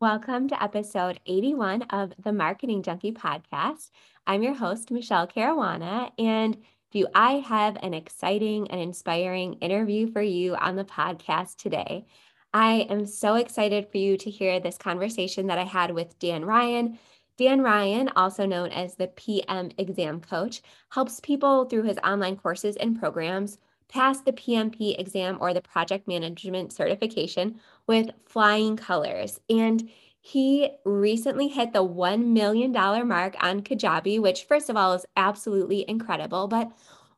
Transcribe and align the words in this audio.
Welcome 0.00 0.46
to 0.50 0.62
episode 0.62 1.18
81 1.26 1.82
of 1.90 2.12
the 2.22 2.32
Marketing 2.32 2.84
Junkie 2.84 3.10
podcast. 3.10 3.90
I'm 4.28 4.44
your 4.44 4.54
host, 4.54 4.92
Michele 4.92 5.26
Caruana, 5.26 6.12
and 6.16 6.56
do 6.92 7.08
I 7.16 7.40
have 7.40 7.76
an 7.82 7.94
exciting 7.94 8.70
and 8.70 8.80
inspiring 8.80 9.54
interview 9.54 10.06
for 10.06 10.22
you 10.22 10.54
on 10.54 10.76
the 10.76 10.84
podcast 10.84 11.56
today? 11.56 12.06
I 12.54 12.86
am 12.88 13.06
so 13.06 13.34
excited 13.34 13.88
for 13.90 13.96
you 13.96 14.16
to 14.18 14.30
hear 14.30 14.60
this 14.60 14.78
conversation 14.78 15.48
that 15.48 15.58
I 15.58 15.64
had 15.64 15.90
with 15.92 16.16
Dan 16.20 16.44
Ryan. 16.44 17.00
Dan 17.36 17.60
Ryan, 17.60 18.08
also 18.14 18.46
known 18.46 18.70
as 18.70 18.94
the 18.94 19.08
PM 19.08 19.72
exam 19.78 20.20
coach, 20.20 20.62
helps 20.90 21.18
people 21.18 21.64
through 21.64 21.82
his 21.82 21.98
online 22.04 22.36
courses 22.36 22.76
and 22.76 23.00
programs 23.00 23.58
pass 23.88 24.20
the 24.20 24.32
PMP 24.32 24.98
exam 24.98 25.38
or 25.40 25.54
the 25.54 25.60
project 25.60 26.06
management 26.06 26.72
certification 26.72 27.60
with 27.86 28.10
flying 28.26 28.76
colors. 28.76 29.40
And 29.48 29.88
he 30.20 30.70
recently 30.84 31.48
hit 31.48 31.72
the 31.72 31.86
$1 31.86 32.26
million 32.26 32.72
mark 32.72 33.34
on 33.40 33.62
Kajabi, 33.62 34.20
which, 34.20 34.44
first 34.44 34.68
of 34.68 34.76
all, 34.76 34.92
is 34.92 35.06
absolutely 35.16 35.84
incredible. 35.88 36.48
But 36.48 36.70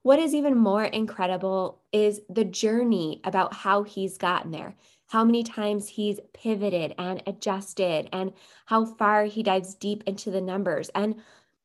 what 0.02 0.18
is 0.18 0.34
even 0.34 0.56
more 0.56 0.84
incredible 0.84 1.80
is 1.92 2.20
the 2.28 2.44
journey 2.44 3.20
about 3.24 3.52
how 3.52 3.82
he's 3.82 4.16
gotten 4.16 4.50
there, 4.50 4.76
how 5.08 5.24
many 5.24 5.42
times 5.42 5.88
he's 5.88 6.20
pivoted 6.32 6.94
and 6.98 7.22
adjusted, 7.26 8.08
and 8.12 8.32
how 8.66 8.84
far 8.84 9.24
he 9.24 9.42
dives 9.42 9.74
deep 9.74 10.04
into 10.06 10.30
the 10.30 10.40
numbers. 10.40 10.88
And 10.94 11.16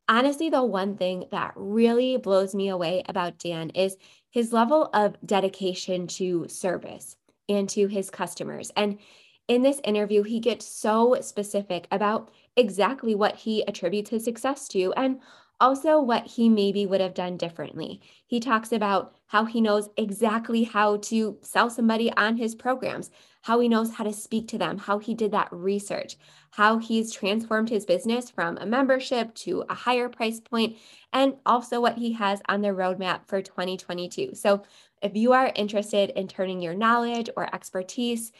honestly, 0.10 0.50
the 0.50 0.64
one 0.64 0.98
thing 0.98 1.26
that 1.32 1.54
really 1.56 2.18
blows 2.18 2.56
me 2.56 2.70
away 2.70 3.04
about 3.08 3.40
Dan 3.40 3.70
is 3.70 3.98
his 4.36 4.52
level 4.52 4.90
of 4.94 5.16
dedication 5.26 6.06
to 6.08 6.46
service 6.50 7.16
and 7.48 7.70
to 7.70 7.88
his 7.88 8.10
customers. 8.10 8.70
And 8.76 9.00
in 9.48 9.62
this 9.62 9.80
interview, 9.86 10.24
he 10.24 10.42
gets 10.42 10.68
so 10.68 11.16
specific 11.22 11.88
about 11.90 12.32
exactly 12.58 13.16
what 13.16 13.38
he 13.38 13.66
attributes 13.66 14.10
his 14.10 14.26
success 14.26 14.68
to 14.68 14.92
and 14.98 15.22
also 15.60 16.00
what 16.00 16.28
he 16.28 16.50
maybe 16.50 16.86
would 16.86 17.02
have 17.02 17.14
done 17.14 17.38
differently. 17.38 18.02
He 18.28 18.40
talks 18.40 18.72
about 18.72 19.16
how 19.28 19.46
he 19.46 19.62
knows 19.62 19.90
exactly 19.98 20.64
how 20.64 20.98
to 20.98 21.38
sell 21.42 21.70
somebody 21.70 22.12
on 22.14 22.38
his 22.38 22.56
programs, 22.56 23.12
how 23.44 23.60
he 23.60 23.70
knows 23.70 23.94
how 23.94 24.04
to 24.04 24.14
speak 24.14 24.48
to 24.50 24.58
them, 24.58 24.78
how 24.78 25.00
he 25.00 25.14
did 25.14 25.32
that 25.32 25.48
research, 25.52 26.18
how 26.52 26.78
he's 26.78 27.14
transformed 27.14 27.70
his 27.70 27.86
business 27.86 28.30
from 28.30 28.58
a 28.58 28.66
membership 28.66 29.34
to 29.36 29.64
a 29.70 29.74
higher 29.74 30.10
price 30.10 30.40
point, 30.40 30.78
and 31.14 31.36
also 31.46 31.80
what 31.80 31.98
he 31.98 32.14
has 32.14 32.42
on 32.48 32.62
the 32.62 32.70
roadmap 32.70 33.28
for 33.28 33.42
2022. 33.42 34.32
So, 34.34 34.64
if 35.02 35.16
you 35.16 35.34
are 35.34 35.52
interested 35.56 36.10
in 36.12 36.28
turning 36.28 36.62
your 36.62 36.74
knowledge 36.74 37.30
or 37.36 37.54
expertise 37.54 38.32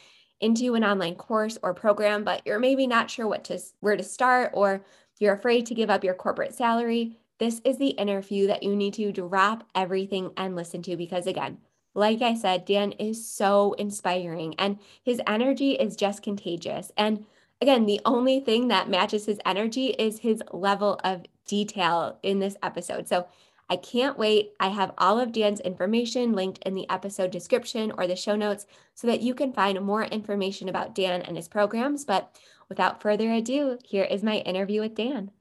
into 0.42 0.76
an 0.76 0.84
online 0.84 1.16
course 1.16 1.58
or 1.62 1.74
program, 1.74 2.24
but 2.24 2.42
you're 2.46 2.60
maybe 2.60 2.88
not 2.88 3.10
sure 3.10 3.28
what 3.28 3.44
to 3.46 3.60
where 3.80 3.96
to 3.96 4.04
start 4.04 4.52
or 4.54 4.84
you're 5.20 5.36
afraid 5.36 5.66
to 5.68 5.76
give 5.76 5.90
up 5.90 6.04
your 6.04 6.14
corporate 6.14 6.54
salary, 6.54 7.18
this 7.40 7.62
is 7.66 7.78
the 7.78 7.90
interview 7.90 8.48
that 8.48 8.64
you 8.64 8.76
need 8.76 8.94
to 8.96 9.12
drop 9.12 9.68
everything 9.76 10.32
and 10.38 10.56
listen 10.56 10.82
to 10.84 10.96
because 10.96 11.28
again, 11.28 11.58
like 11.94 12.22
I 12.22 12.36
said, 12.36 12.66
Dan 12.66 12.92
is 12.94 13.30
so 13.30 13.74
inspiring 13.74 14.56
and 14.60 14.80
his 15.04 15.22
energy 15.26 15.72
is 15.72 15.96
just 15.96 16.24
contagious. 16.24 16.92
And 16.98 17.26
again, 17.62 17.86
the 17.86 18.02
only 18.06 18.40
thing 18.40 18.68
that 18.68 18.90
matches 18.90 19.26
his 19.26 19.40
energy 19.46 19.88
is 19.88 20.20
his 20.20 20.44
level 20.52 21.00
of 21.04 21.24
detail 21.48 22.20
in 22.22 22.40
this 22.40 22.58
episode. 22.62 23.08
So 23.08 23.28
I 23.70 23.78
can't 23.78 24.18
wait. 24.18 24.52
I 24.60 24.68
have 24.68 24.94
all 24.98 25.20
of 25.20 25.32
Dan's 25.32 25.60
information 25.62 26.34
linked 26.34 26.60
in 26.60 26.76
the 26.76 26.90
episode 26.90 27.32
description 27.32 27.92
or 27.98 28.06
the 28.06 28.16
show 28.16 28.36
notes 28.36 28.68
so 28.94 29.08
that 29.08 29.22
you 29.22 29.34
can 29.34 29.54
find 29.54 29.82
more 29.82 30.04
information 30.04 30.70
about 30.70 30.94
Dan 30.94 31.22
and 31.22 31.36
his 31.36 31.48
programs. 31.48 32.06
But 32.06 32.40
without 32.70 33.02
further 33.02 33.32
ado, 33.32 33.78
here 33.84 34.04
is 34.04 34.24
my 34.24 34.38
interview 34.38 34.82
with 34.82 34.96
Dan. 34.96 35.32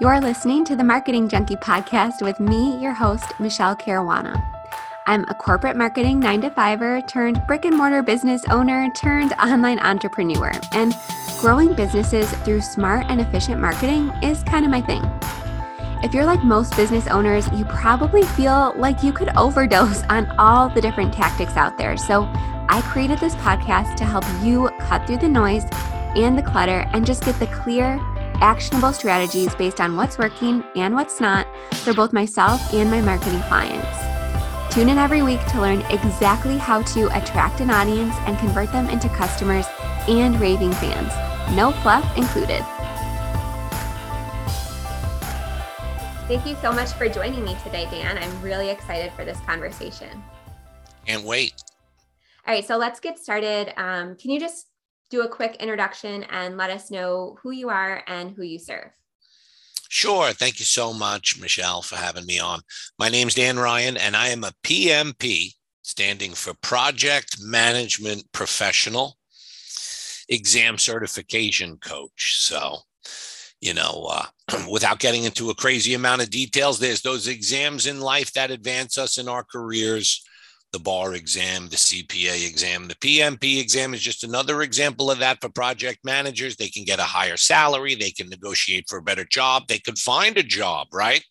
You're 0.00 0.20
listening 0.20 0.64
to 0.66 0.76
the 0.76 0.84
Marketing 0.84 1.28
Junkie 1.28 1.56
podcast 1.56 2.22
with 2.22 2.38
me, 2.38 2.80
your 2.80 2.92
host, 2.92 3.24
Michele 3.40 3.74
Caruana. 3.74 4.44
I'm 5.06 5.24
a 5.24 5.34
corporate 5.34 5.76
marketing 5.76 6.20
nine 6.20 6.42
to 6.42 6.50
fiver 6.50 7.00
turned 7.08 7.42
brick 7.48 7.64
and 7.64 7.76
mortar 7.76 8.02
business 8.02 8.42
owner 8.50 8.90
turned 8.94 9.32
online 9.42 9.78
entrepreneur. 9.78 10.52
And 10.72 10.94
growing 11.40 11.74
businesses 11.74 12.30
through 12.44 12.60
smart 12.60 13.06
and 13.08 13.20
efficient 13.20 13.60
marketing 13.60 14.10
is 14.22 14.42
kind 14.42 14.64
of 14.66 14.70
my 14.70 14.82
thing. 14.82 15.02
If 16.04 16.14
you're 16.14 16.26
like 16.26 16.44
most 16.44 16.76
business 16.76 17.08
owners, 17.08 17.50
you 17.52 17.64
probably 17.64 18.22
feel 18.22 18.74
like 18.76 19.02
you 19.02 19.12
could 19.12 19.30
overdose 19.36 20.02
on 20.04 20.26
all 20.38 20.68
the 20.68 20.80
different 20.80 21.12
tactics 21.12 21.56
out 21.56 21.76
there. 21.78 21.96
So 21.96 22.24
I 22.68 22.82
created 22.84 23.18
this 23.18 23.34
podcast 23.36 23.96
to 23.96 24.04
help 24.04 24.24
you 24.44 24.68
cut 24.78 25.06
through 25.06 25.18
the 25.18 25.28
noise 25.28 25.64
and 26.18 26.36
the 26.36 26.42
clutter 26.42 26.84
and 26.92 27.06
just 27.06 27.24
get 27.24 27.38
the 27.38 27.46
clear, 27.46 27.98
actionable 28.40 28.92
strategies 28.92 29.54
based 29.54 29.80
on 29.80 29.96
what's 29.96 30.18
working 30.18 30.64
and 30.74 30.94
what's 30.94 31.20
not 31.20 31.46
for 31.76 31.94
both 31.94 32.12
myself 32.12 32.74
and 32.74 32.90
my 32.90 33.00
marketing 33.00 33.40
clients. 33.42 34.74
Tune 34.74 34.88
in 34.88 34.98
every 34.98 35.22
week 35.22 35.44
to 35.46 35.60
learn 35.60 35.80
exactly 35.90 36.58
how 36.58 36.82
to 36.82 37.06
attract 37.16 37.60
an 37.60 37.70
audience 37.70 38.14
and 38.26 38.36
convert 38.38 38.70
them 38.72 38.88
into 38.90 39.08
customers 39.10 39.66
and 40.08 40.38
raving 40.40 40.72
fans. 40.72 41.12
No 41.56 41.70
fluff 41.82 42.04
included. 42.16 42.64
Thank 46.26 46.46
you 46.46 46.56
so 46.60 46.72
much 46.72 46.92
for 46.92 47.08
joining 47.08 47.44
me 47.44 47.56
today, 47.64 47.88
Dan. 47.90 48.18
I'm 48.18 48.42
really 48.42 48.68
excited 48.70 49.12
for 49.12 49.24
this 49.24 49.38
conversation. 49.40 50.22
Can't 51.06 51.22
wait. 51.22 51.54
All 52.46 52.54
right, 52.54 52.66
so 52.66 52.76
let's 52.76 53.00
get 53.00 53.18
started. 53.18 53.72
Um, 53.80 54.16
can 54.16 54.30
you 54.30 54.40
just 54.40 54.66
do 55.10 55.22
a 55.22 55.28
quick 55.28 55.56
introduction 55.56 56.24
and 56.24 56.56
let 56.56 56.70
us 56.70 56.90
know 56.90 57.38
who 57.42 57.50
you 57.50 57.68
are 57.68 58.02
and 58.06 58.32
who 58.32 58.42
you 58.42 58.58
serve? 58.58 58.90
Sure. 59.88 60.32
Thank 60.32 60.58
you 60.58 60.66
so 60.66 60.92
much, 60.92 61.40
Michele, 61.40 61.82
for 61.82 61.96
having 61.96 62.26
me 62.26 62.38
on. 62.38 62.60
My 62.98 63.08
name's 63.08 63.34
Dan 63.34 63.58
Ryan, 63.58 63.96
and 63.96 64.14
I 64.14 64.28
am 64.28 64.44
a 64.44 64.52
PMP, 64.62 65.54
standing 65.82 66.32
for 66.34 66.52
Project 66.60 67.38
Management 67.40 68.30
Professional 68.32 69.16
Exam 70.28 70.76
Certification 70.76 71.78
Coach. 71.78 72.36
So 72.38 72.80
you 73.60 73.74
know, 73.74 74.08
uh, 74.10 74.26
without 74.70 74.98
getting 74.98 75.24
into 75.24 75.50
a 75.50 75.54
crazy 75.54 75.94
amount 75.94 76.22
of 76.22 76.30
details, 76.30 76.78
there's 76.78 77.02
those 77.02 77.28
exams 77.28 77.86
in 77.86 78.00
life 78.00 78.32
that 78.32 78.50
advance 78.50 78.98
us 78.98 79.18
in 79.18 79.28
our 79.28 79.44
careers. 79.44 80.24
The 80.72 80.78
bar 80.78 81.14
exam, 81.14 81.68
the 81.68 81.76
CPA 81.76 82.46
exam, 82.46 82.88
the 82.88 82.94
PMP 82.96 83.60
exam 83.60 83.94
is 83.94 84.00
just 84.00 84.22
another 84.22 84.60
example 84.62 85.10
of 85.10 85.18
that 85.20 85.40
for 85.40 85.48
project 85.48 86.00
managers. 86.04 86.56
They 86.56 86.68
can 86.68 86.84
get 86.84 86.98
a 86.98 87.04
higher 87.04 87.38
salary, 87.38 87.94
they 87.94 88.10
can 88.10 88.28
negotiate 88.28 88.84
for 88.88 88.98
a 88.98 89.02
better 89.02 89.24
job, 89.24 89.64
they 89.66 89.78
could 89.78 89.98
find 89.98 90.36
a 90.36 90.42
job, 90.42 90.88
right? 90.92 91.24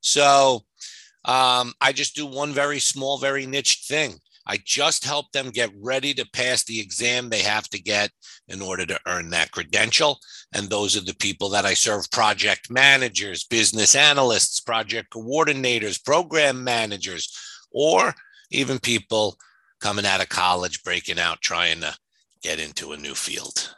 So 0.00 0.60
um, 1.24 1.72
I 1.80 1.92
just 1.92 2.14
do 2.14 2.26
one 2.26 2.52
very 2.52 2.78
small, 2.78 3.18
very 3.18 3.44
niche 3.44 3.84
thing. 3.88 4.14
I 4.46 4.58
just 4.64 5.04
help 5.04 5.30
them 5.32 5.50
get 5.50 5.70
ready 5.80 6.14
to 6.14 6.28
pass 6.32 6.64
the 6.64 6.80
exam 6.80 7.28
they 7.28 7.42
have 7.42 7.68
to 7.68 7.80
get 7.80 8.10
in 8.48 8.62
order 8.62 8.86
to 8.86 8.98
earn 9.06 9.30
that 9.30 9.52
credential. 9.52 10.18
And 10.52 10.68
those 10.68 10.96
are 10.96 11.04
the 11.04 11.14
people 11.14 11.50
that 11.50 11.66
I 11.66 11.74
serve 11.74 12.10
project 12.10 12.70
managers, 12.70 13.44
business 13.44 13.94
analysts, 13.94 14.60
project 14.60 15.12
coordinators, 15.12 16.04
program 16.04 16.64
managers, 16.64 17.32
or 17.70 18.14
even 18.50 18.78
people 18.78 19.36
coming 19.80 20.06
out 20.06 20.20
of 20.20 20.28
college, 20.28 20.82
breaking 20.82 21.18
out, 21.18 21.40
trying 21.40 21.80
to 21.80 21.94
get 22.42 22.58
into 22.58 22.92
a 22.92 22.96
new 22.96 23.14
field. 23.14 23.74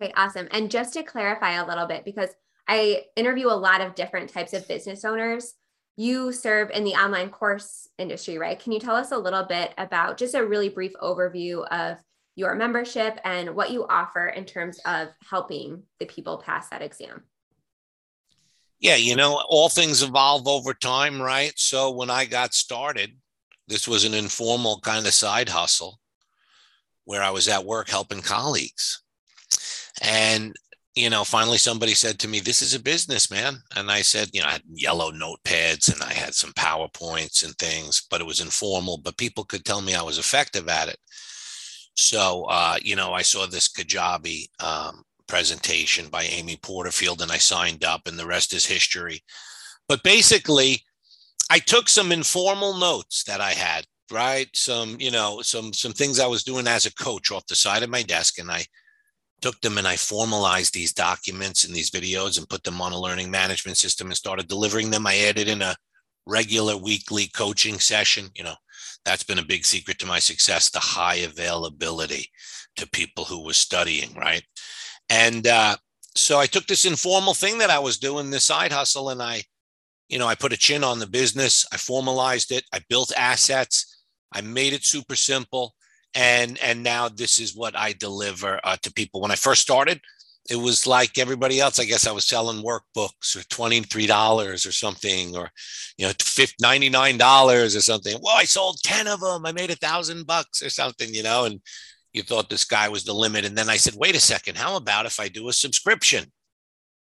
Okay, 0.00 0.12
awesome. 0.16 0.48
And 0.50 0.70
just 0.70 0.94
to 0.94 1.02
clarify 1.02 1.52
a 1.52 1.66
little 1.66 1.86
bit, 1.86 2.04
because 2.04 2.30
I 2.68 3.04
interview 3.16 3.48
a 3.48 3.54
lot 3.54 3.80
of 3.80 3.94
different 3.94 4.30
types 4.30 4.52
of 4.52 4.66
business 4.68 5.04
owners 5.04 5.54
you 5.96 6.32
serve 6.32 6.70
in 6.70 6.84
the 6.84 6.94
online 6.94 7.28
course 7.28 7.88
industry, 7.98 8.38
right? 8.38 8.58
Can 8.58 8.72
you 8.72 8.80
tell 8.80 8.96
us 8.96 9.12
a 9.12 9.18
little 9.18 9.44
bit 9.44 9.74
about 9.76 10.16
just 10.16 10.34
a 10.34 10.44
really 10.44 10.68
brief 10.68 10.92
overview 11.02 11.66
of 11.68 11.98
your 12.34 12.54
membership 12.54 13.18
and 13.24 13.54
what 13.54 13.70
you 13.70 13.86
offer 13.86 14.26
in 14.28 14.46
terms 14.46 14.80
of 14.86 15.08
helping 15.28 15.82
the 16.00 16.06
people 16.06 16.38
pass 16.38 16.68
that 16.70 16.82
exam? 16.82 17.24
Yeah, 18.80 18.96
you 18.96 19.16
know, 19.16 19.44
all 19.48 19.68
things 19.68 20.02
evolve 20.02 20.48
over 20.48 20.72
time, 20.74 21.20
right? 21.20 21.52
So 21.56 21.90
when 21.90 22.10
I 22.10 22.24
got 22.24 22.54
started, 22.54 23.14
this 23.68 23.86
was 23.88 24.04
an 24.04 24.14
informal 24.14 24.80
kind 24.80 25.06
of 25.06 25.14
side 25.14 25.48
hustle 25.48 26.00
where 27.04 27.22
I 27.22 27.30
was 27.30 27.48
at 27.48 27.64
work 27.64 27.88
helping 27.88 28.22
colleagues. 28.22 29.02
And 30.00 30.54
you 30.94 31.08
know, 31.08 31.24
finally 31.24 31.56
somebody 31.56 31.94
said 31.94 32.18
to 32.18 32.28
me, 32.28 32.40
This 32.40 32.60
is 32.60 32.74
a 32.74 32.80
business, 32.80 33.30
man. 33.30 33.56
And 33.76 33.90
I 33.90 34.02
said, 34.02 34.28
You 34.32 34.42
know, 34.42 34.48
I 34.48 34.52
had 34.52 34.62
yellow 34.72 35.10
notepads 35.10 35.92
and 35.92 36.02
I 36.02 36.12
had 36.12 36.34
some 36.34 36.52
PowerPoints 36.52 37.44
and 37.44 37.54
things, 37.56 38.06
but 38.10 38.20
it 38.20 38.26
was 38.26 38.40
informal, 38.40 38.98
but 38.98 39.16
people 39.16 39.44
could 39.44 39.64
tell 39.64 39.80
me 39.80 39.94
I 39.94 40.02
was 40.02 40.18
effective 40.18 40.68
at 40.68 40.88
it. 40.88 40.98
So, 41.94 42.44
uh, 42.44 42.76
you 42.82 42.96
know, 42.96 43.12
I 43.12 43.22
saw 43.22 43.46
this 43.46 43.68
Kajabi 43.68 44.48
um, 44.60 45.02
presentation 45.26 46.08
by 46.08 46.24
Amy 46.24 46.58
Porterfield 46.62 47.22
and 47.22 47.32
I 47.32 47.38
signed 47.38 47.84
up, 47.84 48.02
and 48.06 48.18
the 48.18 48.26
rest 48.26 48.52
is 48.52 48.66
history. 48.66 49.22
But 49.88 50.02
basically, 50.02 50.84
I 51.50 51.58
took 51.58 51.88
some 51.88 52.12
informal 52.12 52.74
notes 52.74 53.24
that 53.24 53.40
I 53.40 53.52
had, 53.52 53.86
right? 54.10 54.48
Some, 54.54 54.96
you 55.00 55.10
know, 55.10 55.40
some 55.42 55.72
some 55.72 55.92
things 55.92 56.18
I 56.20 56.26
was 56.26 56.44
doing 56.44 56.66
as 56.66 56.86
a 56.86 56.94
coach 56.94 57.30
off 57.30 57.46
the 57.46 57.56
side 57.56 57.82
of 57.82 57.90
my 57.90 58.02
desk, 58.02 58.38
and 58.38 58.50
I 58.50 58.64
took 59.40 59.60
them 59.60 59.76
and 59.76 59.86
I 59.86 59.96
formalized 59.96 60.72
these 60.72 60.92
documents 60.92 61.64
and 61.64 61.74
these 61.74 61.90
videos 61.90 62.38
and 62.38 62.48
put 62.48 62.62
them 62.62 62.80
on 62.80 62.92
a 62.92 62.98
learning 62.98 63.30
management 63.30 63.76
system 63.76 64.06
and 64.06 64.16
started 64.16 64.48
delivering 64.48 64.90
them. 64.90 65.06
I 65.06 65.18
added 65.18 65.48
in 65.48 65.62
a 65.62 65.76
regular 66.26 66.76
weekly 66.76 67.28
coaching 67.34 67.78
session. 67.80 68.30
You 68.36 68.44
know, 68.44 68.54
that's 69.04 69.24
been 69.24 69.40
a 69.40 69.44
big 69.44 69.64
secret 69.64 69.98
to 69.98 70.06
my 70.06 70.20
success 70.20 70.70
the 70.70 70.78
high 70.78 71.16
availability 71.16 72.30
to 72.76 72.88
people 72.90 73.24
who 73.24 73.44
were 73.44 73.52
studying, 73.52 74.14
right? 74.14 74.44
And 75.10 75.46
uh, 75.46 75.76
so 76.16 76.38
I 76.38 76.46
took 76.46 76.66
this 76.66 76.84
informal 76.84 77.34
thing 77.34 77.58
that 77.58 77.70
I 77.70 77.78
was 77.78 77.98
doing, 77.98 78.30
this 78.30 78.44
side 78.44 78.72
hustle, 78.72 79.10
and 79.10 79.22
I, 79.22 79.42
you 80.12 80.18
know, 80.18 80.28
I 80.28 80.36
put 80.36 80.52
a 80.52 80.56
chin 80.56 80.84
on 80.84 81.00
the 81.00 81.06
business, 81.08 81.66
I 81.72 81.76
formalized 81.76 82.52
it, 82.52 82.64
I 82.72 82.80
built 82.88 83.12
assets, 83.16 84.04
I 84.32 84.42
made 84.42 84.72
it 84.72 84.84
super 84.84 85.16
simple 85.16 85.74
and 86.14 86.58
and 86.58 86.82
now 86.82 87.08
this 87.08 87.40
is 87.40 87.56
what 87.56 87.76
I 87.76 87.92
deliver 87.92 88.60
uh, 88.64 88.76
to 88.82 88.92
people. 88.92 89.20
When 89.20 89.30
I 89.30 89.36
first 89.36 89.62
started, 89.62 90.00
it 90.50 90.56
was 90.56 90.86
like 90.86 91.18
everybody 91.18 91.60
else. 91.60 91.78
I 91.78 91.84
guess 91.84 92.06
I 92.06 92.12
was 92.12 92.26
selling 92.26 92.64
workbooks 92.64 93.36
or 93.36 93.42
twenty 93.48 93.80
three 93.80 94.06
dollars 94.06 94.66
or 94.66 94.72
something, 94.72 95.36
or 95.36 95.50
you 95.96 96.06
know, 96.06 96.12
ninety 96.60 96.88
nine 96.90 97.16
dollars 97.18 97.74
or 97.74 97.80
something. 97.80 98.16
Well, 98.22 98.36
I 98.36 98.44
sold 98.44 98.78
ten 98.82 99.06
of 99.06 99.20
them. 99.20 99.46
I 99.46 99.52
made 99.52 99.70
a 99.70 99.76
thousand 99.76 100.26
bucks 100.26 100.62
or 100.62 100.70
something, 100.70 101.12
you 101.14 101.22
know, 101.22 101.44
and 101.44 101.60
you 102.12 102.22
thought 102.22 102.50
the 102.50 102.58
sky 102.58 102.88
was 102.88 103.04
the 103.04 103.14
limit. 103.14 103.44
And 103.46 103.56
then 103.56 103.70
I 103.70 103.76
said, 103.76 103.94
wait 103.96 104.14
a 104.14 104.20
second, 104.20 104.58
how 104.58 104.76
about 104.76 105.06
if 105.06 105.18
I 105.18 105.28
do 105.28 105.48
a 105.48 105.52
subscription? 105.52 106.30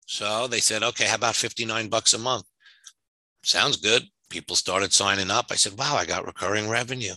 So 0.08 0.48
they 0.48 0.60
said, 0.60 0.84
okay, 0.84 1.06
how 1.06 1.16
about 1.16 1.36
fifty 1.36 1.66
nine 1.66 1.90
bucks 1.90 2.14
a 2.14 2.20
month? 2.20 2.46
Sounds 3.46 3.78
good. 3.78 4.04
People 4.30 4.56
started 4.56 4.92
signing 4.92 5.30
up. 5.30 5.46
I 5.52 5.56
said, 5.56 5.78
wow, 5.78 5.96
I 5.96 6.06
got 6.06 6.26
recurring 6.26 6.68
revenue. 6.68 7.14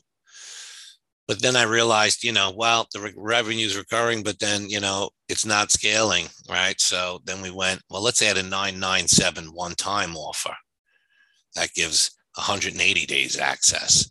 But 1.27 1.41
then 1.41 1.57
I 1.57 1.63
realized, 1.63 2.23
you 2.23 2.33
know, 2.33 2.53
well, 2.55 2.87
the 2.93 3.01
re- 3.01 3.15
revenue 3.17 3.67
is 3.67 3.77
recurring, 3.77 4.23
but 4.23 4.39
then, 4.39 4.69
you 4.69 4.81
know, 4.81 5.11
it's 5.29 5.47
not 5.47 5.71
scaling, 5.71 6.27
right? 6.49 6.79
So 6.81 7.21
then 7.25 7.41
we 7.41 7.51
went, 7.51 7.83
well, 7.91 8.03
let's 8.03 8.23
add 8.23 8.37
a 8.37 8.43
997 8.43 9.47
one 9.47 9.75
time 9.75 10.17
offer. 10.17 10.55
That 11.55 11.73
gives 11.75 12.11
180 12.35 13.07
days 13.07 13.39
access. 13.39 14.11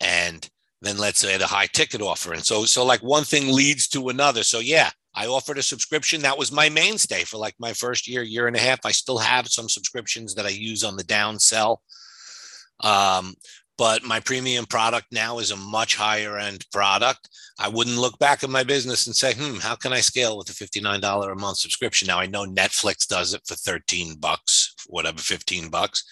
And 0.00 0.48
then 0.80 0.96
let's 0.96 1.24
add 1.24 1.42
a 1.42 1.46
high 1.46 1.68
ticket 1.68 2.00
offer. 2.00 2.32
And 2.32 2.44
so, 2.44 2.64
so 2.64 2.84
like 2.84 3.02
one 3.02 3.24
thing 3.24 3.54
leads 3.54 3.88
to 3.88 4.08
another. 4.08 4.42
So 4.42 4.58
yeah, 4.58 4.90
I 5.14 5.26
offered 5.26 5.58
a 5.58 5.62
subscription. 5.62 6.22
That 6.22 6.38
was 6.38 6.52
my 6.52 6.68
mainstay 6.68 7.24
for 7.24 7.36
like 7.36 7.54
my 7.58 7.72
first 7.72 8.08
year, 8.08 8.22
year 8.22 8.46
and 8.46 8.56
a 8.56 8.60
half. 8.60 8.80
I 8.84 8.92
still 8.92 9.18
have 9.18 9.48
some 9.48 9.68
subscriptions 9.68 10.34
that 10.34 10.46
I 10.46 10.50
use 10.50 10.84
on 10.84 10.96
the 10.96 11.04
down 11.04 11.38
sell. 11.38 11.82
Um, 12.80 13.34
but 13.78 14.04
my 14.04 14.20
premium 14.20 14.66
product 14.66 15.06
now 15.12 15.38
is 15.38 15.50
a 15.50 15.56
much 15.56 15.96
higher 15.96 16.38
end 16.38 16.66
product. 16.72 17.28
I 17.58 17.68
wouldn't 17.68 17.98
look 17.98 18.18
back 18.18 18.42
at 18.42 18.50
my 18.50 18.64
business 18.64 19.06
and 19.06 19.16
say, 19.16 19.34
hmm, 19.34 19.56
how 19.56 19.76
can 19.76 19.92
I 19.92 20.00
scale 20.00 20.38
with 20.38 20.48
a 20.50 20.52
$59 20.52 21.32
a 21.32 21.34
month 21.34 21.58
subscription? 21.58 22.06
Now 22.06 22.18
I 22.18 22.26
know 22.26 22.44
Netflix 22.44 23.06
does 23.06 23.34
it 23.34 23.42
for 23.46 23.54
13 23.54 24.16
bucks, 24.18 24.74
whatever, 24.86 25.18
15 25.18 25.68
bucks. 25.68 26.04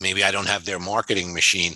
Maybe 0.00 0.24
I 0.24 0.30
don't 0.30 0.48
have 0.48 0.64
their 0.64 0.78
marketing 0.78 1.32
machine. 1.32 1.74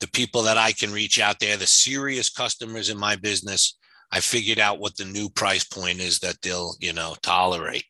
The 0.00 0.08
people 0.08 0.42
that 0.42 0.58
I 0.58 0.72
can 0.72 0.92
reach 0.92 1.20
out 1.20 1.38
there, 1.40 1.56
the 1.56 1.66
serious 1.66 2.28
customers 2.28 2.90
in 2.90 2.98
my 2.98 3.16
business, 3.16 3.78
I 4.14 4.20
figured 4.20 4.60
out 4.60 4.78
what 4.78 4.96
the 4.96 5.04
new 5.04 5.28
price 5.28 5.64
point 5.64 6.00
is 6.00 6.20
that 6.20 6.40
they'll, 6.40 6.74
you 6.80 6.92
know, 6.92 7.16
tolerate. 7.22 7.84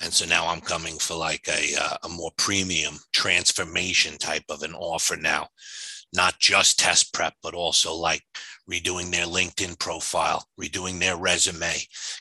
And 0.00 0.12
so 0.12 0.26
now 0.26 0.46
I'm 0.48 0.60
coming 0.60 0.98
for 0.98 1.14
like 1.16 1.48
a, 1.48 1.74
uh, 1.80 1.96
a 2.04 2.08
more 2.08 2.32
premium 2.36 2.98
transformation 3.12 4.18
type 4.18 4.44
of 4.48 4.62
an 4.62 4.74
offer 4.74 5.16
now 5.16 5.48
not 6.12 6.38
just 6.38 6.78
test 6.78 7.12
prep, 7.12 7.34
but 7.42 7.54
also 7.54 7.94
like 7.94 8.22
redoing 8.70 9.10
their 9.10 9.26
LinkedIn 9.26 9.78
profile, 9.78 10.46
redoing 10.60 11.00
their 11.00 11.16
resume, 11.16 11.74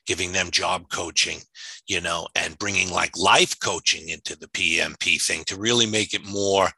giving 0.05 0.31
them 0.31 0.49
job 0.49 0.89
coaching, 0.89 1.39
you 1.87 1.99
know, 1.99 2.27
and 2.35 2.57
bringing 2.57 2.89
like 2.91 3.17
life 3.17 3.59
coaching 3.59 4.09
into 4.09 4.37
the 4.37 4.47
PMP 4.47 5.21
thing 5.21 5.43
to 5.45 5.59
really 5.59 5.85
make 5.85 6.13
it 6.13 6.25
more 6.25 6.69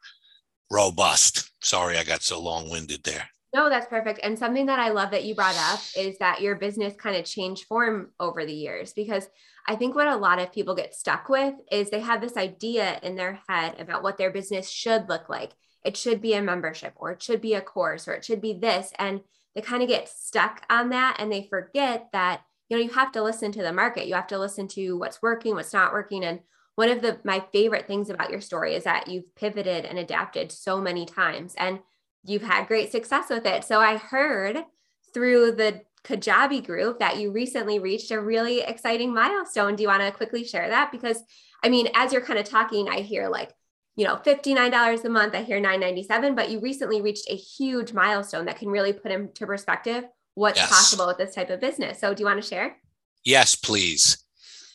robust. 0.70 1.50
Sorry, 1.62 1.96
I 1.96 2.04
got 2.04 2.22
so 2.22 2.40
long 2.40 2.68
winded 2.68 3.04
there. 3.04 3.28
No, 3.54 3.70
that's 3.70 3.86
perfect. 3.86 4.18
And 4.22 4.36
something 4.36 4.66
that 4.66 4.80
I 4.80 4.88
love 4.88 5.12
that 5.12 5.24
you 5.24 5.36
brought 5.36 5.56
up 5.72 5.80
is 5.96 6.18
that 6.18 6.40
your 6.40 6.56
business 6.56 6.94
kind 6.96 7.16
of 7.16 7.24
changed 7.24 7.66
form 7.66 8.10
over 8.18 8.44
the 8.44 8.52
years 8.52 8.92
because 8.92 9.28
I 9.66 9.76
think 9.76 9.94
what 9.94 10.08
a 10.08 10.16
lot 10.16 10.40
of 10.40 10.52
people 10.52 10.74
get 10.74 10.94
stuck 10.94 11.28
with 11.28 11.54
is 11.70 11.88
they 11.88 12.00
have 12.00 12.20
this 12.20 12.36
idea 12.36 12.98
in 13.02 13.14
their 13.14 13.38
head 13.48 13.76
about 13.78 14.02
what 14.02 14.18
their 14.18 14.32
business 14.32 14.68
should 14.68 15.08
look 15.08 15.28
like 15.28 15.52
it 15.84 15.96
should 15.96 16.20
be 16.20 16.34
a 16.34 16.42
membership 16.42 16.94
or 16.96 17.12
it 17.12 17.22
should 17.22 17.40
be 17.40 17.54
a 17.54 17.60
course 17.60 18.08
or 18.08 18.12
it 18.14 18.24
should 18.24 18.40
be 18.40 18.54
this 18.54 18.92
and 18.98 19.20
they 19.54 19.60
kind 19.60 19.82
of 19.82 19.88
get 19.88 20.08
stuck 20.08 20.64
on 20.68 20.88
that 20.88 21.16
and 21.18 21.30
they 21.30 21.46
forget 21.48 22.08
that 22.12 22.40
you 22.68 22.76
know 22.76 22.82
you 22.82 22.90
have 22.90 23.12
to 23.12 23.22
listen 23.22 23.52
to 23.52 23.62
the 23.62 23.72
market 23.72 24.06
you 24.06 24.14
have 24.14 24.26
to 24.26 24.38
listen 24.38 24.66
to 24.66 24.96
what's 24.96 25.22
working 25.22 25.54
what's 25.54 25.72
not 25.72 25.92
working 25.92 26.24
and 26.24 26.40
one 26.74 26.88
of 26.88 27.02
the 27.02 27.18
my 27.22 27.44
favorite 27.52 27.86
things 27.86 28.10
about 28.10 28.30
your 28.30 28.40
story 28.40 28.74
is 28.74 28.84
that 28.84 29.08
you've 29.08 29.34
pivoted 29.36 29.84
and 29.84 29.98
adapted 29.98 30.50
so 30.50 30.80
many 30.80 31.06
times 31.06 31.54
and 31.56 31.78
you've 32.24 32.42
had 32.42 32.66
great 32.66 32.90
success 32.90 33.30
with 33.30 33.46
it 33.46 33.64
so 33.64 33.80
i 33.80 33.96
heard 33.96 34.64
through 35.12 35.52
the 35.52 35.80
kajabi 36.02 36.64
group 36.64 36.98
that 36.98 37.18
you 37.18 37.30
recently 37.30 37.78
reached 37.78 38.10
a 38.10 38.20
really 38.20 38.60
exciting 38.60 39.12
milestone 39.14 39.76
do 39.76 39.82
you 39.82 39.88
want 39.88 40.02
to 40.02 40.10
quickly 40.10 40.44
share 40.44 40.68
that 40.68 40.92
because 40.92 41.22
i 41.62 41.68
mean 41.68 41.88
as 41.94 42.12
you're 42.12 42.22
kind 42.22 42.38
of 42.38 42.44
talking 42.44 42.88
i 42.88 43.00
hear 43.00 43.28
like 43.28 43.52
you 43.96 44.04
know, 44.04 44.16
$59 44.16 45.04
a 45.04 45.08
month. 45.08 45.34
I 45.34 45.42
hear 45.42 45.60
997, 45.60 46.34
but 46.34 46.50
you 46.50 46.60
recently 46.60 47.00
reached 47.00 47.30
a 47.30 47.36
huge 47.36 47.92
milestone 47.92 48.46
that 48.46 48.58
can 48.58 48.68
really 48.68 48.92
put 48.92 49.12
into 49.12 49.46
perspective 49.46 50.04
what's 50.34 50.58
yes. 50.58 50.68
possible 50.68 51.06
with 51.06 51.18
this 51.18 51.34
type 51.34 51.50
of 51.50 51.60
business. 51.60 52.00
So 52.00 52.12
do 52.12 52.20
you 52.20 52.26
want 52.26 52.42
to 52.42 52.48
share? 52.48 52.76
Yes, 53.24 53.54
please. 53.54 54.24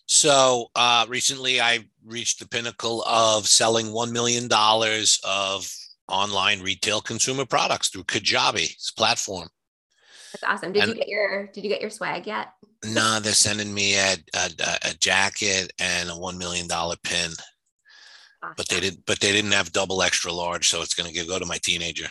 So 0.06 0.68
uh, 0.74 1.06
recently 1.10 1.60
I 1.60 1.86
reached 2.06 2.40
the 2.40 2.48
pinnacle 2.48 3.04
of 3.04 3.46
selling 3.48 3.88
$1 3.88 4.12
million 4.12 4.50
of 5.24 5.70
online 6.10 6.62
retail 6.62 7.02
consumer 7.02 7.46
products 7.46 7.90
through 7.90 8.04
Kajabi's 8.04 8.92
platform. 8.98 9.50
That's 10.34 10.44
awesome. 10.44 10.74
Did 10.74 10.84
and, 10.84 10.92
you 10.92 10.96
get 10.96 11.08
your 11.08 11.48
Did 11.48 11.64
you 11.64 11.70
get 11.70 11.82
your 11.82 11.90
swag 11.90 12.28
yet? 12.28 12.50
No, 12.86 12.94
nah, 12.94 13.20
they're 13.20 13.34
sending 13.34 13.74
me 13.74 13.96
a, 13.96 14.16
a, 14.36 14.50
a 14.86 14.94
jacket 15.00 15.74
and 15.80 16.10
a 16.10 16.18
one 16.18 16.38
million 16.38 16.68
dollar 16.68 16.96
pin. 17.04 17.32
Awesome. 18.42 18.54
But 18.56 18.70
they 18.70 18.80
didn't. 18.80 19.06
but 19.06 19.20
they 19.20 19.32
didn't 19.32 19.52
have 19.52 19.72
double 19.72 20.02
extra 20.02 20.32
large, 20.32 20.68
so 20.70 20.82
it's 20.82 20.94
going 20.94 21.12
to 21.12 21.26
go 21.26 21.40
to 21.40 21.46
my 21.46 21.58
teenager. 21.58 22.08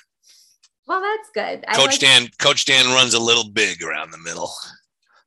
Well, 0.86 1.00
that's 1.00 1.30
good. 1.34 1.64
I 1.68 1.74
Coach 1.74 1.86
like- 1.86 2.00
Dan, 2.00 2.28
Coach 2.38 2.64
Dan 2.64 2.86
runs 2.94 3.14
a 3.14 3.20
little 3.20 3.50
big 3.50 3.82
around 3.82 4.10
the 4.10 4.18
middle. 4.18 4.50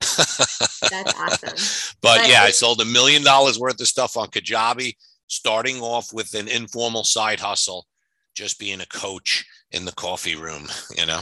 that's 0.01 1.13
awesome. 1.19 1.95
but, 2.01 2.17
but 2.17 2.29
yeah, 2.29 2.41
I 2.41 2.49
sold 2.49 2.81
a 2.81 2.85
million 2.85 3.23
dollars 3.23 3.59
worth 3.59 3.79
of 3.79 3.87
stuff 3.87 4.17
on 4.17 4.27
Kajabi, 4.29 4.95
starting 5.27 5.79
off 5.79 6.11
with 6.11 6.33
an 6.33 6.47
informal 6.47 7.03
side 7.03 7.39
hustle, 7.39 7.85
just 8.33 8.59
being 8.59 8.81
a 8.81 8.85
coach 8.85 9.45
in 9.71 9.85
the 9.85 9.91
coffee 9.93 10.35
room, 10.35 10.67
you 10.97 11.05
know. 11.05 11.21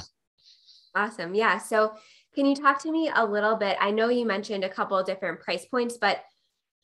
Awesome. 0.96 1.34
Yeah. 1.34 1.58
So, 1.58 1.94
can 2.36 2.46
you 2.46 2.56
talk 2.56 2.82
to 2.84 2.92
me 2.92 3.12
a 3.13 3.25
little 3.25 3.56
bit? 3.56 3.75
I 3.82 3.92
know 3.92 4.10
you 4.10 4.25
mentioned 4.25 4.63
a 4.63 4.70
couple 4.70 4.98
of 4.98 5.06
different 5.06 5.42
price 5.42 5.66
points, 5.66 5.98
but 5.98 6.24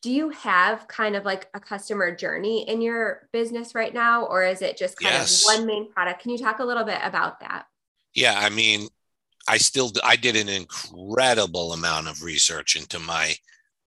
do 0.06 0.12
you 0.12 0.30
have 0.30 0.88
kind 0.88 1.16
of 1.16 1.26
like 1.26 1.50
a 1.56 1.60
customer 1.60 2.16
journey 2.16 2.62
in 2.70 2.80
your 2.80 3.28
business 3.34 3.74
right 3.74 3.92
now 3.92 4.24
or 4.26 4.44
is 4.44 4.62
it 4.62 4.78
just 4.78 5.00
kind 5.00 5.16
yes. 5.16 5.42
of 5.42 5.58
one 5.58 5.66
main 5.66 5.92
product 5.92 6.22
can 6.22 6.30
you 6.30 6.38
talk 6.38 6.60
a 6.60 6.64
little 6.64 6.84
bit 6.84 7.00
about 7.02 7.40
that 7.40 7.66
yeah 8.14 8.36
i 8.38 8.50
mean 8.50 8.88
i 9.48 9.58
still 9.58 9.92
i 10.04 10.16
did 10.16 10.36
an 10.36 10.48
incredible 10.48 11.74
amount 11.74 12.08
of 12.08 12.22
research 12.22 12.76
into 12.76 13.00
my 13.00 13.34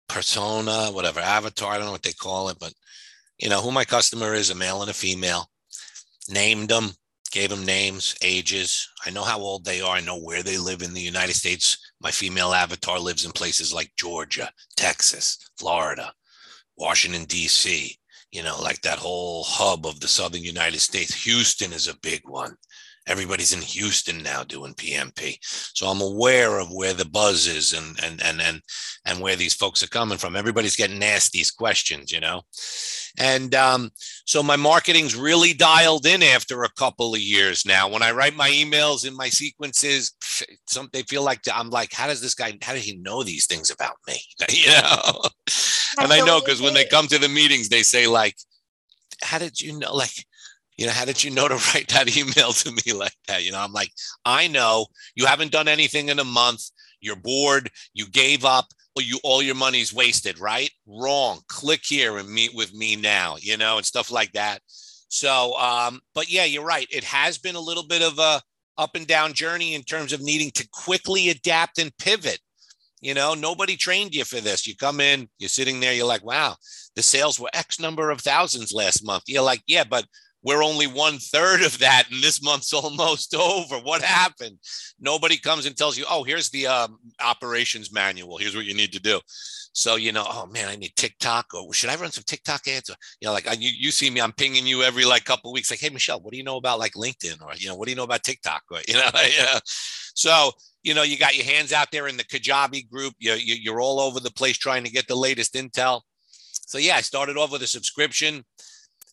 persona 0.08 0.88
whatever 0.90 1.20
avatar 1.20 1.74
i 1.74 1.76
don't 1.76 1.86
know 1.86 1.92
what 1.92 2.02
they 2.02 2.12
call 2.12 2.48
it 2.48 2.56
but 2.58 2.72
you 3.38 3.48
know 3.48 3.62
who 3.62 3.70
my 3.70 3.84
customer 3.84 4.34
is 4.34 4.50
a 4.50 4.54
male 4.54 4.82
and 4.82 4.90
a 4.90 4.94
female 4.94 5.48
named 6.30 6.68
them 6.68 6.90
gave 7.30 7.50
them 7.50 7.64
names 7.64 8.16
ages 8.22 8.88
i 9.06 9.10
know 9.10 9.22
how 9.22 9.38
old 9.38 9.64
they 9.64 9.80
are 9.80 9.96
i 9.96 10.00
know 10.00 10.18
where 10.18 10.42
they 10.42 10.58
live 10.58 10.82
in 10.82 10.92
the 10.92 11.00
united 11.00 11.34
states 11.34 11.78
my 12.00 12.10
female 12.10 12.54
avatar 12.54 12.98
lives 12.98 13.24
in 13.24 13.32
places 13.32 13.74
like 13.74 13.92
Georgia, 13.96 14.50
Texas, 14.76 15.38
Florida, 15.58 16.12
Washington, 16.76 17.24
D.C., 17.24 17.96
you 18.32 18.42
know, 18.42 18.60
like 18.62 18.80
that 18.82 18.98
whole 18.98 19.44
hub 19.44 19.86
of 19.86 20.00
the 20.00 20.08
southern 20.08 20.42
United 20.42 20.80
States. 20.80 21.24
Houston 21.24 21.72
is 21.72 21.88
a 21.88 21.98
big 21.98 22.22
one. 22.24 22.56
Everybody's 23.10 23.52
in 23.52 23.60
Houston 23.60 24.22
now 24.22 24.44
doing 24.44 24.72
PMP. 24.74 25.36
So 25.42 25.88
I'm 25.88 26.00
aware 26.00 26.60
of 26.60 26.70
where 26.70 26.94
the 26.94 27.04
buzz 27.04 27.48
is 27.48 27.72
and 27.72 27.98
and 28.02 28.22
and 28.22 28.40
and 28.40 28.62
and 29.04 29.20
where 29.20 29.34
these 29.34 29.54
folks 29.54 29.82
are 29.82 29.88
coming 29.88 30.16
from. 30.16 30.36
Everybody's 30.36 30.76
getting 30.76 31.02
asked 31.02 31.32
these 31.32 31.50
questions, 31.50 32.12
you 32.12 32.20
know. 32.20 32.42
And 33.18 33.54
um, 33.54 33.90
so 34.24 34.42
my 34.42 34.56
marketing's 34.56 35.16
really 35.16 35.52
dialed 35.52 36.06
in 36.06 36.22
after 36.22 36.62
a 36.62 36.72
couple 36.78 37.14
of 37.14 37.20
years 37.20 37.66
now. 37.66 37.88
When 37.88 38.02
I 38.02 38.12
write 38.12 38.36
my 38.36 38.48
emails 38.48 39.06
in 39.06 39.16
my 39.16 39.28
sequences, 39.28 40.14
some 40.68 40.88
they 40.92 41.02
feel 41.02 41.24
like 41.24 41.40
I'm 41.52 41.70
like, 41.70 41.92
how 41.92 42.06
does 42.06 42.20
this 42.20 42.34
guy? 42.34 42.56
How 42.62 42.74
did 42.74 42.82
he 42.82 42.96
know 42.98 43.24
these 43.24 43.46
things 43.46 43.70
about 43.70 43.96
me? 44.06 44.20
you 44.50 44.68
know. 44.68 45.22
and 45.98 46.12
I 46.12 46.24
know 46.24 46.40
because 46.40 46.62
when 46.62 46.74
they 46.74 46.84
come 46.84 47.08
to 47.08 47.18
the 47.18 47.28
meetings, 47.28 47.68
they 47.68 47.82
say 47.82 48.06
like, 48.06 48.36
how 49.22 49.38
did 49.38 49.60
you 49.60 49.78
know? 49.78 49.94
Like, 49.94 50.24
you 50.80 50.86
know, 50.86 50.92
how 50.92 51.04
did 51.04 51.22
you 51.22 51.30
know 51.30 51.46
to 51.46 51.54
write 51.74 51.88
that 51.88 52.16
email 52.16 52.52
to 52.52 52.72
me 52.72 52.94
like 52.94 53.14
that? 53.28 53.44
You 53.44 53.52
know, 53.52 53.60
I'm 53.60 53.72
like, 53.72 53.92
I 54.24 54.48
know 54.48 54.86
you 55.14 55.26
haven't 55.26 55.52
done 55.52 55.68
anything 55.68 56.08
in 56.08 56.18
a 56.18 56.24
month. 56.24 56.62
You're 57.02 57.16
bored. 57.16 57.70
You 57.92 58.08
gave 58.08 58.44
up. 58.46 58.66
you 58.98 59.20
all 59.22 59.42
your 59.42 59.54
money's 59.54 59.92
wasted, 59.92 60.38
right? 60.38 60.70
Wrong. 60.86 61.40
Click 61.48 61.82
here 61.84 62.16
and 62.16 62.28
meet 62.28 62.54
with 62.54 62.74
me 62.74 62.96
now, 62.96 63.36
you 63.38 63.58
know, 63.58 63.76
and 63.76 63.84
stuff 63.84 64.10
like 64.10 64.32
that. 64.32 64.60
So, 65.08 65.56
um, 65.58 66.00
but 66.14 66.30
yeah, 66.30 66.44
you're 66.46 66.64
right. 66.64 66.86
It 66.90 67.04
has 67.04 67.36
been 67.36 67.56
a 67.56 67.60
little 67.60 67.86
bit 67.86 68.02
of 68.02 68.18
a 68.18 68.40
up 68.78 68.94
and 68.94 69.06
down 69.06 69.34
journey 69.34 69.74
in 69.74 69.82
terms 69.82 70.14
of 70.14 70.22
needing 70.22 70.50
to 70.52 70.68
quickly 70.72 71.28
adapt 71.28 71.78
and 71.78 71.96
pivot. 71.98 72.38
You 73.02 73.14
know, 73.14 73.34
nobody 73.34 73.76
trained 73.76 74.14
you 74.14 74.24
for 74.24 74.40
this. 74.40 74.66
You 74.66 74.76
come 74.76 75.00
in, 75.00 75.28
you're 75.38 75.48
sitting 75.48 75.80
there, 75.80 75.92
you're 75.92 76.06
like, 76.06 76.24
wow, 76.24 76.56
the 76.96 77.02
sales 77.02 77.38
were 77.38 77.50
X 77.52 77.80
number 77.80 78.10
of 78.10 78.20
thousands 78.20 78.72
last 78.72 79.04
month. 79.04 79.24
You're 79.26 79.42
like, 79.42 79.62
yeah, 79.66 79.84
but 79.84 80.04
we're 80.42 80.62
only 80.62 80.86
one 80.86 81.18
third 81.18 81.62
of 81.62 81.78
that, 81.78 82.04
and 82.10 82.22
this 82.22 82.42
month's 82.42 82.72
almost 82.74 83.34
over. 83.34 83.76
What 83.76 84.02
happened? 84.02 84.58
Nobody 84.98 85.36
comes 85.36 85.66
and 85.66 85.76
tells 85.76 85.98
you, 85.98 86.04
oh, 86.08 86.24
here's 86.24 86.50
the 86.50 86.66
um, 86.66 86.98
operations 87.22 87.92
manual. 87.92 88.38
Here's 88.38 88.56
what 88.56 88.64
you 88.64 88.74
need 88.74 88.92
to 88.92 89.00
do. 89.00 89.20
So 89.72 89.96
you 89.96 90.12
know, 90.12 90.24
oh 90.26 90.46
man, 90.46 90.68
I 90.68 90.76
need 90.76 90.94
TikTok, 90.96 91.54
or 91.54 91.72
should 91.72 91.90
I 91.90 91.96
run 91.96 92.10
some 92.10 92.24
TikTok 92.26 92.66
ads? 92.66 92.90
Or 92.90 92.96
you 93.20 93.26
know, 93.26 93.32
like 93.32 93.46
you, 93.58 93.70
you 93.76 93.90
see 93.90 94.10
me, 94.10 94.20
I'm 94.20 94.32
pinging 94.32 94.66
you 94.66 94.82
every 94.82 95.04
like 95.04 95.24
couple 95.24 95.52
weeks, 95.52 95.70
like, 95.70 95.80
hey 95.80 95.90
Michele, 95.90 96.20
what 96.20 96.32
do 96.32 96.38
you 96.38 96.44
know 96.44 96.56
about 96.56 96.78
like 96.78 96.94
LinkedIn, 96.94 97.40
or 97.42 97.52
you 97.56 97.68
know, 97.68 97.76
what 97.76 97.86
do 97.86 97.92
you 97.92 97.96
know 97.96 98.04
about 98.04 98.24
TikTok, 98.24 98.62
or 98.70 98.78
you 98.88 98.94
know, 98.94 99.10
yeah. 99.14 99.58
So 100.14 100.52
you 100.82 100.94
know, 100.94 101.02
you 101.02 101.18
got 101.18 101.36
your 101.36 101.44
hands 101.44 101.72
out 101.72 101.88
there 101.92 102.08
in 102.08 102.16
the 102.16 102.24
Kajabi 102.24 102.90
group. 102.90 103.14
You, 103.18 103.34
you 103.34 103.54
you're 103.54 103.80
all 103.80 104.00
over 104.00 104.18
the 104.18 104.32
place 104.32 104.58
trying 104.58 104.84
to 104.84 104.90
get 104.90 105.06
the 105.06 105.14
latest 105.14 105.54
intel. 105.54 106.00
So 106.66 106.78
yeah, 106.78 106.96
I 106.96 107.00
started 107.00 107.36
off 107.36 107.52
with 107.52 107.62
a 107.62 107.66
subscription 107.66 108.44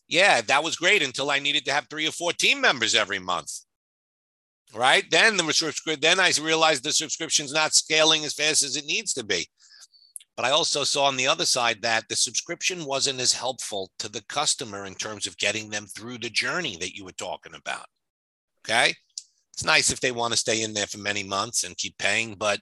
yeah, 0.08 0.40
that 0.40 0.64
was 0.64 0.76
great 0.76 1.02
until 1.02 1.30
I 1.30 1.38
needed 1.38 1.64
to 1.66 1.72
have 1.72 1.86
three 1.88 2.08
or 2.08 2.12
four 2.12 2.32
team 2.32 2.60
members 2.60 2.94
every 2.94 3.18
month. 3.18 3.52
Right. 4.74 5.04
Then 5.10 5.36
the 5.36 5.52
subscription, 5.52 6.00
then 6.00 6.20
I 6.20 6.30
realized 6.42 6.84
the 6.84 6.92
subscription's 6.92 7.52
not 7.52 7.74
scaling 7.74 8.24
as 8.24 8.34
fast 8.34 8.62
as 8.62 8.76
it 8.76 8.84
needs 8.84 9.14
to 9.14 9.24
be. 9.24 9.46
But 10.36 10.44
I 10.44 10.50
also 10.50 10.84
saw 10.84 11.04
on 11.04 11.16
the 11.16 11.26
other 11.26 11.46
side 11.46 11.82
that 11.82 12.04
the 12.08 12.16
subscription 12.16 12.84
wasn't 12.84 13.20
as 13.20 13.32
helpful 13.32 13.90
to 13.98 14.08
the 14.08 14.22
customer 14.28 14.84
in 14.84 14.94
terms 14.94 15.26
of 15.26 15.38
getting 15.38 15.68
them 15.68 15.86
through 15.86 16.18
the 16.18 16.30
journey 16.30 16.76
that 16.76 16.94
you 16.94 17.04
were 17.04 17.12
talking 17.12 17.54
about. 17.54 17.86
Okay. 18.64 18.94
It's 19.52 19.64
nice 19.64 19.90
if 19.90 20.00
they 20.00 20.12
want 20.12 20.32
to 20.32 20.38
stay 20.38 20.62
in 20.62 20.74
there 20.74 20.86
for 20.86 20.98
many 20.98 21.24
months 21.24 21.64
and 21.64 21.76
keep 21.76 21.98
paying, 21.98 22.34
but 22.34 22.60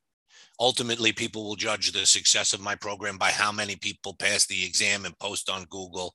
ultimately 0.58 1.12
people 1.12 1.44
will 1.44 1.56
judge 1.56 1.92
the 1.92 2.06
success 2.06 2.54
of 2.54 2.60
my 2.60 2.74
program 2.74 3.18
by 3.18 3.30
how 3.30 3.52
many 3.52 3.76
people 3.76 4.14
pass 4.14 4.46
the 4.46 4.64
exam 4.64 5.04
and 5.04 5.18
post 5.18 5.50
on 5.50 5.64
Google 5.64 6.14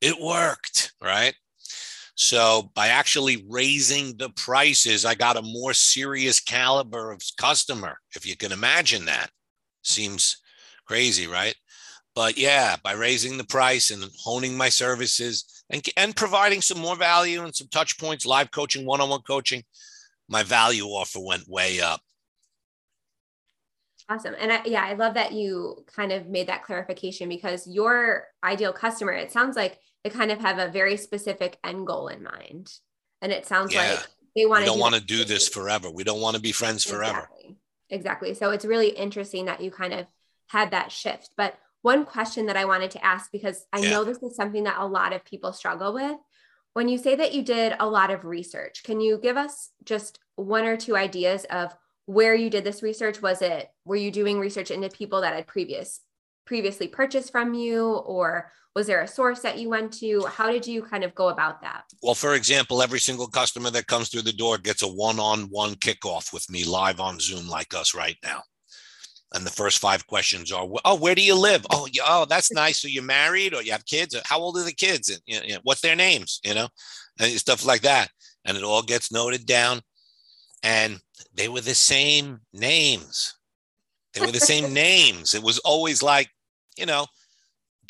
it 0.00 0.20
worked, 0.20 0.92
right? 1.02 1.34
So 2.14 2.70
by 2.74 2.88
actually 2.88 3.44
raising 3.48 4.16
the 4.16 4.30
prices, 4.30 5.04
I 5.04 5.14
got 5.14 5.38
a 5.38 5.42
more 5.42 5.72
serious 5.72 6.38
caliber 6.38 7.12
of 7.12 7.22
customer. 7.38 7.98
If 8.14 8.26
you 8.26 8.36
can 8.36 8.52
imagine 8.52 9.06
that, 9.06 9.30
seems 9.82 10.36
crazy, 10.86 11.26
right? 11.26 11.54
But 12.14 12.36
yeah, 12.36 12.76
by 12.82 12.92
raising 12.92 13.38
the 13.38 13.44
price 13.44 13.90
and 13.90 14.04
honing 14.22 14.56
my 14.56 14.68
services 14.68 15.64
and, 15.70 15.82
and 15.96 16.14
providing 16.14 16.60
some 16.60 16.78
more 16.78 16.96
value 16.96 17.42
and 17.42 17.54
some 17.54 17.68
touch 17.68 17.98
points, 17.98 18.26
live 18.26 18.50
coaching, 18.50 18.84
one-on-one 18.84 19.22
coaching, 19.22 19.62
my 20.28 20.42
value 20.42 20.84
offer 20.86 21.20
went 21.20 21.48
way 21.48 21.80
up. 21.80 22.00
Awesome. 24.08 24.34
And 24.38 24.52
I, 24.52 24.60
yeah, 24.64 24.84
I 24.84 24.94
love 24.94 25.14
that 25.14 25.32
you 25.32 25.84
kind 25.86 26.10
of 26.10 26.26
made 26.26 26.48
that 26.48 26.64
clarification 26.64 27.28
because 27.28 27.68
your 27.68 28.26
ideal 28.42 28.72
customer, 28.72 29.12
it 29.12 29.30
sounds 29.30 29.56
like 29.56 29.78
they 30.04 30.10
kind 30.10 30.30
of 30.30 30.40
have 30.40 30.58
a 30.58 30.68
very 30.68 30.96
specific 30.96 31.58
end 31.64 31.86
goal 31.86 32.08
in 32.08 32.22
mind. 32.22 32.72
And 33.22 33.32
it 33.32 33.46
sounds 33.46 33.74
yeah. 33.74 33.90
like 33.90 34.06
they 34.34 34.46
want 34.46 34.62
to 34.62 34.66
don't 34.66 34.78
want 34.78 34.94
to 34.94 35.00
do 35.00 35.24
this 35.24 35.48
forever. 35.48 35.90
We 35.90 36.04
don't 36.04 36.20
want 36.20 36.36
to 36.36 36.42
be 36.42 36.52
friends 36.52 36.84
forever. 36.84 37.18
Exactly. 37.18 37.56
exactly. 37.90 38.34
So 38.34 38.50
it's 38.50 38.64
really 38.64 38.88
interesting 38.88 39.46
that 39.46 39.60
you 39.60 39.70
kind 39.70 39.92
of 39.92 40.06
had 40.48 40.70
that 40.70 40.90
shift. 40.90 41.30
But 41.36 41.58
one 41.82 42.04
question 42.04 42.46
that 42.46 42.56
I 42.56 42.64
wanted 42.64 42.90
to 42.92 43.04
ask, 43.04 43.30
because 43.30 43.64
I 43.72 43.80
yeah. 43.80 43.90
know 43.90 44.04
this 44.04 44.22
is 44.22 44.36
something 44.36 44.64
that 44.64 44.78
a 44.78 44.86
lot 44.86 45.12
of 45.12 45.24
people 45.24 45.52
struggle 45.52 45.92
with. 45.92 46.16
When 46.72 46.88
you 46.88 46.98
say 46.98 47.16
that 47.16 47.34
you 47.34 47.42
did 47.42 47.74
a 47.80 47.88
lot 47.88 48.10
of 48.10 48.24
research, 48.24 48.84
can 48.84 49.00
you 49.00 49.18
give 49.18 49.36
us 49.36 49.70
just 49.84 50.20
one 50.36 50.64
or 50.64 50.76
two 50.76 50.96
ideas 50.96 51.44
of 51.50 51.74
where 52.06 52.34
you 52.34 52.48
did 52.48 52.64
this 52.64 52.82
research? 52.82 53.20
Was 53.20 53.42
it, 53.42 53.70
were 53.84 53.96
you 53.96 54.10
doing 54.10 54.38
research 54.38 54.70
into 54.70 54.88
people 54.88 55.22
that 55.22 55.34
had 55.34 55.46
previous 55.46 56.00
previously 56.50 56.88
purchased 56.88 57.30
from 57.30 57.54
you 57.54 57.80
or 58.14 58.50
was 58.74 58.88
there 58.88 59.02
a 59.02 59.06
source 59.06 59.38
that 59.42 59.58
you 59.58 59.68
went 59.68 59.92
to? 59.92 60.24
How 60.24 60.50
did 60.50 60.66
you 60.66 60.82
kind 60.82 61.04
of 61.04 61.14
go 61.14 61.28
about 61.28 61.62
that? 61.62 61.84
Well 62.02 62.16
for 62.16 62.34
example 62.34 62.82
every 62.82 62.98
single 62.98 63.28
customer 63.28 63.70
that 63.70 63.86
comes 63.86 64.08
through 64.08 64.22
the 64.22 64.32
door 64.32 64.58
gets 64.58 64.82
a 64.82 64.88
one-on-one 64.88 65.74
kickoff 65.76 66.32
with 66.32 66.50
me 66.50 66.64
live 66.64 66.98
on 66.98 67.20
zoom 67.20 67.48
like 67.48 67.72
us 67.72 67.94
right 67.94 68.16
now. 68.24 68.42
And 69.32 69.46
the 69.46 69.58
first 69.62 69.78
five 69.78 70.08
questions 70.08 70.50
are 70.50 70.66
oh 70.84 70.96
where 70.96 71.14
do 71.14 71.22
you 71.22 71.36
live? 71.36 71.64
Oh 71.70 71.86
yeah, 71.92 72.02
oh 72.04 72.26
that's 72.28 72.50
nice. 72.50 72.82
So 72.82 72.88
you're 72.88 73.04
married? 73.04 73.54
Or 73.54 73.62
you 73.62 73.70
have 73.70 73.86
kids? 73.86 74.16
How 74.24 74.40
old 74.40 74.56
are 74.58 74.64
the 74.64 74.72
kids? 74.72 75.08
And 75.08 75.20
you 75.28 75.54
know, 75.54 75.60
what's 75.62 75.82
their 75.82 75.94
names? 75.94 76.40
You 76.42 76.54
know 76.54 76.68
and 77.20 77.30
stuff 77.38 77.64
like 77.64 77.82
that. 77.82 78.08
And 78.44 78.56
it 78.56 78.64
all 78.64 78.82
gets 78.82 79.12
noted 79.12 79.46
down. 79.46 79.82
And 80.64 80.98
they 81.32 81.48
were 81.48 81.60
the 81.60 81.74
same 81.74 82.40
names. 82.52 83.36
They 84.14 84.20
were 84.20 84.32
the 84.32 84.40
same 84.40 84.72
names. 84.88 85.34
It 85.34 85.42
was 85.42 85.58
always 85.60 86.02
like 86.02 86.28
you 86.76 86.86
know 86.86 87.06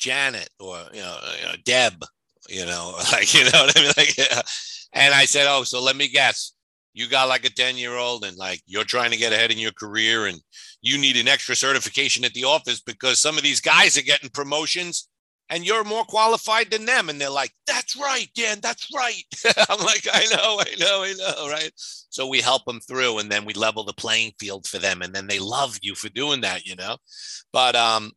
Janet 0.00 0.48
or 0.58 0.78
you 0.92 1.00
know, 1.00 1.18
you 1.38 1.46
know 1.46 1.54
Deb, 1.64 2.04
you 2.48 2.66
know, 2.66 2.94
like 3.12 3.32
you 3.34 3.44
know 3.44 3.50
what 3.52 3.78
I 3.78 3.82
mean. 3.82 3.92
Like, 3.96 4.16
yeah. 4.16 4.42
and 4.92 5.14
I 5.14 5.26
said, 5.26 5.46
oh, 5.48 5.62
so 5.62 5.80
let 5.80 5.96
me 5.96 6.08
guess. 6.08 6.52
You 6.92 7.08
got 7.08 7.28
like 7.28 7.44
a 7.44 7.50
10 7.50 7.76
year 7.76 7.94
old 7.94 8.24
and 8.24 8.36
like 8.36 8.60
you're 8.66 8.82
trying 8.82 9.12
to 9.12 9.16
get 9.16 9.32
ahead 9.32 9.52
in 9.52 9.58
your 9.58 9.70
career 9.70 10.26
and 10.26 10.40
you 10.82 10.98
need 10.98 11.16
an 11.16 11.28
extra 11.28 11.54
certification 11.54 12.24
at 12.24 12.32
the 12.32 12.44
office 12.44 12.80
because 12.80 13.20
some 13.20 13.36
of 13.36 13.44
these 13.44 13.60
guys 13.60 13.96
are 13.96 14.02
getting 14.02 14.28
promotions 14.30 15.08
and 15.50 15.64
you're 15.64 15.84
more 15.84 16.04
qualified 16.04 16.70
than 16.70 16.86
them. 16.86 17.08
And 17.08 17.20
they're 17.20 17.30
like, 17.30 17.52
that's 17.66 17.96
right, 17.96 18.28
Dan, 18.34 18.58
that's 18.60 18.88
right. 18.94 19.22
I'm 19.68 19.80
like, 19.84 20.06
I 20.12 20.24
know, 20.34 20.60
I 20.60 20.74
know, 20.78 21.02
I 21.04 21.14
know, 21.16 21.48
right? 21.48 21.70
So 21.76 22.26
we 22.26 22.40
help 22.40 22.64
them 22.64 22.80
through 22.80 23.18
and 23.18 23.30
then 23.30 23.44
we 23.44 23.54
level 23.54 23.84
the 23.84 23.92
playing 23.92 24.32
field 24.40 24.66
for 24.66 24.78
them. 24.78 25.00
And 25.02 25.14
then 25.14 25.28
they 25.28 25.38
love 25.38 25.78
you 25.82 25.94
for 25.94 26.08
doing 26.08 26.40
that, 26.40 26.66
you 26.66 26.74
know? 26.74 26.96
But 27.52 27.76
um, 27.76 28.12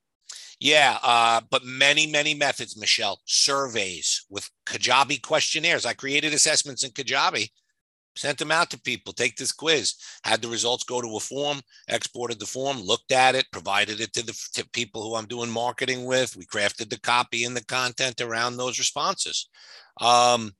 yeah, 0.64 0.98
uh, 1.04 1.42
but 1.52 1.66
many, 1.66 2.08
many 2.08 2.34
methods, 2.34 2.78
Michele. 2.80 3.20
Surveys 3.26 4.26
with 4.30 4.50
Kajabi 4.66 5.22
questionnaires. 5.22 5.86
I 5.86 5.92
created 5.92 6.34
assessments 6.34 6.86
in 6.86 6.92
Kajabi, 6.92 7.50
sent 8.16 8.38
them 8.38 8.50
out 8.50 8.70
to 8.70 8.80
people. 8.80 9.12
Take 9.12 9.36
this 9.36 9.52
quiz. 9.52 9.96
Had 10.24 10.42
the 10.42 10.48
results 10.48 10.86
go 10.86 11.02
to 11.02 11.18
a 11.18 11.20
form, 11.20 11.60
exported 11.90 12.40
the 12.40 12.46
form, 12.46 12.80
looked 12.80 13.12
at 13.12 13.36
it, 13.36 13.52
provided 13.52 14.00
it 14.00 14.14
to 14.14 14.26
the 14.26 14.32
to 14.54 14.66
people 14.70 15.04
who 15.04 15.16
I'm 15.16 15.26
doing 15.26 15.50
marketing 15.50 16.06
with. 16.06 16.38
We 16.38 16.46
crafted 16.46 16.90
the 16.90 17.00
copy 17.02 17.44
and 17.44 17.58
the 17.58 17.66
content 17.66 18.22
around 18.22 18.56
those 18.56 18.80
responses. 18.80 19.50
Um, 20.00 20.54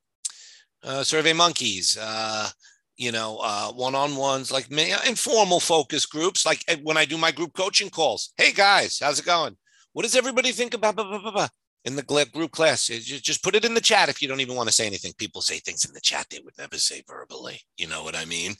uh, 0.84 1.04
Survey 1.04 1.32
Monkeys. 1.32 1.98
Uh, 1.98 2.50
you 2.98 3.14
know, 3.14 3.40
uh, 3.42 3.72
one-on-ones, 3.72 4.52
like 4.52 4.70
informal 5.08 5.62
focus 5.62 6.06
groups, 6.06 6.46
like 6.46 6.64
eh, 6.68 6.76
when 6.84 6.98
I 6.98 7.06
do 7.06 7.18
my 7.18 7.32
group 7.32 7.54
coaching 7.54 7.90
calls. 7.90 8.34
Hey 8.38 8.52
guys, 8.52 9.00
how's 9.02 9.20
it 9.20 9.26
going? 9.26 9.56
What 9.94 10.04
does 10.04 10.16
everybody 10.16 10.52
think 10.52 10.74
about 10.74 10.96
blah, 10.96 11.06
blah, 11.06 11.20
blah, 11.20 11.32
blah, 11.32 11.48
in 11.86 11.96
the 11.96 12.28
group 12.34 12.52
class? 12.52 12.88
Just 12.88 13.44
put 13.44 13.56
it 13.56 13.66
in 13.66 13.74
the 13.74 13.82
chat 13.82 14.10
if 14.10 14.22
you 14.22 14.28
don't 14.28 14.42
even 14.42 14.56
want 14.56 14.68
to 14.68 14.76
say 14.76 14.88
anything. 14.88 15.14
People 15.18 15.42
say 15.42 15.60
things 15.60 15.86
in 15.86 15.94
the 15.94 16.02
chat 16.02 16.28
they 16.30 16.40
would 16.44 16.58
never 16.58 16.78
say 16.78 17.04
verbally. 17.08 17.62
You 17.78 17.88
know 17.88 18.04
what 18.04 18.16
I 18.16 18.26
mean? 18.26 18.56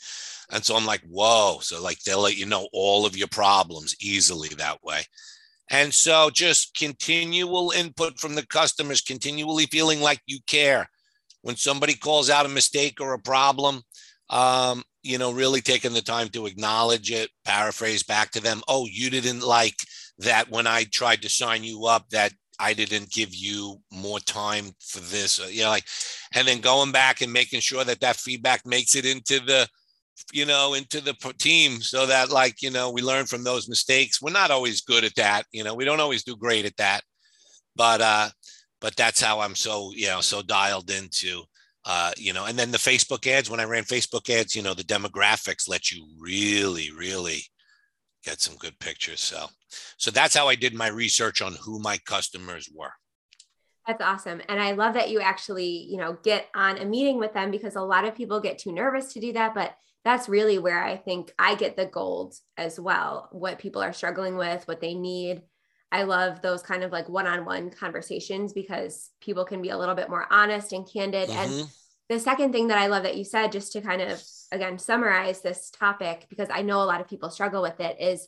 And 0.52 0.64
so 0.64 0.76
I'm 0.76 0.86
like, 0.86 1.02
whoa. 1.10 1.58
So 1.62 1.82
like 1.82 2.00
they'll 2.04 2.22
let 2.22 2.38
you 2.38 2.46
know 2.46 2.68
all 2.72 3.06
of 3.06 3.18
your 3.18 3.28
problems 3.28 3.96
easily 4.00 4.50
that 4.50 4.84
way. 4.84 5.02
And 5.72 5.94
so 5.94 6.30
just 6.30 6.78
continual 6.78 7.72
input 7.72 8.20
from 8.20 8.36
the 8.36 8.46
customers, 8.46 9.02
continually 9.02 9.66
feeling 9.66 10.02
like 10.02 10.22
you 10.28 10.40
care. 10.46 10.88
When 11.42 11.56
somebody 11.56 11.96
calls 11.96 12.30
out 12.30 12.46
a 12.46 12.50
mistake 12.50 13.02
or 13.02 13.14
a 13.14 13.20
problem, 13.20 13.82
um, 14.30 14.84
you 15.02 15.18
know, 15.18 15.32
really 15.32 15.62
taking 15.62 15.94
the 15.94 16.02
time 16.02 16.30
to 16.30 16.46
acknowledge 16.46 17.12
it, 17.12 17.30
paraphrase 17.44 18.04
back 18.04 18.32
to 18.32 18.42
them. 18.42 18.62
Oh, 18.68 18.88
you 18.90 19.10
didn't 19.10 19.42
like 19.42 19.76
that 20.20 20.50
when 20.50 20.68
I 20.68 20.84
tried 20.86 21.22
to 21.24 21.30
sign 21.30 21.64
you 21.64 21.86
up 21.86 22.10
that 22.10 22.34
I 22.60 22.74
didn't 22.74 23.12
give 23.12 23.34
you 23.34 23.82
more 23.92 24.20
time 24.20 24.72
for 24.80 25.00
this, 25.00 25.40
you 25.52 25.64
know, 25.64 25.70
like, 25.70 25.86
and 26.36 26.48
then 26.48 26.62
going 26.62 26.92
back 26.92 27.22
and 27.22 27.34
making 27.34 27.62
sure 27.62 27.84
that 27.84 28.00
that 28.02 28.16
feedback 28.16 28.66
makes 28.66 28.96
it 28.96 29.06
into 29.06 29.40
the, 29.40 29.68
you 30.32 30.46
know, 30.46 30.76
into 30.76 31.02
the 31.02 31.14
team 31.40 31.82
so 31.82 32.06
that 32.06 32.30
like, 32.30 32.62
you 32.62 32.70
know, 32.70 32.92
we 32.92 33.02
learn 33.02 33.26
from 33.26 33.44
those 33.44 33.68
mistakes. 33.68 34.22
We're 34.22 34.32
not 34.32 34.52
always 34.52 34.82
good 34.82 35.04
at 35.04 35.16
that. 35.16 35.46
You 35.52 35.64
know, 35.64 35.74
we 35.74 35.86
don't 35.86 36.00
always 36.00 36.24
do 36.24 36.36
great 36.36 36.66
at 36.66 36.78
that, 36.78 37.02
but, 37.76 38.02
uh, 38.02 38.30
but 38.80 38.96
that's 38.96 39.22
how 39.22 39.40
I'm 39.40 39.56
so, 39.56 39.92
you 39.96 40.08
know, 40.08 40.22
so 40.22 40.42
dialed 40.42 40.92
into, 40.92 41.44
uh, 41.86 42.12
you 42.18 42.34
know, 42.34 42.46
and 42.46 42.58
then 42.58 42.72
the 42.72 42.78
Facebook 42.78 43.26
ads, 43.28 43.50
when 43.50 43.60
I 43.60 43.66
ran 43.66 43.84
Facebook 43.84 44.30
ads, 44.30 44.56
you 44.56 44.62
know, 44.62 44.74
the 44.74 44.84
demographics 44.84 45.68
let 45.68 45.92
you 45.92 46.08
really, 46.20 46.92
really 46.92 47.44
get 48.24 48.42
some 48.42 48.56
good 48.58 48.78
pictures. 48.80 49.20
So, 49.20 49.48
so 49.98 50.12
that's 50.12 50.36
how 50.36 50.48
I 50.48 50.56
did 50.56 50.74
my 50.74 50.88
research 50.88 51.42
on 51.42 51.56
who 51.64 51.80
my 51.80 51.98
customers 52.06 52.70
were. 52.74 52.94
That's 53.88 54.02
awesome. 54.02 54.42
And 54.48 54.62
I 54.62 54.72
love 54.72 54.94
that 54.94 55.10
you 55.10 55.20
actually, 55.20 55.88
you 55.90 55.98
know, 55.98 56.18
get 56.24 56.48
on 56.56 56.78
a 56.78 56.86
meeting 56.86 57.20
with 57.20 57.34
them 57.34 57.52
because 57.52 57.76
a 57.76 57.82
lot 57.82 58.06
of 58.06 58.16
people 58.16 58.40
get 58.40 58.58
too 58.58 58.72
nervous 58.72 59.14
to 59.14 59.20
do 59.20 59.34
that, 59.34 59.54
but 59.54 59.76
that's 60.06 60.30
really 60.30 60.58
where 60.58 60.84
I 60.84 60.98
think 60.98 61.34
I 61.38 61.56
get 61.56 61.76
the 61.76 61.86
gold 61.86 62.36
as 62.58 62.80
well. 62.80 63.30
What 63.32 63.60
people 63.60 63.82
are 63.82 63.94
struggling 63.94 64.38
with, 64.38 64.68
what 64.68 64.82
they 64.82 64.94
need. 64.94 65.42
I 65.92 66.04
love 66.04 66.42
those 66.42 66.64
kind 66.64 66.84
of 66.84 66.92
like 66.92 67.08
one-on-one 67.08 67.72
conversations 67.72 68.52
because 68.52 69.10
people 69.22 69.46
can 69.46 69.62
be 69.62 69.70
a 69.70 69.78
little 69.78 69.96
bit 69.96 70.10
more 70.10 70.28
honest 70.32 70.74
and 70.74 70.90
candid. 70.92 71.30
Mm-hmm. 71.30 71.60
And 71.60 71.68
the 72.10 72.20
second 72.20 72.52
thing 72.52 72.68
that 72.68 72.78
I 72.78 72.88
love 72.88 73.04
that 73.04 73.16
you 73.16 73.24
said, 73.24 73.52
just 73.52 73.74
to 73.74 73.82
kind 73.82 74.02
of 74.02 74.22
again 74.52 74.80
summarize 74.80 75.42
this 75.42 75.70
topic, 75.70 76.28
because 76.30 76.50
I 76.52 76.64
know 76.64 76.82
a 76.82 76.86
lot 76.86 77.00
of 77.00 77.08
people 77.08 77.30
struggle 77.30 77.62
with 77.62 77.80
it, 77.80 77.98
is 78.00 78.28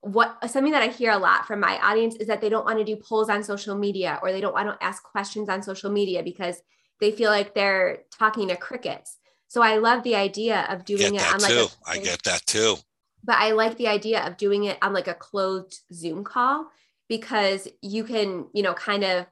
what 0.00 0.38
something 0.48 0.72
that 0.72 0.82
I 0.82 0.88
hear 0.88 1.10
a 1.10 1.18
lot 1.18 1.46
from 1.46 1.60
my 1.60 1.78
audience 1.78 2.14
is 2.16 2.28
that 2.28 2.40
they 2.40 2.48
don't 2.48 2.64
want 2.64 2.78
to 2.78 2.84
do 2.84 2.96
polls 2.96 3.28
on 3.28 3.42
social 3.42 3.76
media 3.76 4.18
or 4.22 4.30
they 4.30 4.40
don't 4.40 4.54
want 4.54 4.68
to 4.68 4.84
ask 4.84 5.02
questions 5.02 5.48
on 5.48 5.62
social 5.62 5.90
media 5.90 6.22
because 6.22 6.62
they 7.00 7.10
feel 7.10 7.30
like 7.30 7.54
they're 7.54 8.00
talking 8.16 8.48
to 8.48 8.56
crickets. 8.56 9.18
So 9.48 9.62
I 9.62 9.78
love 9.78 10.02
the 10.02 10.14
idea 10.14 10.66
of 10.68 10.84
doing 10.84 11.14
it 11.14 11.34
on 11.34 11.40
like 11.40 11.50
too. 11.50 11.66
A, 11.86 11.90
I 11.90 11.98
get 11.98 12.22
that 12.24 12.44
too. 12.46 12.76
But 13.24 13.36
I 13.36 13.52
like 13.52 13.76
the 13.76 13.88
idea 13.88 14.24
of 14.24 14.36
doing 14.36 14.64
it 14.64 14.78
on 14.82 14.92
like 14.92 15.08
a 15.08 15.14
closed 15.14 15.80
Zoom 15.92 16.22
call 16.22 16.68
because 17.08 17.66
you 17.82 18.04
can, 18.04 18.46
you 18.52 18.62
know, 18.62 18.74
kind 18.74 19.04
of 19.04 19.26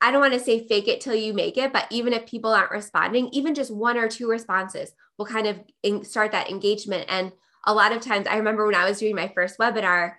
I 0.00 0.10
don't 0.10 0.20
want 0.20 0.32
to 0.32 0.40
say 0.40 0.66
fake 0.66 0.88
it 0.88 1.02
till 1.02 1.14
you 1.14 1.34
make 1.34 1.58
it, 1.58 1.74
but 1.74 1.86
even 1.90 2.14
if 2.14 2.26
people 2.26 2.52
aren't 2.52 2.70
responding, 2.70 3.28
even 3.32 3.54
just 3.54 3.70
one 3.70 3.98
or 3.98 4.08
two 4.08 4.30
responses 4.30 4.92
will 5.18 5.26
kind 5.26 5.46
of 5.46 6.06
start 6.06 6.32
that 6.32 6.48
engagement. 6.48 7.04
And 7.10 7.32
a 7.66 7.74
lot 7.74 7.92
of 7.92 8.00
times, 8.00 8.26
I 8.26 8.36
remember 8.36 8.66
when 8.66 8.74
I 8.74 8.88
was 8.88 8.98
doing 8.98 9.14
my 9.14 9.28
first 9.28 9.58
webinar, 9.58 10.14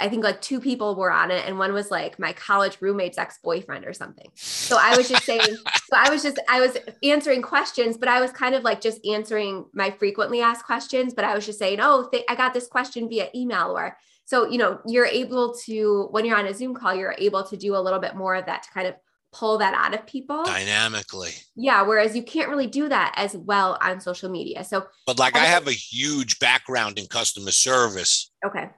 I 0.00 0.08
think 0.08 0.22
like 0.22 0.40
two 0.40 0.60
people 0.60 0.94
were 0.94 1.10
on 1.10 1.32
it, 1.32 1.44
and 1.46 1.58
one 1.58 1.72
was 1.72 1.90
like 1.90 2.20
my 2.20 2.32
college 2.32 2.78
roommate's 2.80 3.18
ex 3.18 3.38
boyfriend 3.42 3.84
or 3.84 3.92
something. 3.92 4.30
So 4.36 4.78
I 4.80 4.96
was 4.96 5.08
just 5.08 5.24
saying, 5.24 5.40
so 5.42 5.96
I 5.96 6.08
was 6.08 6.22
just, 6.22 6.38
I 6.48 6.60
was 6.60 6.76
answering 7.02 7.42
questions, 7.42 7.96
but 7.96 8.08
I 8.08 8.20
was 8.20 8.30
kind 8.30 8.54
of 8.54 8.62
like 8.62 8.80
just 8.80 9.04
answering 9.04 9.66
my 9.74 9.90
frequently 9.90 10.40
asked 10.40 10.64
questions, 10.64 11.14
but 11.14 11.24
I 11.24 11.34
was 11.34 11.44
just 11.44 11.58
saying, 11.58 11.78
oh, 11.80 12.08
th- 12.12 12.24
I 12.28 12.36
got 12.36 12.54
this 12.54 12.68
question 12.68 13.08
via 13.08 13.28
email. 13.34 13.76
Or 13.76 13.96
so, 14.24 14.48
you 14.48 14.58
know, 14.58 14.78
you're 14.86 15.06
able 15.06 15.54
to, 15.66 16.06
when 16.12 16.24
you're 16.24 16.38
on 16.38 16.46
a 16.46 16.54
Zoom 16.54 16.74
call, 16.74 16.94
you're 16.94 17.16
able 17.18 17.42
to 17.42 17.56
do 17.56 17.74
a 17.74 17.82
little 17.82 17.98
bit 17.98 18.14
more 18.14 18.36
of 18.36 18.46
that 18.46 18.62
to 18.62 18.70
kind 18.70 18.86
of 18.86 18.94
pull 19.32 19.58
that 19.58 19.74
out 19.74 19.94
of 19.94 20.06
people 20.06 20.44
dynamically. 20.44 21.32
Yeah. 21.54 21.82
Whereas 21.82 22.16
you 22.16 22.22
can't 22.22 22.48
really 22.48 22.66
do 22.66 22.88
that 22.88 23.14
as 23.16 23.36
well 23.36 23.78
on 23.80 24.00
social 24.00 24.30
media. 24.30 24.64
So, 24.64 24.86
but 25.06 25.18
like 25.18 25.36
I 25.36 25.44
have 25.44 25.66
a 25.66 25.72
huge 25.72 26.38
background 26.38 26.98
in 26.98 27.06
customer 27.06 27.50
service. 27.50 28.30
Okay 28.44 28.70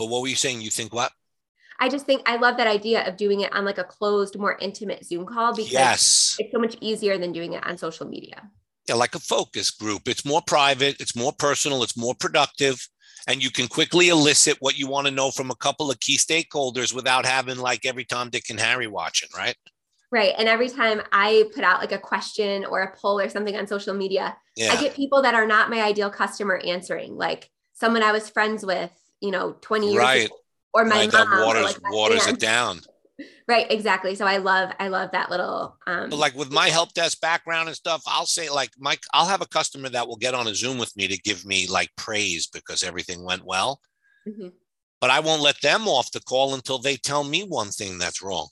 but 0.00 0.06
what 0.06 0.22
were 0.22 0.28
you 0.28 0.34
saying? 0.34 0.62
You 0.62 0.70
think 0.70 0.94
what? 0.94 1.12
I 1.78 1.90
just 1.90 2.06
think 2.06 2.22
I 2.26 2.36
love 2.36 2.56
that 2.56 2.66
idea 2.66 3.06
of 3.06 3.18
doing 3.18 3.42
it 3.42 3.52
on 3.52 3.66
like 3.66 3.76
a 3.76 3.84
closed, 3.84 4.38
more 4.38 4.56
intimate 4.58 5.04
Zoom 5.04 5.26
call 5.26 5.54
because 5.54 5.70
yes. 5.70 6.36
it's 6.38 6.50
so 6.52 6.58
much 6.58 6.74
easier 6.80 7.18
than 7.18 7.32
doing 7.32 7.52
it 7.52 7.64
on 7.66 7.76
social 7.76 8.08
media. 8.08 8.50
Yeah, 8.88 8.94
like 8.94 9.14
a 9.14 9.18
focus 9.18 9.70
group. 9.70 10.08
It's 10.08 10.24
more 10.24 10.40
private, 10.46 11.00
it's 11.00 11.14
more 11.14 11.34
personal, 11.38 11.82
it's 11.82 11.98
more 11.98 12.14
productive, 12.14 12.80
and 13.28 13.44
you 13.44 13.50
can 13.50 13.68
quickly 13.68 14.08
elicit 14.08 14.56
what 14.60 14.78
you 14.78 14.88
want 14.88 15.06
to 15.06 15.12
know 15.12 15.30
from 15.30 15.50
a 15.50 15.56
couple 15.56 15.90
of 15.90 16.00
key 16.00 16.16
stakeholders 16.16 16.94
without 16.94 17.26
having 17.26 17.58
like 17.58 17.84
every 17.84 18.06
Tom, 18.06 18.30
Dick, 18.30 18.48
and 18.48 18.58
Harry 18.58 18.86
watching, 18.86 19.28
right? 19.36 19.56
Right. 20.12 20.34
And 20.36 20.48
every 20.48 20.68
time 20.68 21.02
I 21.12 21.44
put 21.54 21.62
out 21.62 21.80
like 21.80 21.92
a 21.92 21.98
question 21.98 22.64
or 22.64 22.80
a 22.82 22.96
poll 22.96 23.20
or 23.20 23.28
something 23.28 23.56
on 23.56 23.68
social 23.68 23.94
media, 23.94 24.36
yeah. 24.56 24.72
I 24.72 24.80
get 24.80 24.94
people 24.94 25.22
that 25.22 25.34
are 25.34 25.46
not 25.46 25.70
my 25.70 25.80
ideal 25.82 26.10
customer 26.10 26.60
answering, 26.66 27.16
like 27.16 27.48
someone 27.74 28.02
I 28.02 28.10
was 28.10 28.28
friends 28.28 28.66
with 28.66 28.90
you 29.20 29.30
know 29.30 29.56
20 29.60 29.92
years 29.92 29.98
right. 29.98 30.26
ago, 30.26 30.34
or 30.74 30.84
my 30.84 30.96
right, 30.96 31.12
mom 31.12 31.30
that 31.30 31.46
waters 31.46 31.64
like 31.64 31.92
waters 31.92 32.26
it 32.26 32.38
down 32.38 32.80
right 33.46 33.70
exactly 33.70 34.14
so 34.14 34.24
i 34.24 34.38
love 34.38 34.70
i 34.78 34.88
love 34.88 35.10
that 35.12 35.30
little 35.30 35.76
um 35.86 36.08
but 36.08 36.18
like 36.18 36.34
with 36.34 36.50
my 36.50 36.68
help 36.68 36.92
desk 36.94 37.20
background 37.20 37.68
and 37.68 37.76
stuff 37.76 38.02
i'll 38.06 38.24
say 38.24 38.48
like 38.48 38.70
mike 38.78 39.00
i'll 39.12 39.26
have 39.26 39.42
a 39.42 39.48
customer 39.48 39.90
that 39.90 40.08
will 40.08 40.16
get 40.16 40.34
on 40.34 40.46
a 40.46 40.54
zoom 40.54 40.78
with 40.78 40.96
me 40.96 41.06
to 41.06 41.18
give 41.18 41.44
me 41.44 41.66
like 41.66 41.90
praise 41.96 42.46
because 42.46 42.82
everything 42.82 43.22
went 43.22 43.44
well 43.44 43.78
mm-hmm. 44.26 44.48
but 45.02 45.10
i 45.10 45.20
won't 45.20 45.42
let 45.42 45.60
them 45.60 45.86
off 45.86 46.10
the 46.12 46.20
call 46.20 46.54
until 46.54 46.78
they 46.78 46.96
tell 46.96 47.24
me 47.24 47.42
one 47.42 47.68
thing 47.68 47.98
that's 47.98 48.22
wrong 48.22 48.48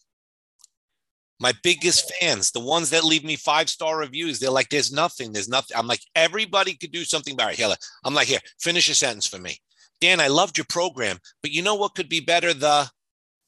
my 1.40 1.52
biggest 1.62 2.12
fans, 2.14 2.50
the 2.50 2.60
ones 2.60 2.90
that 2.90 3.04
leave 3.04 3.24
me 3.24 3.36
five 3.36 3.70
star 3.70 3.98
reviews, 3.98 4.38
they're 4.38 4.50
like, 4.50 4.68
there's 4.70 4.92
nothing, 4.92 5.32
there's 5.32 5.48
nothing. 5.48 5.76
I'm 5.76 5.86
like, 5.86 6.00
everybody 6.14 6.74
could 6.74 6.92
do 6.92 7.04
something 7.04 7.36
better. 7.36 7.52
Here, 7.52 7.68
I'm 8.04 8.14
like, 8.14 8.28
here, 8.28 8.40
finish 8.58 8.88
a 8.88 8.94
sentence 8.94 9.26
for 9.26 9.38
me. 9.38 9.58
Dan, 10.00 10.20
I 10.20 10.28
loved 10.28 10.58
your 10.58 10.66
program, 10.68 11.18
but 11.42 11.52
you 11.52 11.62
know 11.62 11.74
what 11.74 11.94
could 11.94 12.08
be 12.08 12.20
better? 12.20 12.54
The 12.54 12.90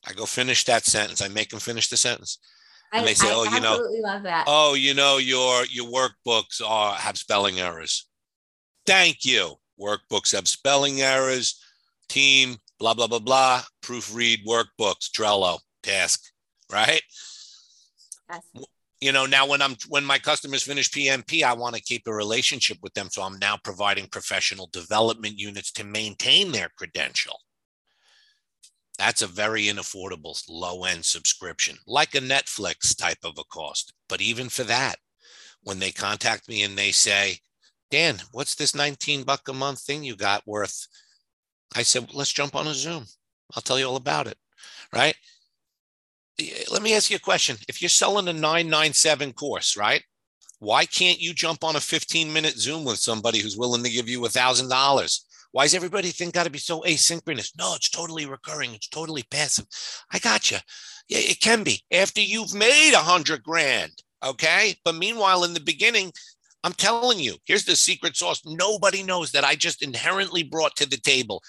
I 0.07 0.13
go 0.13 0.25
finish 0.25 0.65
that 0.65 0.85
sentence. 0.85 1.21
I 1.21 1.29
make 1.29 1.51
them 1.51 1.61
finish 1.61 1.89
the 1.89 1.97
sentence. 1.97 2.39
And 2.93 3.07
they 3.07 3.15
say, 3.15 3.29
I 3.29 3.35
"Oh, 3.35 3.45
you 3.45 3.61
know, 3.61 3.79
love 4.01 4.23
that. 4.25 4.45
Oh, 4.49 4.75
you 4.75 4.95
know, 4.95 5.19
your 5.19 5.65
your 5.67 5.87
workbooks 5.87 6.61
are 6.65 6.95
have 6.95 7.19
spelling 7.19 7.61
errors." 7.61 8.07
Thank 8.87 9.25
you. 9.25 9.57
Workbooks 9.81 10.33
have 10.33 10.49
spelling 10.49 11.01
errors. 11.01 11.63
Team, 12.09 12.57
blah 12.81 12.95
blah 12.95 13.07
blah 13.07 13.21
blah. 13.21 13.63
Proofread 13.83 14.45
workbooks. 14.45 15.11
Trello 15.11 15.61
task, 15.83 16.21
right? 16.73 17.03
You 19.01 19.13
know 19.13 19.25
now 19.25 19.47
when 19.47 19.63
i'm 19.63 19.77
when 19.89 20.05
my 20.05 20.19
customers 20.19 20.63
finish 20.63 20.91
pmp 20.91 21.43
i 21.43 21.55
want 21.55 21.75
to 21.75 21.81
keep 21.83 22.07
a 22.07 22.13
relationship 22.13 22.79
with 22.83 22.93
them. 22.95 23.09
So 23.11 23.23
i'm 23.23 23.39
now 23.39 23.57
providing 23.57 24.07
professional 24.07 24.69
development 24.73 25.39
units 25.39 25.73
to 25.73 25.85
maintain 25.85 26.53
their 26.53 26.69
credential. 26.77 27.41
That's 28.99 29.23
a 29.23 29.27
very 29.27 29.63
inaffordable 29.63 30.43
low 30.49 30.85
end 30.85 31.07
subscription 31.07 31.79
like 31.87 32.15
a 32.15 32.21
netflix 32.21 32.95
type 32.97 33.25
of 33.25 33.39
a 33.39 33.45
cost. 33.45 33.95
But 34.09 34.21
even 34.21 34.51
for 34.51 34.65
that 34.65 34.97
when 35.63 35.79
they 35.79 35.93
contact 35.93 36.49
me 36.49 36.63
and 36.63 36.77
they 36.77 36.93
say 36.93 37.39
dan 37.91 38.21
what's 38.33 38.55
this 38.55 38.75
19 38.75 39.23
buck 39.23 39.49
a 39.49 39.55
month 39.55 39.81
thing 39.81 40.05
you 40.05 40.15
got 40.15 40.47
worth? 40.47 40.87
I 41.75 41.85
said 41.85 42.13
let's 42.13 42.33
jump 42.33 42.55
on 42.55 42.67
a 42.67 42.75
zoom. 42.75 43.07
I'll 43.55 43.63
tell 43.63 43.79
you 43.79 43.87
all 43.87 43.97
about 43.97 44.27
it. 44.27 44.37
Right 44.93 45.17
let 46.71 46.83
me 46.83 46.95
ask 46.95 47.11
you 47.11 47.17
a 47.17 47.21
question. 47.21 47.57
If 47.69 47.81
you're 47.83 47.89
selling 47.89 48.29
a 48.29 48.33
997 48.33 49.33
course, 49.33 49.77
right? 49.77 50.03
Why 50.59 50.85
can't 50.85 51.21
you 51.21 51.33
jump 51.33 51.65
on 51.65 51.77
a 51.77 51.81
15 51.81 52.33
minute 52.33 52.59
Zoom 52.59 52.85
with 52.85 52.99
somebody 52.99 53.39
who's 53.39 53.57
willing 53.57 53.83
to 53.83 53.91
give 53.91 54.09
you 54.09 54.25
a 54.25 54.29
thousand 54.29 54.69
dollars? 54.69 55.27
Why 55.53 55.65
does 55.65 55.75
everybody 55.75 56.09
think 56.09 56.35
got 56.35 56.45
to 56.45 56.51
be 56.51 56.59
so 56.59 56.83
asynchronous? 56.83 57.53
No, 57.59 57.75
it's 57.75 57.91
totally 57.91 58.27
recurring. 58.27 58.75
It's 58.75 58.89
totally 58.89 59.25
passive. 59.31 59.67
I 60.13 60.19
got 60.19 60.51
you. 60.51 60.59
Yeah, 61.09 61.19
it 61.19 61.41
can 61.41 61.65
be 61.65 61.83
after 61.91 62.21
you've 62.21 62.55
made 62.55 62.93
a 62.95 62.99
hundred 62.99 63.43
grand. 63.43 63.93
Okay. 64.25 64.77
But 64.85 64.95
meanwhile, 64.95 65.45
in 65.45 65.55
the 65.55 65.61
beginning, 65.61 66.13
I'm 66.63 66.75
telling 66.75 67.19
you, 67.19 67.37
here's 67.47 67.65
the 67.65 67.75
secret 67.75 68.17
sauce. 68.17 68.43
Nobody 68.45 69.03
knows 69.03 69.33
that 69.33 69.45
I 69.45 69.55
just 69.55 69.83
inherently 69.83 70.43
brought 70.43 70.77
to 70.77 70.89
the 70.89 70.99
table 70.99 71.43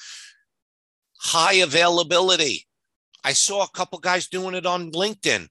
high 1.21 1.55
availability. 1.55 2.65
I 3.23 3.33
saw 3.33 3.63
a 3.63 3.69
couple 3.69 3.99
guys 3.99 4.27
doing 4.27 4.55
it 4.55 4.65
on 4.65 4.91
LinkedIn. 4.91 5.47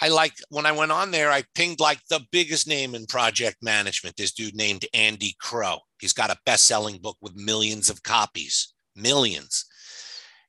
I 0.00 0.08
like 0.08 0.32
when 0.48 0.66
I 0.66 0.72
went 0.72 0.92
on 0.92 1.10
there, 1.10 1.30
I 1.30 1.44
pinged 1.54 1.78
like 1.78 2.00
the 2.08 2.20
biggest 2.32 2.66
name 2.66 2.94
in 2.94 3.06
project 3.06 3.58
management, 3.62 4.16
this 4.16 4.32
dude 4.32 4.54
named 4.54 4.86
Andy 4.94 5.36
Crowe. 5.38 5.80
He's 6.00 6.14
got 6.14 6.30
a 6.30 6.38
best 6.46 6.64
selling 6.64 6.98
book 6.98 7.16
with 7.20 7.36
millions 7.36 7.90
of 7.90 8.02
copies, 8.02 8.72
millions. 8.96 9.66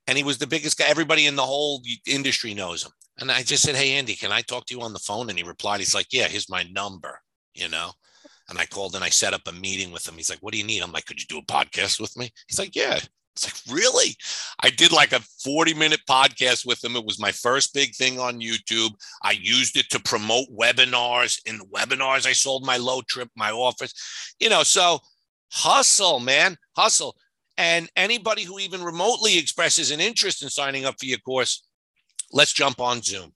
And 0.07 0.17
he 0.17 0.23
was 0.23 0.37
the 0.37 0.47
biggest 0.47 0.77
guy. 0.77 0.85
Everybody 0.87 1.27
in 1.27 1.35
the 1.35 1.43
whole 1.43 1.81
industry 2.07 2.53
knows 2.53 2.83
him. 2.85 2.91
And 3.19 3.31
I 3.31 3.43
just 3.43 3.63
said, 3.63 3.75
Hey, 3.75 3.91
Andy, 3.93 4.15
can 4.15 4.31
I 4.31 4.41
talk 4.41 4.65
to 4.65 4.75
you 4.75 4.81
on 4.81 4.93
the 4.93 4.99
phone? 4.99 5.29
And 5.29 5.37
he 5.37 5.43
replied, 5.43 5.79
He's 5.79 5.93
like, 5.93 6.07
Yeah, 6.11 6.27
here's 6.27 6.49
my 6.49 6.63
number, 6.71 7.19
you 7.53 7.69
know? 7.69 7.91
And 8.49 8.57
I 8.57 8.65
called 8.65 8.95
and 8.95 9.03
I 9.03 9.09
set 9.09 9.33
up 9.33 9.41
a 9.47 9.51
meeting 9.51 9.91
with 9.91 10.07
him. 10.07 10.15
He's 10.15 10.29
like, 10.29 10.39
What 10.39 10.53
do 10.53 10.57
you 10.57 10.65
need? 10.65 10.81
I'm 10.81 10.91
like, 10.91 11.05
Could 11.05 11.21
you 11.21 11.27
do 11.27 11.37
a 11.37 11.45
podcast 11.45 11.99
with 11.99 12.17
me? 12.17 12.31
He's 12.47 12.59
like, 12.59 12.75
Yeah. 12.75 12.99
It's 13.35 13.67
like, 13.67 13.75
really? 13.75 14.15
I 14.61 14.69
did 14.69 14.91
like 14.91 15.11
a 15.11 15.19
40 15.43 15.73
minute 15.73 16.01
podcast 16.07 16.65
with 16.65 16.83
him. 16.83 16.95
It 16.95 17.05
was 17.05 17.19
my 17.19 17.31
first 17.31 17.73
big 17.73 17.95
thing 17.95 18.19
on 18.19 18.39
YouTube. 18.39 18.91
I 19.23 19.31
used 19.31 19.77
it 19.77 19.89
to 19.89 19.99
promote 19.99 20.47
webinars. 20.55 21.39
In 21.45 21.57
the 21.57 21.65
webinars, 21.65 22.27
I 22.27 22.33
sold 22.33 22.65
my 22.65 22.77
low 22.77 23.01
trip, 23.01 23.29
my 23.35 23.51
office, 23.51 24.35
you 24.39 24.49
know, 24.49 24.63
so 24.63 24.99
hustle, 25.51 26.19
man, 26.19 26.57
hustle. 26.75 27.15
And 27.57 27.89
anybody 27.95 28.43
who 28.43 28.59
even 28.59 28.83
remotely 28.83 29.37
expresses 29.37 29.91
an 29.91 29.99
interest 29.99 30.43
in 30.43 30.49
signing 30.49 30.85
up 30.85 30.95
for 30.99 31.05
your 31.05 31.19
course, 31.19 31.67
let's 32.31 32.53
jump 32.53 32.79
on 32.79 33.01
Zoom. 33.01 33.33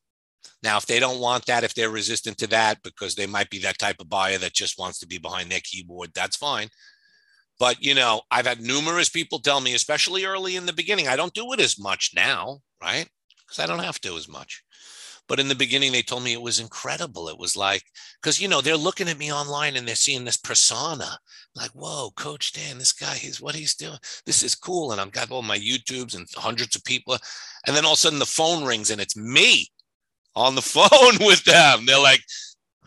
Now, 0.64 0.78
if 0.78 0.88
they 0.88 1.00
don't 1.00 1.20
want 1.20 1.46
that, 1.46 1.64
if 1.64 1.76
they're 1.76 1.90
resistant 1.90 2.38
to 2.40 2.48
that 2.48 2.82
because 2.82 3.14
they 3.14 3.28
might 3.28 3.50
be 3.50 3.60
that 3.60 3.78
type 3.78 3.98
of 4.00 4.10
buyer 4.10 4.40
that 4.40 4.54
just 4.54 4.80
wants 4.80 5.00
to 5.00 5.08
be 5.08 5.20
behind 5.20 5.52
their 5.52 5.60
keyboard, 5.64 6.12
that's 6.16 6.36
fine. 6.36 6.70
But, 7.60 7.84
you 7.84 7.96
know, 7.96 8.22
I've 8.30 8.46
had 8.46 8.62
numerous 8.62 9.10
people 9.10 9.40
tell 9.40 9.62
me, 9.62 9.74
especially 9.74 10.26
early 10.26 10.56
in 10.56 10.66
the 10.66 10.74
beginning, 10.74 11.08
I 11.08 11.16
don't 11.16 11.34
do 11.34 11.54
it 11.54 11.60
as 11.60 11.80
much 11.80 12.12
now, 12.16 12.60
right? 12.82 13.08
Because 13.40 13.60
I 13.60 13.66
don't 13.66 13.84
have 13.84 14.00
to 14.02 14.16
as 14.16 14.28
much. 14.28 14.64
But 15.28 15.40
in 15.40 15.48
the 15.48 15.56
beginning, 15.56 15.92
they 15.92 16.04
told 16.04 16.24
me 16.24 16.34
it 16.34 16.42
was 16.42 16.60
incredible. 16.60 17.28
It 17.28 17.38
was 17.38 17.58
like, 17.58 17.84
because, 18.22 18.40
you 18.40 18.48
know, 18.48 18.62
they're 18.62 18.78
looking 18.78 19.10
at 19.10 19.18
me 19.18 19.34
online 19.34 19.76
and 19.76 19.88
they're 19.88 19.96
seeing 19.96 20.24
this 20.24 20.38
persona 20.38 21.20
like, 21.54 21.72
whoa, 21.72 22.12
Coach 22.16 22.54
Dan, 22.54 22.78
this 22.78 22.94
guy, 22.94 23.16
he's 23.16 23.42
what 23.42 23.56
he's 23.56 23.76
doing. 23.76 23.98
This 24.26 24.44
is 24.44 24.56
cool. 24.56 24.92
And 24.92 25.02
I've 25.02 25.12
got 25.12 25.32
all 25.32 25.42
my 25.42 25.58
YouTubes 25.58 26.16
and 26.16 26.28
hundreds 26.36 26.76
of 26.76 26.86
people. 26.86 27.18
And 27.66 27.76
then 27.76 27.84
all 27.84 27.94
of 27.94 27.98
a 27.98 28.00
sudden 28.00 28.20
the 28.20 28.26
phone 28.26 28.64
rings 28.64 28.90
and 28.90 29.02
it's 29.02 29.18
me 29.18 29.68
on 30.36 30.56
the 30.56 30.62
phone 30.76 31.18
with 31.20 31.44
them. 31.44 31.86
They're 31.86 32.00
like, 32.00 32.22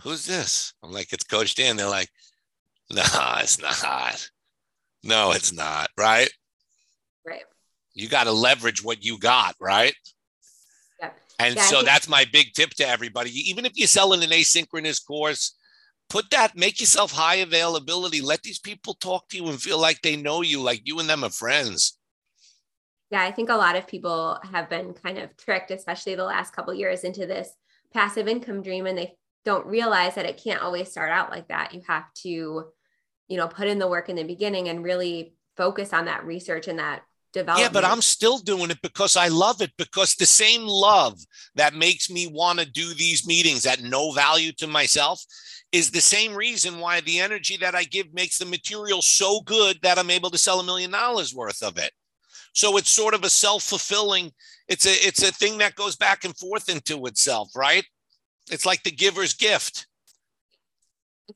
who's 0.02 0.24
this? 0.24 0.72
I'm 0.82 0.92
like, 0.92 1.12
it's 1.12 1.24
Coach 1.24 1.54
Dan. 1.56 1.76
They're 1.76 1.88
like, 1.88 2.08
No, 2.90 3.02
it's 3.38 3.60
not. 3.60 4.30
No, 5.02 5.32
it's 5.32 5.52
not. 5.52 5.90
Right. 5.96 6.30
Right. 7.26 7.42
You 7.94 8.08
got 8.08 8.24
to 8.24 8.32
leverage 8.32 8.84
what 8.84 9.04
you 9.04 9.18
got. 9.18 9.54
Right. 9.60 9.94
Yep. 11.00 11.18
And 11.38 11.56
Yeah, 11.56 11.62
so 11.62 11.76
think- 11.76 11.86
that's 11.86 12.08
my 12.08 12.26
big 12.32 12.52
tip 12.54 12.70
to 12.74 12.88
everybody. 12.88 13.30
Even 13.50 13.64
if 13.64 13.72
you're 13.76 13.88
selling 13.88 14.22
an 14.22 14.30
asynchronous 14.30 15.04
course, 15.04 15.56
put 16.08 16.28
that, 16.30 16.56
make 16.56 16.80
yourself 16.80 17.12
high 17.12 17.36
availability. 17.36 18.20
Let 18.20 18.42
these 18.42 18.58
people 18.58 18.94
talk 18.94 19.28
to 19.28 19.36
you 19.36 19.48
and 19.48 19.60
feel 19.60 19.78
like 19.78 20.02
they 20.02 20.16
know 20.16 20.42
you, 20.42 20.60
like 20.60 20.82
you 20.84 20.98
and 20.98 21.08
them 21.08 21.24
are 21.24 21.30
friends. 21.30 21.96
Yeah, 23.10 23.22
I 23.22 23.32
think 23.32 23.48
a 23.48 23.56
lot 23.56 23.74
of 23.76 23.88
people 23.88 24.38
have 24.52 24.68
been 24.70 24.92
kind 24.92 25.18
of 25.18 25.36
tricked, 25.36 25.70
especially 25.72 26.14
the 26.14 26.24
last 26.24 26.54
couple 26.54 26.72
years, 26.74 27.02
into 27.02 27.26
this 27.26 27.50
passive 27.92 28.28
income 28.28 28.62
dream, 28.62 28.86
and 28.86 28.96
they 28.96 29.16
don't 29.44 29.66
realize 29.66 30.14
that 30.14 30.26
it 30.26 30.40
can't 30.42 30.62
always 30.62 30.90
start 30.90 31.10
out 31.10 31.30
like 31.30 31.48
that. 31.48 31.74
You 31.74 31.82
have 31.88 32.04
to, 32.22 32.66
you 33.30 33.38
know, 33.38 33.48
put 33.48 33.68
in 33.68 33.78
the 33.78 33.88
work 33.88 34.10
in 34.10 34.16
the 34.16 34.24
beginning 34.24 34.68
and 34.68 34.84
really 34.84 35.34
focus 35.56 35.92
on 35.92 36.04
that 36.06 36.26
research 36.26 36.68
and 36.68 36.80
that 36.80 37.02
development. 37.32 37.72
Yeah, 37.72 37.72
but 37.72 37.84
I'm 37.84 38.02
still 38.02 38.38
doing 38.38 38.70
it 38.70 38.82
because 38.82 39.16
I 39.16 39.28
love 39.28 39.62
it. 39.62 39.70
Because 39.78 40.16
the 40.16 40.26
same 40.26 40.66
love 40.66 41.18
that 41.54 41.74
makes 41.74 42.10
me 42.10 42.26
want 42.26 42.58
to 42.58 42.70
do 42.70 42.92
these 42.92 43.26
meetings 43.26 43.66
at 43.66 43.82
no 43.82 44.10
value 44.12 44.52
to 44.58 44.66
myself 44.66 45.22
is 45.70 45.90
the 45.90 46.00
same 46.00 46.34
reason 46.34 46.80
why 46.80 47.00
the 47.00 47.20
energy 47.20 47.56
that 47.58 47.76
I 47.76 47.84
give 47.84 48.12
makes 48.12 48.38
the 48.38 48.46
material 48.46 49.00
so 49.00 49.40
good 49.42 49.78
that 49.82 49.96
I'm 49.98 50.10
able 50.10 50.30
to 50.30 50.38
sell 50.38 50.58
a 50.58 50.64
million 50.64 50.90
dollars 50.90 51.32
worth 51.32 51.62
of 51.62 51.78
it. 51.78 51.92
So 52.52 52.76
it's 52.76 52.90
sort 52.90 53.14
of 53.14 53.22
a 53.22 53.30
self-fulfilling. 53.30 54.32
It's 54.66 54.86
a 54.86 55.06
it's 55.06 55.22
a 55.22 55.32
thing 55.32 55.58
that 55.58 55.76
goes 55.76 55.94
back 55.94 56.24
and 56.24 56.36
forth 56.36 56.68
into 56.68 57.06
itself, 57.06 57.50
right? 57.54 57.84
It's 58.50 58.66
like 58.66 58.82
the 58.82 58.90
giver's 58.90 59.34
gift. 59.34 59.86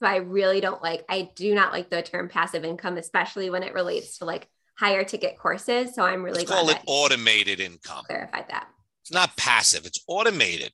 So 0.01 0.07
I 0.07 0.17
really 0.17 0.61
don't 0.61 0.83
like, 0.83 1.05
I 1.09 1.31
do 1.35 1.55
not 1.55 1.73
like 1.73 1.91
the 1.91 2.03
term 2.03 2.29
passive 2.29 2.65
income, 2.65 2.97
especially 2.97 3.51
when 3.51 3.63
it 3.63 3.75
relates 3.75 4.19
to 4.19 4.25
like 4.25 4.49
higher 4.79 5.05
ticket 5.05 5.39
courses. 5.39 5.95
So 5.95 6.03
I'm 6.03 6.23
really 6.23 6.39
Let's 6.41 6.51
call 6.51 6.71
it 6.71 6.79
automated 6.87 7.61
income. 7.61 8.05
clarified 8.07 8.47
that. 8.51 8.69
It's 9.03 9.13
not 9.13 9.37
passive, 9.37 9.87
it's 9.87 10.03
automated. 10.09 10.73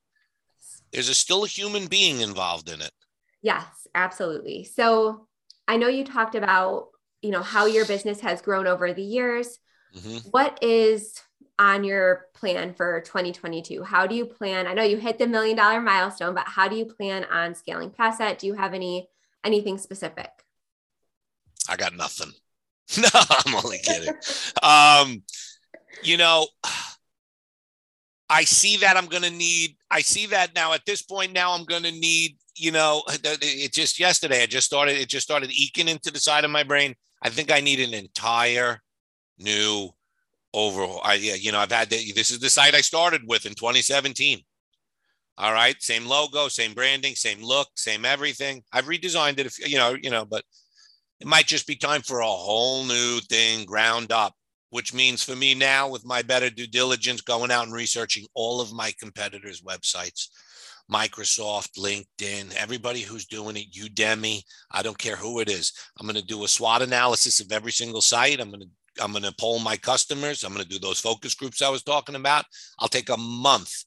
There's 0.93 1.09
a, 1.09 1.15
still 1.15 1.45
a 1.45 1.49
human 1.49 1.87
being 1.87 2.21
involved 2.21 2.69
in 2.69 2.81
it. 2.81 2.91
Yes, 3.43 3.87
absolutely. 3.95 4.65
So 4.65 5.27
I 5.67 5.77
know 5.77 5.89
you 5.89 6.05
talked 6.05 6.35
about, 6.35 6.89
you 7.23 7.31
know, 7.31 7.43
how 7.43 7.67
your 7.67 7.85
business 7.85 8.21
has 8.21 8.43
grown 8.43 8.67
over 8.67 8.93
the 8.93 9.03
years. 9.03 9.59
Mhm. 9.97 10.23
What 10.31 10.63
is 10.63 11.21
on 11.61 11.85
your 11.85 12.27
plan 12.33 12.73
for 12.73 13.03
2022? 13.03 13.85
How 13.85 14.07
do 14.07 14.15
you 14.15 14.25
plan? 14.25 14.67
I 14.67 14.73
know 14.73 14.83
you 14.83 14.97
hit 14.97 15.19
the 15.19 15.27
million 15.27 15.57
dollar 15.57 15.81
milestone, 15.81 16.35
but 16.35 16.49
how 16.49 16.67
do 16.67 16.75
you 16.75 16.87
plan 16.87 17.25
on 17.25 17.55
scaling 17.55 17.91
past 17.91 18.19
that? 18.19 18.39
Do 18.39 18.47
you 18.47 18.55
have 18.55 18.73
any 18.73 19.09
anything 19.45 19.77
specific? 19.79 20.31
I 21.69 21.77
got 21.77 21.95
nothing. 21.95 22.33
No, 22.99 23.09
I'm 23.15 23.55
only 23.55 23.79
kidding. 23.79 24.13
Um, 24.65 25.23
you 26.03 26.17
know, 26.17 26.49
I 28.29 28.43
see 28.43 28.79
that 28.79 28.97
I'm 28.97 29.07
going 29.07 29.23
to 29.23 29.31
need, 29.31 29.77
I 29.93 30.01
see 30.01 30.27
that 30.27 30.57
now 30.57 30.73
at 30.73 30.85
this 30.87 31.01
point, 31.01 31.33
now 31.33 31.53
I'm 31.53 31.63
going 31.63 31.85
to 31.85 31.93
need, 31.93 32.37
you 32.57 32.73
know, 32.73 33.05
it 33.07 33.73
just 33.73 34.01
yesterday, 34.01 34.43
I 34.43 34.47
just 34.47 34.67
started, 34.67 34.97
it 34.97 35.09
just 35.09 35.25
started 35.25 35.53
eking 35.53 35.87
into 35.87 36.11
the 36.11 36.19
side 36.19 36.45
of 36.45 36.51
my 36.51 36.65
brain. 36.65 36.97
I 37.23 37.29
think 37.29 37.53
I 37.53 37.61
need 37.61 37.79
an 37.79 37.95
entire 37.95 38.81
new 39.39 39.91
overhaul. 40.55 41.01
I, 41.05 41.15
you 41.15 41.53
know, 41.53 41.59
I've 41.59 41.73
had, 41.73 41.91
the, 41.91 42.13
this 42.13 42.31
is 42.31 42.41
the 42.41 42.51
site 42.51 42.75
I 42.75 42.81
started 42.81 43.23
with 43.27 43.47
in 43.47 43.55
2017. 43.55 44.41
All 45.39 45.53
right. 45.53 45.81
Same 45.81 46.07
logo, 46.07 46.49
same 46.49 46.75
branding, 46.75 47.15
same 47.15 47.43
look, 47.43 47.69
same 47.77 48.05
everything. 48.05 48.63
I've 48.73 48.87
redesigned 48.87 49.39
it, 49.39 49.53
you 49.67 49.79
know, 49.79 49.97
you 50.01 50.11
know, 50.11 50.25
but 50.25 50.45
it 51.21 51.27
might 51.27 51.47
just 51.47 51.67
be 51.67 51.77
time 51.77 52.03
for 52.03 52.21
a 52.21 52.27
whole 52.27 52.85
new 52.85 53.21
thing 53.29 53.65
ground 53.65 54.13
up 54.13 54.35
which 54.71 54.95
means 54.95 55.23
for 55.23 55.37
me 55.37 55.55
now 55.55 55.89
with 55.89 56.05
my 56.05 56.23
better 56.23 56.49
due 56.49 56.67
diligence 56.67 57.21
going 57.21 57.51
out 57.51 57.65
and 57.65 57.73
researching 57.73 58.27
all 58.35 58.61
of 58.61 58.73
my 58.73 58.93
competitors 58.99 59.63
websites 59.63 60.29
microsoft 60.91 61.79
linkedin 61.79 62.53
everybody 62.57 63.01
who's 63.01 63.27
doing 63.27 63.57
it 63.57 63.73
udemy 63.73 64.43
i 64.73 64.83
don't 64.83 64.99
care 64.99 65.17
who 65.17 65.41
it 65.41 65.49
is 65.49 65.73
i'm 65.99 66.07
going 66.07 66.17
to 66.17 66.27
do 66.27 66.45
a 66.45 66.49
swot 66.49 66.83
analysis 66.83 67.41
of 67.41 67.53
every 67.53 67.73
single 67.73 68.01
site 68.01 68.41
i'm 68.41 68.51
going 68.51 68.61
to 68.61 68.69
i'm 69.01 69.13
going 69.13 69.23
to 69.23 69.35
poll 69.39 69.59
my 69.61 69.77
customers 69.77 70.43
i'm 70.43 70.53
going 70.53 70.65
to 70.65 70.69
do 70.69 70.79
those 70.79 71.01
focus 71.01 71.35
groups 71.35 71.63
i 71.63 71.69
was 71.69 71.83
talking 71.83 72.15
about 72.15 72.45
i'll 72.79 72.89
take 72.89 73.11
a 73.11 73.17
month 73.17 73.85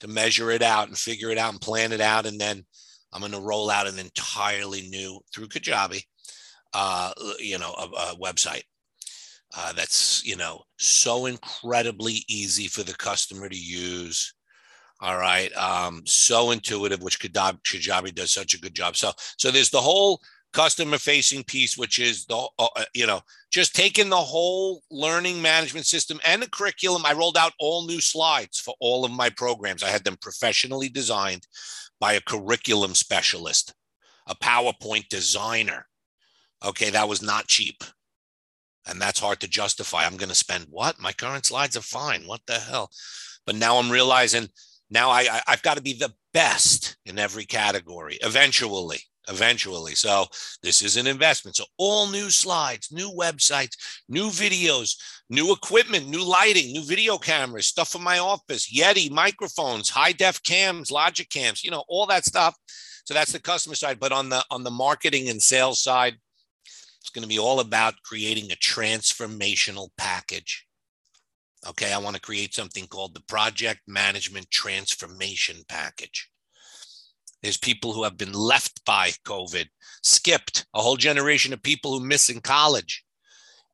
to 0.00 0.08
measure 0.08 0.50
it 0.50 0.62
out 0.62 0.88
and 0.88 0.98
figure 0.98 1.30
it 1.30 1.38
out 1.38 1.52
and 1.52 1.60
plan 1.60 1.92
it 1.92 2.00
out 2.00 2.26
and 2.26 2.40
then 2.40 2.64
i'm 3.12 3.20
going 3.20 3.32
to 3.32 3.40
roll 3.40 3.70
out 3.70 3.86
an 3.86 3.98
entirely 3.98 4.82
new 4.88 5.20
through 5.32 5.48
kajabi 5.48 6.02
uh, 6.74 7.12
you 7.38 7.58
know, 7.58 7.74
a, 7.78 7.84
a 7.84 8.16
website 8.16 8.62
uh, 9.56 9.72
that's 9.72 10.24
you 10.26 10.36
know 10.36 10.60
so 10.76 11.26
incredibly 11.26 12.24
easy 12.28 12.68
for 12.68 12.82
the 12.82 12.94
customer 12.94 13.48
to 13.48 13.56
use. 13.56 14.34
All 15.00 15.18
right, 15.18 15.54
um, 15.56 16.02
so 16.06 16.50
intuitive, 16.52 17.02
which 17.02 17.20
Kajabi, 17.20 18.14
does 18.14 18.32
such 18.32 18.54
a 18.54 18.60
good 18.60 18.74
job. 18.74 18.96
So, 18.96 19.12
so 19.36 19.50
there's 19.50 19.68
the 19.68 19.80
whole 19.80 20.20
customer 20.56 20.96
facing 20.96 21.44
piece, 21.44 21.76
which 21.76 21.98
is 21.98 22.24
the 22.24 22.48
uh, 22.58 22.84
you 22.94 23.06
know 23.06 23.20
just 23.52 23.76
taking 23.76 24.08
the 24.08 24.16
whole 24.16 24.82
learning 24.90 25.40
management 25.42 25.84
system 25.84 26.18
and 26.26 26.40
the 26.40 26.48
curriculum. 26.48 27.02
I 27.04 27.12
rolled 27.12 27.36
out 27.36 27.52
all 27.60 27.86
new 27.86 28.00
slides 28.00 28.58
for 28.58 28.74
all 28.80 29.04
of 29.04 29.12
my 29.12 29.28
programs. 29.28 29.82
I 29.82 29.90
had 29.90 30.02
them 30.02 30.16
professionally 30.20 30.88
designed 30.88 31.46
by 32.00 32.14
a 32.14 32.22
curriculum 32.22 32.94
specialist, 32.94 33.74
a 34.26 34.34
PowerPoint 34.34 35.08
designer. 35.08 35.86
Okay, 36.64 36.88
that 36.88 37.08
was 37.08 37.20
not 37.20 37.48
cheap. 37.48 37.84
And 38.88 38.98
that's 38.98 39.20
hard 39.20 39.40
to 39.40 39.48
justify. 39.48 40.06
I'm 40.06 40.16
going 40.16 40.30
to 40.30 40.34
spend 40.34 40.66
what? 40.70 40.98
My 40.98 41.12
current 41.12 41.44
slides 41.44 41.76
are 41.76 41.82
fine. 41.82 42.22
What 42.22 42.40
the 42.46 42.54
hell? 42.54 42.90
But 43.44 43.56
now 43.56 43.76
I'm 43.76 43.90
realizing 43.90 44.48
now 44.88 45.10
I, 45.10 45.26
I 45.30 45.42
I've 45.48 45.62
got 45.62 45.76
to 45.76 45.82
be 45.82 45.92
the 45.92 46.14
best 46.32 46.96
in 47.04 47.18
every 47.18 47.44
category 47.44 48.16
eventually. 48.22 49.00
Eventually. 49.28 49.94
So 49.96 50.26
this 50.62 50.82
is 50.82 50.96
an 50.96 51.08
investment. 51.08 51.56
So 51.56 51.64
all 51.78 52.06
new 52.06 52.30
slides, 52.30 52.92
new 52.92 53.10
websites, 53.10 53.76
new 54.08 54.26
videos, 54.26 54.96
new 55.28 55.52
equipment, 55.52 56.08
new 56.08 56.24
lighting, 56.24 56.72
new 56.72 56.84
video 56.84 57.18
cameras, 57.18 57.66
stuff 57.66 57.88
for 57.88 57.98
my 57.98 58.18
office, 58.18 58.72
Yeti 58.72 59.10
microphones, 59.10 59.90
high 59.90 60.12
def 60.12 60.42
cams, 60.44 60.92
logic 60.92 61.28
cams, 61.28 61.64
you 61.64 61.72
know, 61.72 61.82
all 61.88 62.06
that 62.06 62.24
stuff. 62.24 62.56
So 63.04 63.14
that's 63.14 63.32
the 63.32 63.40
customer 63.40 63.74
side. 63.74 63.98
But 63.98 64.12
on 64.12 64.28
the 64.28 64.44
on 64.50 64.62
the 64.62 64.70
marketing 64.70 65.28
and 65.28 65.42
sales 65.42 65.82
side, 65.82 66.14
it's 67.00 67.10
going 67.10 67.22
to 67.22 67.28
be 67.28 67.38
all 67.38 67.60
about 67.60 68.02
creating 68.04 68.50
a 68.50 68.56
transformational 68.56 69.88
package. 69.96 70.66
Okay, 71.68 71.92
I 71.92 71.98
want 71.98 72.14
to 72.14 72.22
create 72.22 72.54
something 72.54 72.86
called 72.86 73.14
the 73.14 73.22
Project 73.22 73.80
Management 73.88 74.50
Transformation 74.50 75.56
Package. 75.68 76.30
There's 77.46 77.56
people 77.56 77.92
who 77.92 78.02
have 78.02 78.16
been 78.16 78.32
left 78.32 78.84
by 78.84 79.12
COVID, 79.24 79.68
skipped 80.02 80.66
a 80.74 80.82
whole 80.82 80.96
generation 80.96 81.52
of 81.52 81.62
people 81.62 81.96
who 81.96 82.04
miss 82.04 82.28
in 82.28 82.40
college, 82.40 83.04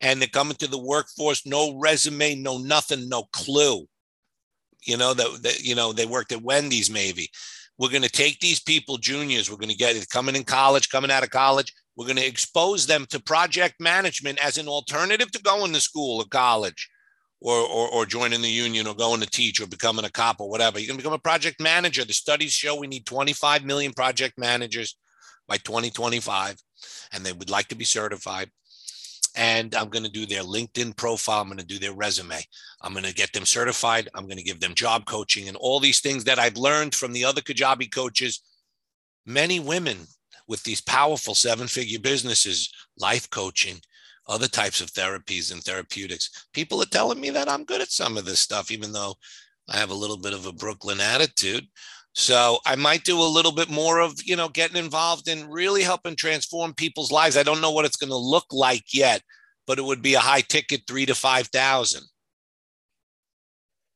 and 0.02 0.20
they're 0.20 0.28
coming 0.28 0.56
to 0.56 0.66
the 0.66 0.76
workforce, 0.76 1.46
no 1.46 1.78
resume, 1.78 2.34
no 2.34 2.58
nothing, 2.58 3.08
no 3.08 3.22
clue. 3.32 3.86
You 4.86 4.98
know 4.98 5.14
that 5.14 5.62
you 5.62 5.74
know 5.74 5.94
they 5.94 6.04
worked 6.04 6.32
at 6.32 6.42
Wendy's 6.42 6.90
maybe. 6.90 7.30
We're 7.78 7.88
going 7.88 8.02
to 8.02 8.10
take 8.10 8.40
these 8.40 8.60
people, 8.60 8.98
juniors. 8.98 9.50
We're 9.50 9.56
going 9.56 9.70
to 9.70 9.74
get 9.74 9.96
it 9.96 10.06
coming 10.10 10.36
in 10.36 10.44
college, 10.44 10.90
coming 10.90 11.10
out 11.10 11.22
of 11.22 11.30
college. 11.30 11.72
We're 11.96 12.04
going 12.04 12.18
to 12.18 12.26
expose 12.26 12.86
them 12.86 13.06
to 13.08 13.22
project 13.22 13.76
management 13.80 14.38
as 14.44 14.58
an 14.58 14.68
alternative 14.68 15.30
to 15.30 15.42
going 15.42 15.72
to 15.72 15.80
school 15.80 16.20
or 16.20 16.26
college 16.26 16.90
or, 17.42 17.58
or, 17.58 17.88
or 17.88 18.06
joining 18.06 18.40
the 18.40 18.48
union 18.48 18.86
or 18.86 18.94
going 18.94 19.20
to 19.20 19.28
teach 19.28 19.60
or 19.60 19.66
becoming 19.66 20.04
a 20.04 20.10
cop 20.10 20.40
or 20.40 20.48
whatever. 20.48 20.78
You 20.78 20.86
can 20.86 20.96
become 20.96 21.12
a 21.12 21.18
project 21.18 21.60
manager. 21.60 22.04
The 22.04 22.12
studies 22.12 22.52
show 22.52 22.78
we 22.78 22.86
need 22.86 23.04
25 23.04 23.64
million 23.64 23.92
project 23.92 24.38
managers 24.38 24.96
by 25.48 25.56
2025, 25.58 26.56
and 27.12 27.26
they 27.26 27.32
would 27.32 27.50
like 27.50 27.66
to 27.68 27.74
be 27.74 27.84
certified. 27.84 28.48
And 29.34 29.74
I'm 29.74 29.88
going 29.88 30.04
to 30.04 30.10
do 30.10 30.24
their 30.24 30.42
LinkedIn 30.42 30.96
profile. 30.96 31.40
I'm 31.40 31.48
going 31.48 31.58
to 31.58 31.64
do 31.64 31.78
their 31.78 31.94
resume. 31.94 32.38
I'm 32.80 32.92
going 32.92 33.06
to 33.06 33.14
get 33.14 33.32
them 33.32 33.46
certified. 33.46 34.08
I'm 34.14 34.26
going 34.26 34.36
to 34.36 34.44
give 34.44 34.60
them 34.60 34.74
job 34.74 35.06
coaching 35.06 35.48
and 35.48 35.56
all 35.56 35.80
these 35.80 36.00
things 36.00 36.24
that 36.24 36.38
I've 36.38 36.56
learned 36.56 36.94
from 36.94 37.12
the 37.12 37.24
other 37.24 37.40
Kajabi 37.40 37.92
coaches. 37.92 38.42
Many 39.26 39.58
women 39.58 39.98
with 40.46 40.62
these 40.64 40.80
powerful 40.80 41.34
seven 41.34 41.66
figure 41.66 41.98
businesses, 41.98 42.70
life 42.98 43.30
coaching, 43.30 43.80
other 44.32 44.48
types 44.48 44.80
of 44.80 44.90
therapies 44.90 45.52
and 45.52 45.62
therapeutics. 45.62 46.46
People 46.52 46.82
are 46.82 46.86
telling 46.86 47.20
me 47.20 47.30
that 47.30 47.48
I'm 47.48 47.64
good 47.64 47.80
at 47.80 47.90
some 47.90 48.16
of 48.16 48.24
this 48.24 48.40
stuff, 48.40 48.70
even 48.70 48.92
though 48.92 49.14
I 49.68 49.76
have 49.76 49.90
a 49.90 49.94
little 49.94 50.16
bit 50.16 50.32
of 50.32 50.46
a 50.46 50.52
Brooklyn 50.52 51.00
attitude. 51.00 51.66
So 52.14 52.58
I 52.66 52.76
might 52.76 53.04
do 53.04 53.18
a 53.20 53.24
little 53.24 53.52
bit 53.52 53.70
more 53.70 54.00
of, 54.00 54.22
you 54.24 54.36
know, 54.36 54.48
getting 54.48 54.76
involved 54.76 55.28
in 55.28 55.50
really 55.50 55.82
helping 55.82 56.16
transform 56.16 56.74
people's 56.74 57.12
lives. 57.12 57.36
I 57.36 57.42
don't 57.42 57.60
know 57.60 57.70
what 57.70 57.84
it's 57.84 57.96
going 57.96 58.10
to 58.10 58.16
look 58.16 58.46
like 58.50 58.84
yet, 58.92 59.22
but 59.66 59.78
it 59.78 59.84
would 59.84 60.02
be 60.02 60.14
a 60.14 60.20
high 60.20 60.42
ticket 60.42 60.82
three 60.86 61.06
to 61.06 61.14
5,000. 61.14 62.02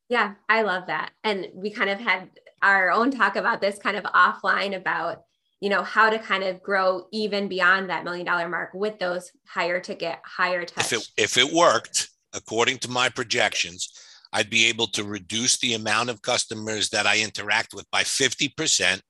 Yeah, 0.08 0.34
I 0.48 0.62
love 0.62 0.86
that. 0.86 1.10
And 1.24 1.48
we 1.54 1.70
kind 1.70 1.90
of 1.90 1.98
had 1.98 2.30
our 2.62 2.90
own 2.90 3.10
talk 3.10 3.36
about 3.36 3.60
this 3.60 3.78
kind 3.78 3.96
of 3.96 4.04
offline 4.04 4.74
about 4.74 5.24
you 5.60 5.70
know, 5.70 5.82
how 5.82 6.10
to 6.10 6.18
kind 6.18 6.44
of 6.44 6.62
grow 6.62 7.06
even 7.12 7.48
beyond 7.48 7.90
that 7.90 8.04
million 8.04 8.26
dollar 8.26 8.48
mark 8.48 8.70
with 8.74 8.98
those 8.98 9.30
higher 9.46 9.80
ticket, 9.80 10.18
higher 10.24 10.64
touch. 10.64 10.92
If 10.92 10.92
it, 10.92 11.08
if 11.16 11.38
it 11.38 11.52
worked, 11.52 12.08
according 12.34 12.78
to 12.78 12.90
my 12.90 13.08
projections, 13.08 13.90
I'd 14.32 14.50
be 14.50 14.66
able 14.66 14.88
to 14.88 15.04
reduce 15.04 15.58
the 15.58 15.74
amount 15.74 16.10
of 16.10 16.20
customers 16.20 16.90
that 16.90 17.06
I 17.06 17.20
interact 17.20 17.72
with 17.72 17.90
by 17.90 18.02
50% 18.02 19.00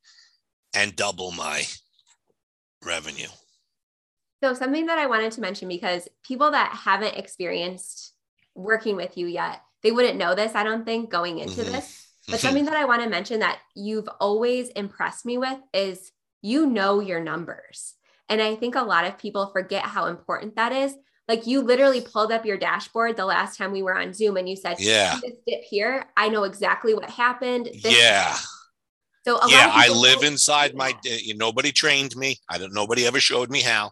and 0.75 0.95
double 0.95 1.33
my 1.33 1.65
revenue. 2.85 3.29
So, 4.45 4.55
something 4.55 4.87
that 4.87 4.99
I 4.99 5.07
wanted 5.07 5.33
to 5.33 5.41
mention 5.41 5.67
because 5.69 6.09
people 6.23 6.51
that 6.53 6.79
haven't 6.85 7.17
experienced 7.17 8.13
working 8.55 8.95
with 8.95 9.17
you 9.17 9.27
yet, 9.27 9.63
they 9.83 9.91
wouldn't 9.91 10.19
know 10.19 10.35
this, 10.35 10.55
I 10.55 10.63
don't 10.63 10.85
think, 10.85 11.11
going 11.11 11.39
into 11.39 11.63
mm-hmm. 11.63 11.73
this. 11.73 12.07
But 12.29 12.37
mm-hmm. 12.37 12.47
something 12.47 12.65
that 12.67 12.77
I 12.77 12.85
want 12.85 13.03
to 13.03 13.09
mention 13.09 13.41
that 13.41 13.59
you've 13.75 14.09
always 14.21 14.69
impressed 14.69 15.25
me 15.25 15.39
with 15.39 15.59
is 15.73 16.13
you 16.47 16.67
know 16.67 17.01
your 17.01 17.21
numbers. 17.21 17.95
And 18.29 18.41
I 18.41 18.55
think 18.55 18.75
a 18.75 18.83
lot 18.83 19.05
of 19.05 19.19
people 19.19 19.51
forget 19.53 19.83
how 19.83 20.07
important 20.07 20.57
that 20.57 20.73
is. 20.73 20.95
Like 21.29 21.47
you 21.47 21.61
literally 21.61 22.01
pulled 22.01 22.31
up 22.31 22.47
your 22.47 22.57
dashboard 22.57 23.17
the 23.17 23.25
last 23.25 23.59
time 23.59 23.73
we 23.73 23.83
were 23.83 23.99
on 23.99 24.15
Zoom 24.15 24.37
and 24.37 24.49
you 24.49 24.55
said, 24.55 24.77
Yeah, 24.79 25.19
this 25.23 25.35
dip 25.47 25.63
here. 25.63 26.07
I 26.17 26.29
know 26.29 26.45
exactly 26.45 26.95
what 26.95 27.11
happened. 27.11 27.67
This 27.83 27.99
yeah. 27.99 28.37
So 29.27 29.41
yeah, 29.49 29.73
I 29.73 29.89
live 29.89 30.23
inside 30.23 30.77
my. 30.77 30.95
Nobody 31.35 31.73
trained 31.73 32.15
me. 32.15 32.37
I 32.49 32.59
don't. 32.59 32.73
Nobody 32.73 33.07
ever 33.07 33.19
showed 33.19 33.51
me 33.51 33.61
how. 33.61 33.91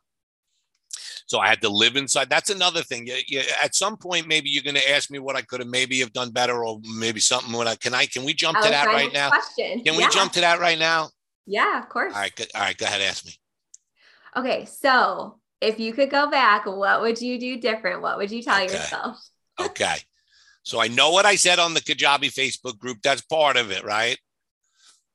So 1.26 1.40
I 1.40 1.48
had 1.48 1.60
to 1.62 1.68
live 1.68 1.96
inside. 1.96 2.30
That's 2.30 2.50
another 2.50 2.82
thing. 2.82 3.08
You, 3.08 3.16
you, 3.26 3.42
at 3.60 3.74
some 3.74 3.96
point, 3.96 4.28
maybe 4.28 4.48
you're 4.48 4.62
going 4.62 4.76
to 4.76 4.90
ask 4.90 5.10
me 5.10 5.18
what 5.18 5.34
I 5.34 5.42
could 5.42 5.58
have 5.58 5.68
maybe 5.68 5.98
have 6.00 6.12
done 6.12 6.30
better, 6.30 6.64
or 6.64 6.80
maybe 6.98 7.18
something. 7.18 7.52
When 7.52 7.66
I 7.66 7.74
can 7.74 7.94
I 7.94 8.06
can 8.06 8.22
we 8.22 8.32
jump 8.32 8.58
to 8.60 8.68
oh, 8.68 8.70
that 8.70 8.86
right 8.86 9.12
now? 9.12 9.30
Question. 9.30 9.82
Can 9.82 9.94
yeah. 9.94 10.06
we 10.06 10.08
jump 10.12 10.32
to 10.34 10.40
that 10.42 10.60
right 10.60 10.78
now? 10.78 11.10
Yeah, 11.46 11.78
of 11.78 11.88
course. 11.88 12.14
All 12.14 12.20
right, 12.20 12.34
good. 12.34 12.48
all 12.54 12.62
right. 12.62 12.76
Go 12.76 12.86
ahead, 12.86 13.02
ask 13.02 13.24
me. 13.26 13.32
Okay, 14.36 14.64
so 14.64 15.38
if 15.60 15.78
you 15.78 15.92
could 15.92 16.10
go 16.10 16.30
back, 16.30 16.66
what 16.66 17.00
would 17.02 17.20
you 17.20 17.38
do 17.38 17.60
different? 17.60 18.02
What 18.02 18.18
would 18.18 18.30
you 18.30 18.42
tell 18.42 18.62
okay. 18.62 18.72
yourself? 18.72 19.18
okay. 19.60 19.96
So 20.62 20.80
I 20.80 20.88
know 20.88 21.10
what 21.10 21.26
I 21.26 21.36
said 21.36 21.58
on 21.58 21.74
the 21.74 21.80
Kajabi 21.80 22.32
Facebook 22.32 22.78
group. 22.78 22.98
That's 23.02 23.20
part 23.22 23.56
of 23.56 23.70
it, 23.70 23.84
right? 23.84 24.18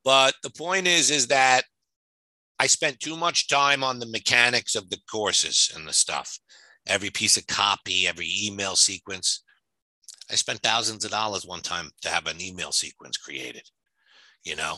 But 0.03 0.35
the 0.43 0.51
point 0.51 0.87
is, 0.87 1.11
is 1.11 1.27
that 1.27 1.63
I 2.59 2.67
spent 2.67 2.99
too 2.99 3.17
much 3.17 3.47
time 3.47 3.83
on 3.83 3.99
the 3.99 4.05
mechanics 4.05 4.75
of 4.75 4.89
the 4.89 4.99
courses 5.09 5.71
and 5.75 5.87
the 5.87 5.93
stuff. 5.93 6.37
Every 6.87 7.09
piece 7.09 7.37
of 7.37 7.47
copy, 7.47 8.07
every 8.07 8.29
email 8.43 8.75
sequence. 8.75 9.43
I 10.31 10.35
spent 10.35 10.59
thousands 10.61 11.03
of 11.05 11.11
dollars 11.11 11.45
one 11.45 11.61
time 11.61 11.89
to 12.01 12.09
have 12.09 12.27
an 12.27 12.41
email 12.41 12.71
sequence 12.71 13.17
created. 13.17 13.63
You 14.43 14.55
know, 14.55 14.77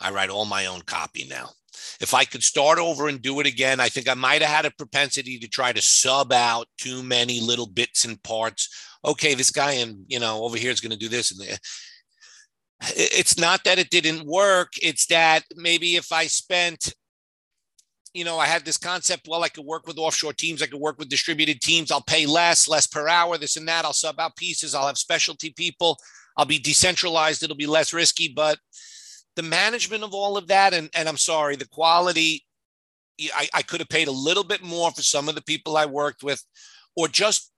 I 0.00 0.10
write 0.10 0.30
all 0.30 0.44
my 0.44 0.66
own 0.66 0.82
copy 0.82 1.26
now. 1.28 1.50
If 2.00 2.14
I 2.14 2.24
could 2.24 2.42
start 2.42 2.78
over 2.78 3.08
and 3.08 3.22
do 3.22 3.40
it 3.40 3.46
again, 3.46 3.80
I 3.80 3.88
think 3.88 4.08
I 4.08 4.14
might 4.14 4.42
have 4.42 4.50
had 4.50 4.66
a 4.66 4.70
propensity 4.70 5.38
to 5.38 5.48
try 5.48 5.72
to 5.72 5.82
sub 5.82 6.32
out 6.32 6.66
too 6.76 7.02
many 7.02 7.40
little 7.40 7.66
bits 7.66 8.04
and 8.04 8.22
parts. 8.22 8.68
Okay, 9.04 9.34
this 9.34 9.50
guy 9.50 9.72
and 9.72 10.04
you 10.08 10.18
know 10.18 10.42
over 10.44 10.56
here 10.56 10.70
is 10.70 10.80
going 10.80 10.92
to 10.92 10.98
do 10.98 11.08
this, 11.08 11.30
and 11.30 11.58
it's 12.96 13.38
not 13.38 13.64
that 13.64 13.78
it 13.78 13.90
didn't 13.90 14.26
work. 14.26 14.72
It's 14.82 15.06
that 15.06 15.44
maybe 15.56 15.96
if 15.96 16.12
I 16.12 16.26
spent 16.26 16.94
you 18.14 18.24
know, 18.24 18.38
I 18.38 18.46
had 18.46 18.64
this 18.64 18.78
concept, 18.78 19.28
well, 19.28 19.44
I 19.44 19.48
could 19.48 19.64
work 19.64 19.86
with 19.86 19.98
offshore 19.98 20.32
teams, 20.32 20.62
I 20.62 20.66
could 20.66 20.80
work 20.80 20.98
with 20.98 21.08
distributed 21.08 21.60
teams, 21.60 21.92
I'll 21.92 22.02
pay 22.02 22.26
less, 22.26 22.66
less 22.66 22.86
per 22.86 23.06
hour, 23.06 23.36
this 23.38 23.56
and 23.56 23.68
that. 23.68 23.84
I'll 23.84 23.92
sub 23.92 24.18
out 24.18 24.36
pieces, 24.36 24.74
I'll 24.74 24.86
have 24.86 24.98
specialty 24.98 25.50
people, 25.50 25.96
I'll 26.36 26.46
be 26.46 26.58
decentralized, 26.58 27.42
it'll 27.42 27.56
be 27.56 27.66
less 27.66 27.92
risky. 27.92 28.32
But 28.34 28.58
the 29.38 29.42
management 29.44 30.02
of 30.02 30.12
all 30.12 30.36
of 30.36 30.48
that, 30.48 30.74
and, 30.74 30.90
and 30.96 31.08
I'm 31.08 31.16
sorry, 31.16 31.54
the 31.54 31.68
quality, 31.68 32.44
I, 33.32 33.48
I 33.54 33.62
could 33.62 33.78
have 33.78 33.88
paid 33.88 34.08
a 34.08 34.22
little 34.26 34.42
bit 34.42 34.64
more 34.64 34.90
for 34.90 35.02
some 35.02 35.28
of 35.28 35.36
the 35.36 35.42
people 35.42 35.76
I 35.76 35.86
worked 35.86 36.24
with, 36.24 36.44
or 36.96 37.06
just 37.06 37.52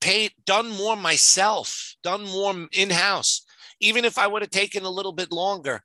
paid, 0.00 0.32
done 0.46 0.70
more 0.70 0.96
myself, 0.96 1.96
done 2.02 2.24
more 2.24 2.66
in 2.72 2.88
house. 2.88 3.44
Even 3.78 4.06
if 4.06 4.16
I 4.16 4.26
would 4.26 4.40
have 4.40 4.50
taken 4.50 4.86
a 4.86 4.90
little 4.90 5.12
bit 5.12 5.30
longer, 5.30 5.82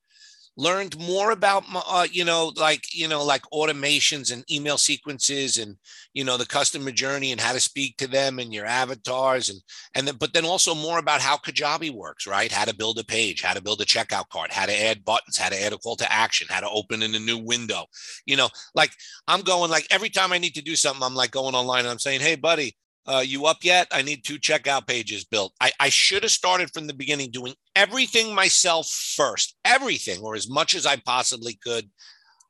learned 0.55 0.97
more 0.99 1.31
about 1.31 1.63
uh, 1.73 2.05
you 2.11 2.23
know 2.23 2.51
like 2.57 2.83
you 2.93 3.07
know 3.07 3.23
like 3.23 3.41
automations 3.53 4.31
and 4.31 4.49
email 4.51 4.77
sequences 4.77 5.57
and 5.57 5.77
you 6.13 6.23
know 6.23 6.37
the 6.37 6.45
customer 6.45 6.91
journey 6.91 7.31
and 7.31 7.41
how 7.41 7.53
to 7.53 7.59
speak 7.59 7.97
to 7.97 8.07
them 8.07 8.39
and 8.39 8.53
your 8.53 8.65
avatars 8.65 9.49
and 9.49 9.59
and 9.95 10.07
then 10.07 10.15
but 10.15 10.33
then 10.33 10.45
also 10.45 10.75
more 10.75 10.99
about 10.99 11.21
how 11.21 11.37
kajabi 11.37 11.91
works 11.93 12.27
right? 12.27 12.51
How 12.51 12.65
to 12.65 12.75
build 12.75 12.99
a 12.99 13.03
page 13.03 13.41
how 13.41 13.53
to 13.53 13.61
build 13.61 13.81
a 13.81 13.85
checkout 13.85 14.29
card 14.29 14.51
how 14.51 14.65
to 14.65 14.83
add 14.83 15.03
buttons 15.03 15.37
how 15.37 15.49
to 15.49 15.61
add 15.61 15.73
a 15.73 15.77
call 15.77 15.95
to 15.95 16.11
action 16.11 16.47
how 16.49 16.59
to 16.59 16.69
open 16.69 17.01
in 17.01 17.15
a 17.15 17.19
new 17.19 17.37
window. 17.37 17.85
You 18.25 18.37
know 18.37 18.49
like 18.75 18.91
i'm 19.27 19.41
going 19.41 19.71
like 19.71 19.87
every 19.89 20.09
time 20.09 20.31
i 20.31 20.37
need 20.37 20.55
to 20.55 20.61
do 20.61 20.75
something 20.75 21.03
i'm 21.03 21.15
like 21.15 21.31
going 21.31 21.55
online 21.55 21.81
and 21.81 21.89
i'm 21.89 21.99
saying 21.99 22.21
hey 22.21 22.35
buddy 22.35 22.75
uh, 23.05 23.23
you 23.25 23.45
up 23.45 23.57
yet? 23.63 23.87
I 23.91 24.01
need 24.01 24.23
two 24.23 24.39
checkout 24.39 24.87
pages 24.87 25.25
built. 25.25 25.53
I, 25.59 25.71
I 25.79 25.89
should 25.89 26.23
have 26.23 26.31
started 26.31 26.71
from 26.73 26.87
the 26.87 26.93
beginning 26.93 27.31
doing 27.31 27.53
everything 27.75 28.33
myself 28.33 28.87
first, 28.87 29.55
everything, 29.65 30.21
or 30.21 30.35
as 30.35 30.49
much 30.49 30.75
as 30.75 30.85
I 30.85 30.97
possibly 30.97 31.57
could. 31.61 31.89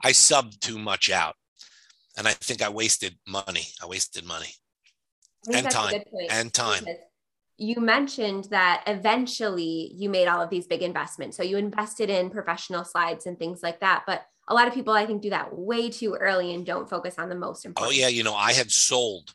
I 0.03 0.11
subbed 0.11 0.59
too 0.59 0.77
much 0.77 1.09
out. 1.09 1.35
And 2.17 2.27
I 2.27 2.31
think 2.31 2.61
I 2.61 2.69
wasted 2.69 3.17
money. 3.27 3.67
I 3.81 3.87
wasted 3.87 4.25
money 4.25 4.53
and 5.51 5.69
time. 5.69 6.01
And 6.29 6.53
time. 6.53 6.85
You 7.57 7.79
mentioned 7.79 8.47
that 8.51 8.83
eventually 8.87 9.91
you 9.95 10.09
made 10.09 10.27
all 10.27 10.41
of 10.41 10.49
these 10.49 10.67
big 10.67 10.83
investments. 10.83 11.37
So 11.37 11.43
you 11.43 11.57
invested 11.57 12.09
in 12.09 12.29
professional 12.29 12.83
slides 12.83 13.25
and 13.25 13.39
things 13.39 13.63
like 13.63 13.79
that. 13.79 14.03
But 14.05 14.25
a 14.47 14.53
lot 14.53 14.67
of 14.67 14.73
people, 14.73 14.93
I 14.93 15.05
think, 15.05 15.21
do 15.21 15.29
that 15.29 15.57
way 15.57 15.89
too 15.89 16.15
early 16.15 16.53
and 16.53 16.65
don't 16.65 16.89
focus 16.89 17.17
on 17.17 17.29
the 17.29 17.35
most 17.35 17.65
important. 17.65 17.95
Oh, 17.95 17.99
yeah. 17.99 18.09
You 18.09 18.23
know, 18.23 18.35
I 18.35 18.53
had 18.53 18.71
sold 18.71 19.33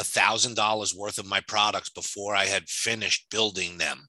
a 0.00 0.04
thousand 0.04 0.56
dollars 0.56 0.94
worth 0.94 1.18
of 1.18 1.26
my 1.26 1.42
products 1.46 1.90
before 1.90 2.34
I 2.34 2.46
had 2.46 2.70
finished 2.70 3.26
building 3.30 3.76
them. 3.76 4.08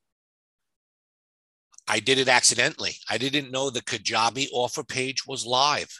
I 1.85 1.99
did 1.99 2.17
it 2.17 2.29
accidentally. 2.29 2.95
I 3.09 3.17
didn't 3.17 3.51
know 3.51 3.69
the 3.69 3.81
Kajabi 3.81 4.47
offer 4.53 4.85
page 4.85 5.27
was 5.27 5.45
live. 5.45 5.91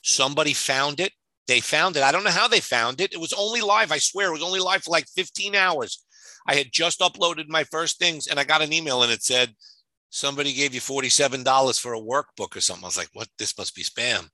Somebody 0.00 0.54
found 0.54 1.00
it. 1.00 1.12
They 1.46 1.60
found 1.60 1.98
it. 1.98 2.02
I 2.02 2.12
don't 2.12 2.24
know 2.24 2.30
how 2.30 2.48
they 2.48 2.60
found 2.60 3.02
it. 3.02 3.12
It 3.12 3.20
was 3.20 3.34
only 3.34 3.60
live. 3.60 3.92
I 3.92 3.98
swear 3.98 4.28
it 4.28 4.32
was 4.32 4.42
only 4.42 4.58
live 4.58 4.84
for 4.84 4.90
like 4.90 5.06
15 5.08 5.54
hours. 5.54 6.02
I 6.48 6.54
had 6.54 6.72
just 6.72 7.00
uploaded 7.00 7.48
my 7.48 7.64
first 7.64 7.98
things 7.98 8.28
and 8.28 8.40
I 8.40 8.44
got 8.44 8.62
an 8.62 8.72
email 8.72 9.02
and 9.02 9.12
it 9.12 9.22
said, 9.22 9.54
somebody 10.08 10.54
gave 10.54 10.72
you 10.72 10.80
$47 10.80 11.78
for 11.78 11.92
a 11.92 12.00
workbook 12.00 12.56
or 12.56 12.62
something. 12.62 12.84
I 12.84 12.88
was 12.88 12.96
like, 12.96 13.10
what? 13.12 13.28
This 13.38 13.56
must 13.58 13.74
be 13.74 13.84
spam. 13.84 14.30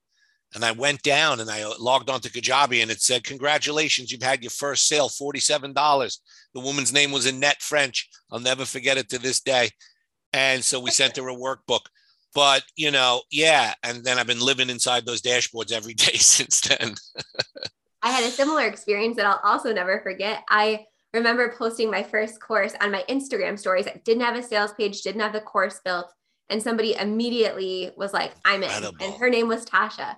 And 0.55 0.63
I 0.63 0.71
went 0.71 1.01
down 1.01 1.39
and 1.39 1.49
I 1.49 1.63
uh, 1.63 1.73
logged 1.79 2.09
onto 2.09 2.29
Kajabi 2.29 2.81
and 2.81 2.91
it 2.91 3.01
said, 3.01 3.23
Congratulations, 3.23 4.11
you've 4.11 4.21
had 4.21 4.43
your 4.43 4.51
first 4.51 4.87
sale, 4.87 5.09
$47. 5.09 5.73
The 6.53 6.59
woman's 6.59 6.93
name 6.93 7.11
was 7.11 7.25
Annette 7.25 7.61
French. 7.61 8.09
I'll 8.31 8.39
never 8.39 8.65
forget 8.65 8.97
it 8.97 9.09
to 9.09 9.19
this 9.19 9.41
day. 9.41 9.69
And 10.31 10.63
so 10.63 10.79
we 10.79 10.91
sent 10.91 11.17
her 11.17 11.29
a 11.29 11.35
workbook. 11.35 11.81
But, 12.35 12.63
you 12.75 12.91
know, 12.91 13.21
yeah. 13.31 13.73
And 13.83 14.03
then 14.03 14.17
I've 14.17 14.27
been 14.27 14.39
living 14.39 14.69
inside 14.69 15.05
those 15.05 15.21
dashboards 15.21 15.71
every 15.71 15.93
day 15.93 16.17
since 16.17 16.61
then. 16.61 16.95
I 18.01 18.11
had 18.11 18.23
a 18.23 18.31
similar 18.31 18.65
experience 18.65 19.15
that 19.17 19.25
I'll 19.25 19.39
also 19.43 19.73
never 19.73 20.01
forget. 20.01 20.43
I 20.49 20.85
remember 21.13 21.55
posting 21.57 21.91
my 21.91 22.03
first 22.03 22.41
course 22.41 22.73
on 22.81 22.91
my 22.91 23.03
Instagram 23.07 23.57
stories. 23.57 23.87
I 23.87 24.01
didn't 24.03 24.23
have 24.23 24.35
a 24.35 24.43
sales 24.43 24.73
page, 24.73 25.01
didn't 25.01 25.21
have 25.21 25.33
the 25.33 25.41
course 25.41 25.79
built. 25.85 26.11
And 26.49 26.61
somebody 26.61 26.95
immediately 26.95 27.91
was 27.95 28.13
like, 28.13 28.33
I'm 28.43 28.63
in. 28.63 28.69
Incredible. 28.69 28.97
And 29.05 29.13
her 29.15 29.29
name 29.29 29.47
was 29.47 29.65
Tasha. 29.65 30.15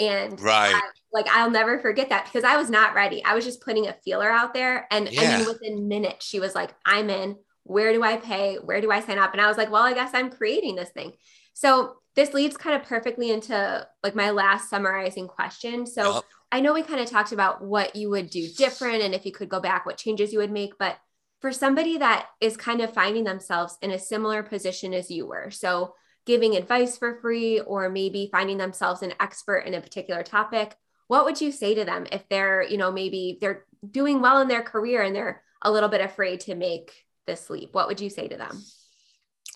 And 0.00 0.40
right. 0.40 0.74
I, 0.74 0.80
like 1.12 1.26
I'll 1.30 1.50
never 1.50 1.78
forget 1.80 2.10
that 2.10 2.26
because 2.26 2.44
I 2.44 2.56
was 2.56 2.70
not 2.70 2.94
ready. 2.94 3.24
I 3.24 3.34
was 3.34 3.44
just 3.44 3.60
putting 3.60 3.88
a 3.88 3.96
feeler 4.04 4.30
out 4.30 4.54
there. 4.54 4.86
And 4.90 5.10
yeah. 5.10 5.22
I 5.22 5.38
mean 5.38 5.46
within 5.46 5.88
minutes, 5.88 6.26
she 6.26 6.40
was 6.40 6.54
like, 6.54 6.70
I'm 6.84 7.10
in. 7.10 7.36
Where 7.64 7.92
do 7.92 8.02
I 8.02 8.16
pay? 8.16 8.56
Where 8.56 8.80
do 8.80 8.90
I 8.90 9.00
sign 9.00 9.18
up? 9.18 9.32
And 9.32 9.40
I 9.40 9.48
was 9.48 9.56
like, 9.56 9.70
well, 9.70 9.82
I 9.82 9.92
guess 9.92 10.10
I'm 10.14 10.30
creating 10.30 10.76
this 10.76 10.90
thing. 10.90 11.12
So 11.52 11.96
this 12.14 12.32
leads 12.32 12.56
kind 12.56 12.80
of 12.80 12.88
perfectly 12.88 13.30
into 13.30 13.86
like 14.02 14.14
my 14.14 14.30
last 14.30 14.70
summarizing 14.70 15.28
question. 15.28 15.86
So 15.86 16.14
yep. 16.14 16.24
I 16.50 16.60
know 16.60 16.72
we 16.72 16.82
kind 16.82 17.00
of 17.00 17.10
talked 17.10 17.32
about 17.32 17.62
what 17.62 17.94
you 17.94 18.10
would 18.10 18.30
do 18.30 18.48
different 18.56 19.02
and 19.02 19.14
if 19.14 19.26
you 19.26 19.32
could 19.32 19.48
go 19.48 19.60
back, 19.60 19.84
what 19.84 19.98
changes 19.98 20.32
you 20.32 20.38
would 20.38 20.50
make. 20.50 20.78
But 20.78 20.98
for 21.40 21.52
somebody 21.52 21.98
that 21.98 22.26
is 22.40 22.56
kind 22.56 22.80
of 22.80 22.92
finding 22.92 23.24
themselves 23.24 23.76
in 23.82 23.90
a 23.90 23.98
similar 23.98 24.42
position 24.42 24.94
as 24.94 25.10
you 25.10 25.26
were, 25.26 25.50
so 25.50 25.94
giving 26.28 26.54
advice 26.54 26.96
for 26.96 27.18
free 27.20 27.58
or 27.60 27.88
maybe 27.88 28.28
finding 28.30 28.58
themselves 28.58 29.02
an 29.02 29.14
expert 29.18 29.60
in 29.66 29.74
a 29.74 29.80
particular 29.80 30.22
topic 30.22 30.76
what 31.08 31.24
would 31.24 31.40
you 31.40 31.50
say 31.50 31.74
to 31.74 31.84
them 31.84 32.06
if 32.12 32.28
they're 32.28 32.62
you 32.62 32.76
know 32.76 32.92
maybe 32.92 33.38
they're 33.40 33.64
doing 33.90 34.20
well 34.20 34.40
in 34.40 34.48
their 34.48 34.62
career 34.62 35.02
and 35.02 35.16
they're 35.16 35.42
a 35.62 35.72
little 35.72 35.88
bit 35.88 36.00
afraid 36.00 36.40
to 36.40 36.54
make 36.54 36.92
this 37.26 37.50
leap? 37.50 37.70
What 37.72 37.88
would 37.88 38.00
you 38.00 38.10
say 38.10 38.28
to 38.28 38.36
them? 38.36 38.62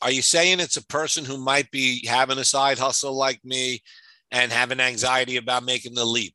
Are 0.01 0.11
you 0.11 0.23
saying 0.23 0.59
it's 0.59 0.77
a 0.77 0.87
person 0.87 1.25
who 1.25 1.37
might 1.37 1.71
be 1.71 2.05
having 2.07 2.39
a 2.39 2.45
side 2.45 2.79
hustle 2.79 3.15
like 3.15 3.45
me 3.45 3.83
and 4.33 4.51
having 4.51 4.81
anxiety 4.81 5.37
about 5.37 5.65
making 5.65 5.95
the 5.95 6.05
leap? 6.05 6.35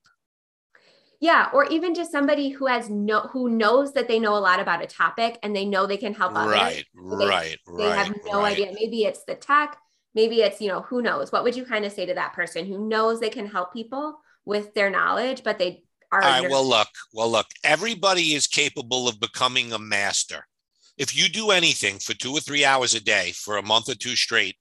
Yeah 1.19 1.49
or 1.51 1.65
even 1.65 1.95
just 1.95 2.11
somebody 2.11 2.49
who 2.49 2.67
has 2.67 2.91
no 2.91 3.21
who 3.21 3.49
knows 3.49 3.93
that 3.93 4.07
they 4.07 4.19
know 4.19 4.37
a 4.37 4.39
lot 4.39 4.59
about 4.59 4.83
a 4.83 4.87
topic 4.87 5.39
and 5.41 5.55
they 5.55 5.65
know 5.65 5.87
they 5.87 5.97
can 5.97 6.13
help 6.13 6.33
others. 6.35 6.53
Right 6.53 6.85
they, 6.93 7.27
right 7.27 7.57
they 7.77 7.89
have 7.89 8.13
no 8.25 8.41
right. 8.41 8.51
idea. 8.51 8.71
Maybe 8.71 9.03
it's 9.03 9.23
the 9.23 9.33
tech 9.33 9.79
maybe 10.17 10.41
it's, 10.41 10.59
you 10.59 10.67
know, 10.67 10.81
who 10.81 11.03
knows? 11.03 11.31
What 11.31 11.43
would 11.43 11.55
you 11.55 11.63
kind 11.63 11.85
of 11.85 11.93
say 11.93 12.07
to 12.07 12.15
that 12.15 12.33
person 12.33 12.65
who 12.65 12.89
knows 12.89 13.19
they 13.19 13.29
can 13.29 13.45
help 13.45 13.71
people 13.71 14.19
with 14.45 14.73
their 14.73 14.89
knowledge, 14.89 15.43
but 15.43 15.59
they 15.59 15.83
are. 16.11 16.23
All 16.23 16.41
right. 16.41 16.49
Well, 16.49 16.67
look, 16.67 16.87
well, 17.13 17.31
look, 17.31 17.45
everybody 17.63 18.33
is 18.33 18.47
capable 18.47 19.07
of 19.07 19.19
becoming 19.19 19.71
a 19.71 19.79
master. 19.79 20.47
If 20.97 21.15
you 21.15 21.29
do 21.29 21.51
anything 21.51 21.99
for 21.99 22.15
two 22.15 22.31
or 22.31 22.39
three 22.39 22.65
hours 22.65 22.95
a 22.95 22.99
day 22.99 23.31
for 23.33 23.57
a 23.57 23.61
month 23.61 23.89
or 23.89 23.93
two 23.93 24.15
straight, 24.15 24.55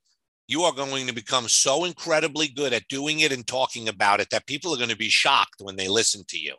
you 0.47 0.62
are 0.62 0.73
going 0.73 1.07
to 1.07 1.14
become 1.14 1.49
so 1.49 1.85
incredibly 1.85 2.49
good 2.49 2.75
at 2.75 2.87
doing 2.88 3.21
it 3.21 3.33
and 3.33 3.47
talking 3.47 3.88
about 3.88 4.21
it 4.21 4.29
that 4.31 4.47
people 4.47 4.75
are 4.75 4.77
going 4.77 4.90
to 4.90 4.97
be 4.97 5.09
shocked 5.09 5.61
when 5.61 5.77
they 5.77 5.88
listen 5.88 6.23
to 6.29 6.38
you. 6.38 6.55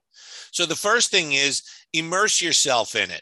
So 0.51 0.65
the 0.65 0.75
first 0.75 1.11
thing 1.11 1.33
is 1.33 1.61
immerse 1.93 2.41
yourself 2.41 2.95
in 2.95 3.11
it, 3.11 3.21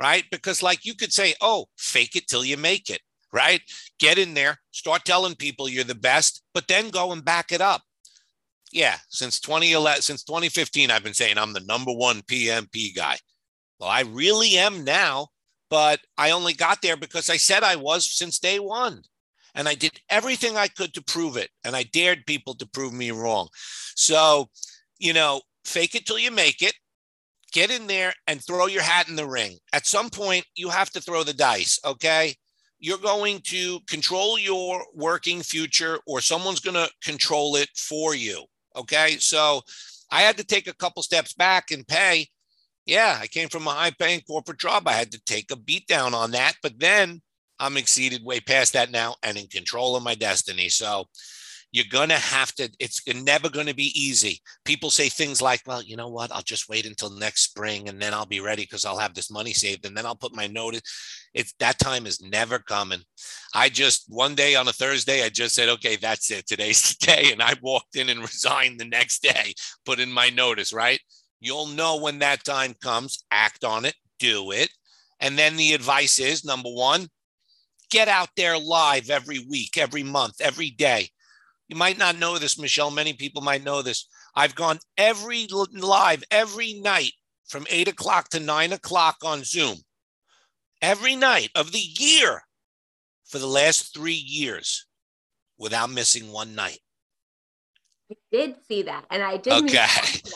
right? 0.00 0.24
Because, 0.32 0.62
like 0.62 0.84
you 0.84 0.94
could 0.94 1.12
say, 1.12 1.34
oh, 1.40 1.66
fake 1.76 2.16
it 2.16 2.26
till 2.26 2.44
you 2.44 2.56
make 2.56 2.90
it, 2.90 3.00
right? 3.32 3.60
Get 3.98 4.18
in 4.18 4.34
there, 4.34 4.58
start 4.70 5.04
telling 5.04 5.34
people 5.34 5.68
you're 5.68 5.84
the 5.84 5.94
best, 5.94 6.42
but 6.54 6.68
then 6.68 6.90
go 6.90 7.12
and 7.12 7.24
back 7.24 7.52
it 7.52 7.60
up. 7.60 7.82
Yeah, 8.72 8.96
since 9.08 9.38
2011, 9.40 10.02
since 10.02 10.24
2015, 10.24 10.90
I've 10.90 11.04
been 11.04 11.14
saying 11.14 11.36
I'm 11.38 11.52
the 11.52 11.60
number 11.60 11.92
one 11.92 12.22
PMP 12.22 12.94
guy. 12.94 13.18
Well, 13.78 13.90
I 13.90 14.02
really 14.02 14.56
am 14.56 14.84
now, 14.84 15.28
but 15.68 16.00
I 16.16 16.30
only 16.30 16.54
got 16.54 16.82
there 16.82 16.96
because 16.96 17.28
I 17.28 17.36
said 17.36 17.62
I 17.62 17.76
was 17.76 18.10
since 18.10 18.38
day 18.38 18.58
one. 18.58 19.02
And 19.54 19.68
I 19.68 19.74
did 19.74 20.00
everything 20.08 20.56
I 20.56 20.68
could 20.68 20.94
to 20.94 21.02
prove 21.02 21.36
it. 21.36 21.50
And 21.64 21.76
I 21.76 21.82
dared 21.82 22.24
people 22.26 22.54
to 22.54 22.66
prove 22.66 22.94
me 22.94 23.10
wrong. 23.10 23.48
So, 23.94 24.48
you 24.98 25.12
know, 25.12 25.42
fake 25.64 25.94
it 25.94 26.06
till 26.06 26.18
you 26.18 26.30
make 26.30 26.62
it. 26.62 26.74
Get 27.52 27.70
in 27.70 27.86
there 27.86 28.14
and 28.26 28.42
throw 28.42 28.66
your 28.66 28.82
hat 28.82 29.08
in 29.10 29.16
the 29.16 29.26
ring. 29.26 29.58
At 29.74 29.86
some 29.86 30.08
point, 30.08 30.46
you 30.54 30.70
have 30.70 30.90
to 30.92 31.02
throw 31.02 31.22
the 31.22 31.34
dice, 31.34 31.78
okay? 31.84 32.34
You're 32.82 32.98
going 32.98 33.40
to 33.44 33.78
control 33.88 34.38
your 34.38 34.84
working 34.92 35.40
future, 35.40 36.00
or 36.06 36.20
someone's 36.20 36.60
going 36.60 36.74
to 36.74 36.90
control 37.02 37.56
it 37.56 37.70
for 37.74 38.14
you, 38.14 38.44
okay? 38.76 39.16
So 39.18 39.62
I 40.10 40.22
had 40.22 40.36
to 40.38 40.44
take 40.44 40.66
a 40.66 40.74
couple 40.74 41.02
steps 41.02 41.32
back 41.32 41.70
and 41.70 41.86
pay. 41.86 42.26
Yeah, 42.84 43.16
I 43.20 43.28
came 43.28 43.48
from 43.48 43.68
a 43.68 43.70
high 43.70 43.92
paying 43.92 44.20
corporate 44.22 44.58
job. 44.58 44.88
I 44.88 44.92
had 44.92 45.12
to 45.12 45.24
take 45.24 45.52
a 45.52 45.56
beat 45.56 45.86
down 45.86 46.12
on 46.12 46.32
that. 46.32 46.54
But 46.60 46.80
then 46.80 47.22
I'm 47.60 47.76
exceeded 47.76 48.24
way 48.24 48.40
past 48.40 48.72
that 48.72 48.90
now 48.90 49.14
and 49.22 49.38
in 49.38 49.46
control 49.46 49.94
of 49.94 50.02
my 50.02 50.16
destiny. 50.16 50.68
So 50.68 51.04
you're 51.72 51.86
going 51.90 52.10
to 52.10 52.16
have 52.16 52.54
to, 52.54 52.70
it's 52.78 53.00
never 53.08 53.48
going 53.48 53.66
to 53.66 53.74
be 53.74 53.90
easy. 53.98 54.40
People 54.64 54.90
say 54.90 55.08
things 55.08 55.40
like, 55.40 55.62
well, 55.66 55.82
you 55.82 55.96
know 55.96 56.08
what? 56.08 56.30
I'll 56.30 56.42
just 56.42 56.68
wait 56.68 56.84
until 56.84 57.10
next 57.10 57.44
spring 57.44 57.88
and 57.88 58.00
then 58.00 58.12
I'll 58.12 58.26
be 58.26 58.40
ready 58.40 58.62
because 58.62 58.84
I'll 58.84 58.98
have 58.98 59.14
this 59.14 59.30
money 59.30 59.54
saved 59.54 59.86
and 59.86 59.96
then 59.96 60.04
I'll 60.04 60.14
put 60.14 60.36
my 60.36 60.46
notice. 60.46 60.82
It's 61.32 61.54
that 61.60 61.78
time 61.78 62.06
is 62.06 62.20
never 62.20 62.58
coming. 62.58 63.00
I 63.54 63.70
just, 63.70 64.04
one 64.08 64.34
day 64.34 64.54
on 64.54 64.68
a 64.68 64.72
Thursday, 64.72 65.24
I 65.24 65.30
just 65.30 65.54
said, 65.54 65.70
okay, 65.70 65.96
that's 65.96 66.30
it. 66.30 66.46
Today's 66.46 66.82
the 67.00 67.06
day. 67.06 67.32
And 67.32 67.42
I 67.42 67.54
walked 67.62 67.96
in 67.96 68.10
and 68.10 68.20
resigned 68.20 68.78
the 68.78 68.84
next 68.84 69.22
day, 69.22 69.54
put 69.86 69.98
in 69.98 70.12
my 70.12 70.28
notice, 70.28 70.74
right? 70.74 71.00
You'll 71.40 71.68
know 71.68 72.00
when 72.00 72.18
that 72.18 72.44
time 72.44 72.74
comes, 72.82 73.24
act 73.30 73.64
on 73.64 73.86
it, 73.86 73.94
do 74.18 74.50
it. 74.50 74.70
And 75.20 75.38
then 75.38 75.56
the 75.56 75.72
advice 75.72 76.18
is 76.18 76.44
number 76.44 76.68
one, 76.68 77.08
get 77.90 78.08
out 78.08 78.28
there 78.36 78.58
live 78.58 79.08
every 79.08 79.38
week, 79.38 79.78
every 79.78 80.02
month, 80.02 80.40
every 80.40 80.68
day. 80.70 81.08
You 81.72 81.78
might 81.78 81.96
not 81.96 82.18
know 82.18 82.36
this, 82.36 82.58
Michele. 82.58 82.90
Many 82.90 83.14
people 83.14 83.40
might 83.40 83.64
know 83.64 83.80
this. 83.80 84.06
I've 84.36 84.54
gone 84.54 84.78
every 84.98 85.46
live 85.72 86.22
every 86.30 86.74
night 86.74 87.12
from 87.46 87.66
eight 87.70 87.88
o'clock 87.88 88.28
to 88.28 88.40
nine 88.40 88.74
o'clock 88.74 89.16
on 89.24 89.42
Zoom, 89.42 89.78
every 90.82 91.16
night 91.16 91.48
of 91.54 91.72
the 91.72 91.78
year 91.78 92.42
for 93.24 93.38
the 93.38 93.46
last 93.46 93.94
three 93.94 94.12
years 94.12 94.84
without 95.56 95.88
missing 95.88 96.30
one 96.30 96.54
night. 96.54 96.80
I 98.10 98.16
did 98.30 98.56
see 98.68 98.82
that, 98.82 99.06
and 99.10 99.22
I 99.22 99.38
didn't. 99.38 99.70
Okay, 99.70 99.86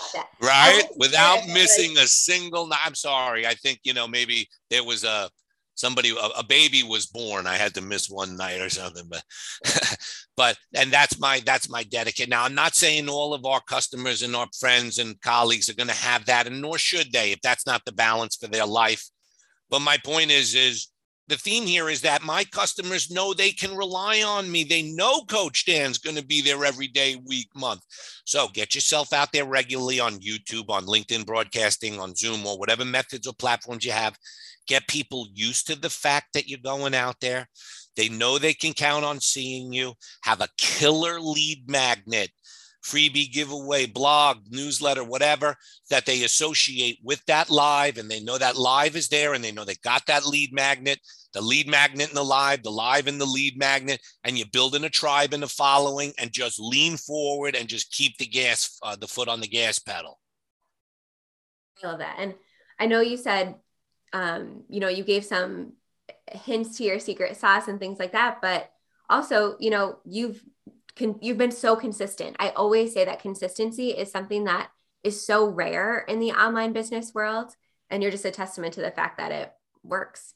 right, 0.40 0.84
without 0.96 1.46
missing 1.48 1.98
a 1.98 2.06
single. 2.06 2.70
I'm 2.72 2.94
sorry. 2.94 3.46
I 3.46 3.52
think 3.52 3.80
you 3.84 3.92
know 3.92 4.08
maybe 4.08 4.48
there 4.70 4.84
was 4.84 5.04
a 5.04 5.28
somebody 5.76 6.10
a, 6.10 6.26
a, 6.38 6.44
baby 6.44 6.82
was 6.82 7.06
born 7.06 7.46
i 7.46 7.54
had 7.54 7.74
to 7.74 7.80
miss 7.80 8.10
one 8.10 8.36
night 8.36 8.60
or 8.60 8.68
something 8.68 9.04
but 9.08 9.22
but 10.36 10.58
and 10.74 10.90
that's 10.90 11.20
my 11.20 11.40
that's 11.46 11.70
my 11.70 11.84
dedicate 11.84 12.28
now 12.28 12.42
i'm 12.42 12.54
not 12.54 12.74
saying 12.74 13.08
all 13.08 13.32
of 13.32 13.46
our 13.46 13.60
customers 13.68 14.22
and 14.22 14.34
our 14.34 14.48
friends 14.58 14.98
and 14.98 15.20
colleagues 15.20 15.68
are 15.68 15.74
going 15.74 15.88
to 15.88 15.94
have 15.94 16.24
that 16.26 16.46
and 16.46 16.60
nor 16.60 16.78
should 16.78 17.12
they 17.12 17.30
if 17.30 17.40
that's 17.42 17.66
not 17.66 17.84
the 17.84 17.92
balance 17.92 18.36
for 18.36 18.48
their 18.48 18.66
life 18.66 19.08
but 19.70 19.80
my 19.80 19.96
point 20.04 20.30
is 20.30 20.54
is 20.54 20.88
the 21.28 21.36
theme 21.36 21.66
here 21.66 21.88
is 21.88 22.00
that 22.02 22.22
my 22.22 22.44
customers 22.44 23.10
know 23.10 23.34
they 23.34 23.50
can 23.50 23.76
rely 23.76 24.22
on 24.22 24.50
me. 24.50 24.62
They 24.62 24.82
know 24.82 25.22
Coach 25.22 25.66
Dan's 25.66 25.98
going 25.98 26.16
to 26.16 26.24
be 26.24 26.40
there 26.40 26.64
every 26.64 26.86
day, 26.86 27.16
week, 27.26 27.48
month. 27.54 27.80
So 28.24 28.46
get 28.48 28.74
yourself 28.74 29.12
out 29.12 29.32
there 29.32 29.44
regularly 29.44 29.98
on 29.98 30.20
YouTube, 30.20 30.70
on 30.70 30.86
LinkedIn 30.86 31.26
broadcasting, 31.26 31.98
on 31.98 32.14
Zoom, 32.14 32.46
or 32.46 32.58
whatever 32.58 32.84
methods 32.84 33.26
or 33.26 33.34
platforms 33.34 33.84
you 33.84 33.90
have 33.90 34.16
get 34.66 34.88
people 34.88 35.26
used 35.32 35.66
to 35.66 35.76
the 35.76 35.90
fact 35.90 36.34
that 36.34 36.48
you're 36.48 36.58
going 36.58 36.94
out 36.94 37.20
there. 37.20 37.48
They 37.96 38.08
know 38.08 38.38
they 38.38 38.54
can 38.54 38.74
count 38.74 39.04
on 39.04 39.20
seeing 39.20 39.72
you, 39.72 39.94
have 40.22 40.40
a 40.40 40.48
killer 40.58 41.20
lead 41.20 41.68
magnet, 41.68 42.30
freebie 42.84 43.32
giveaway, 43.32 43.86
blog, 43.86 44.38
newsletter, 44.50 45.02
whatever 45.02 45.56
that 45.90 46.06
they 46.06 46.22
associate 46.22 46.98
with 47.02 47.24
that 47.26 47.50
live. 47.50 47.98
And 47.98 48.10
they 48.10 48.20
know 48.20 48.38
that 48.38 48.56
live 48.56 48.96
is 48.96 49.08
there 49.08 49.34
and 49.34 49.42
they 49.42 49.50
know 49.50 49.64
they 49.64 49.76
got 49.82 50.06
that 50.06 50.26
lead 50.26 50.52
magnet, 50.52 51.00
the 51.32 51.40
lead 51.40 51.68
magnet 51.68 52.08
and 52.08 52.16
the 52.16 52.22
live, 52.22 52.62
the 52.62 52.70
live 52.70 53.06
and 53.06 53.20
the 53.20 53.26
lead 53.26 53.58
magnet. 53.58 54.00
And 54.24 54.36
you're 54.38 54.46
building 54.52 54.84
a 54.84 54.90
tribe 54.90 55.32
and 55.32 55.42
a 55.42 55.48
following 55.48 56.12
and 56.18 56.32
just 56.32 56.60
lean 56.60 56.96
forward 56.96 57.56
and 57.56 57.68
just 57.68 57.92
keep 57.92 58.18
the 58.18 58.26
gas, 58.26 58.78
uh, 58.82 58.96
the 58.96 59.08
foot 59.08 59.28
on 59.28 59.40
the 59.40 59.48
gas 59.48 59.78
pedal. 59.78 60.20
I 61.82 61.88
love 61.88 61.98
that. 61.98 62.16
And 62.18 62.34
I 62.78 62.86
know 62.86 63.00
you 63.00 63.16
said 63.16 63.54
um, 64.12 64.64
you 64.68 64.80
know, 64.80 64.88
you 64.88 65.04
gave 65.04 65.24
some 65.24 65.72
hints 66.30 66.78
to 66.78 66.84
your 66.84 66.98
secret 66.98 67.36
sauce 67.36 67.68
and 67.68 67.78
things 67.78 67.98
like 67.98 68.12
that, 68.12 68.38
but 68.40 68.70
also, 69.08 69.56
you 69.60 69.70
know, 69.70 69.98
you've 70.04 70.42
con- 70.96 71.18
you've 71.20 71.38
been 71.38 71.52
so 71.52 71.76
consistent. 71.76 72.36
I 72.38 72.50
always 72.50 72.92
say 72.92 73.04
that 73.04 73.20
consistency 73.20 73.90
is 73.90 74.10
something 74.10 74.44
that 74.44 74.70
is 75.04 75.24
so 75.24 75.46
rare 75.46 75.98
in 75.98 76.18
the 76.18 76.32
online 76.32 76.72
business 76.72 77.14
world, 77.14 77.54
and 77.90 78.02
you're 78.02 78.12
just 78.12 78.24
a 78.24 78.30
testament 78.30 78.74
to 78.74 78.80
the 78.80 78.90
fact 78.90 79.18
that 79.18 79.32
it 79.32 79.52
works. 79.82 80.34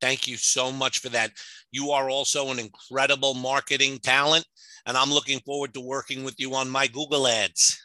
Thank 0.00 0.28
you 0.28 0.36
so 0.36 0.70
much 0.70 1.00
for 1.00 1.08
that. 1.08 1.32
You 1.72 1.90
are 1.90 2.08
also 2.08 2.50
an 2.50 2.60
incredible 2.60 3.34
marketing 3.34 3.98
talent, 3.98 4.46
and 4.86 4.96
I'm 4.96 5.10
looking 5.10 5.40
forward 5.40 5.74
to 5.74 5.80
working 5.80 6.22
with 6.22 6.36
you 6.38 6.54
on 6.54 6.70
my 6.70 6.86
Google 6.86 7.26
ads. 7.26 7.84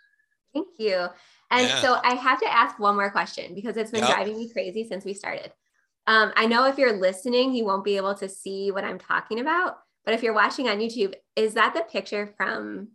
Thank 0.54 0.68
you. 0.78 1.08
And 1.54 1.68
yeah. 1.68 1.82
so 1.82 2.00
I 2.04 2.16
have 2.16 2.40
to 2.40 2.52
ask 2.52 2.80
one 2.80 2.96
more 2.96 3.12
question 3.12 3.54
because 3.54 3.78
it's 3.78 3.92
been 3.92 4.02
yep. 4.02 4.16
driving 4.16 4.38
me 4.38 4.50
crazy 4.50 4.88
since 4.88 5.06
we 5.06 5.14
started. 5.14 5.52
Um, 6.08 6.34
I 6.36 6.48
know 6.48 6.66
if 6.66 6.80
you're 6.80 6.98
listening, 6.98 7.54
you 7.54 7.64
won't 7.64 7.84
be 7.84 7.96
able 7.96 8.16
to 8.16 8.28
see 8.28 8.72
what 8.72 8.84
I'm 8.84 8.98
talking 8.98 9.40
about, 9.40 9.78
but 10.04 10.16
if 10.16 10.24
you're 10.24 10.34
watching 10.34 10.68
on 10.68 10.80
YouTube, 10.80 11.14
is 11.36 11.54
that 11.54 11.76
the 11.76 11.82
picture 11.82 12.34
from? 12.38 12.90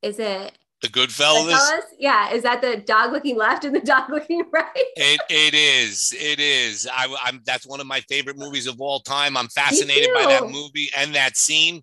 Is 0.00 0.20
it 0.20 0.52
the 0.80 0.88
Goodfellas? 0.88 1.52
Goodfellas? 1.52 1.80
Yeah, 1.98 2.30
is 2.32 2.44
that 2.44 2.62
the 2.62 2.76
dog 2.76 3.12
looking 3.12 3.36
left 3.36 3.64
and 3.64 3.74
the 3.74 3.80
dog 3.84 4.10
looking 4.10 4.44
right? 4.52 4.70
it, 4.74 5.20
it 5.28 5.54
is. 5.54 6.14
It 6.16 6.38
is. 6.38 6.88
I, 6.90 7.12
I'm. 7.24 7.42
That's 7.44 7.66
one 7.66 7.80
of 7.80 7.88
my 7.88 8.00
favorite 8.02 8.38
movies 8.38 8.68
of 8.68 8.80
all 8.80 9.00
time. 9.00 9.36
I'm 9.36 9.48
fascinated 9.48 10.10
by 10.14 10.26
that 10.26 10.48
movie 10.48 10.88
and 10.96 11.16
that 11.16 11.36
scene. 11.36 11.82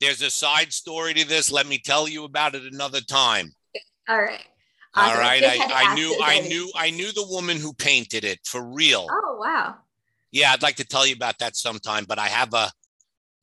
There's 0.00 0.22
a 0.22 0.30
side 0.30 0.72
story 0.72 1.14
to 1.14 1.26
this. 1.26 1.52
Let 1.52 1.68
me 1.68 1.78
tell 1.78 2.08
you 2.08 2.24
about 2.24 2.56
it 2.56 2.70
another 2.70 3.00
time. 3.00 3.52
All 4.08 4.20
right. 4.20 4.44
All 4.96 5.14
right. 5.14 5.42
I, 5.44 5.58
I 5.90 5.94
knew 5.96 6.16
I 6.22 6.40
knew 6.40 6.70
I 6.74 6.90
knew 6.90 7.12
the 7.12 7.26
woman 7.28 7.58
who 7.58 7.72
painted 7.74 8.24
it 8.24 8.40
for 8.44 8.62
real. 8.62 9.06
Oh 9.10 9.38
wow. 9.38 9.76
Yeah, 10.32 10.52
I'd 10.52 10.62
like 10.62 10.76
to 10.76 10.84
tell 10.84 11.06
you 11.06 11.14
about 11.14 11.38
that 11.38 11.56
sometime, 11.56 12.04
but 12.06 12.18
I 12.18 12.28
have 12.28 12.54
a 12.54 12.70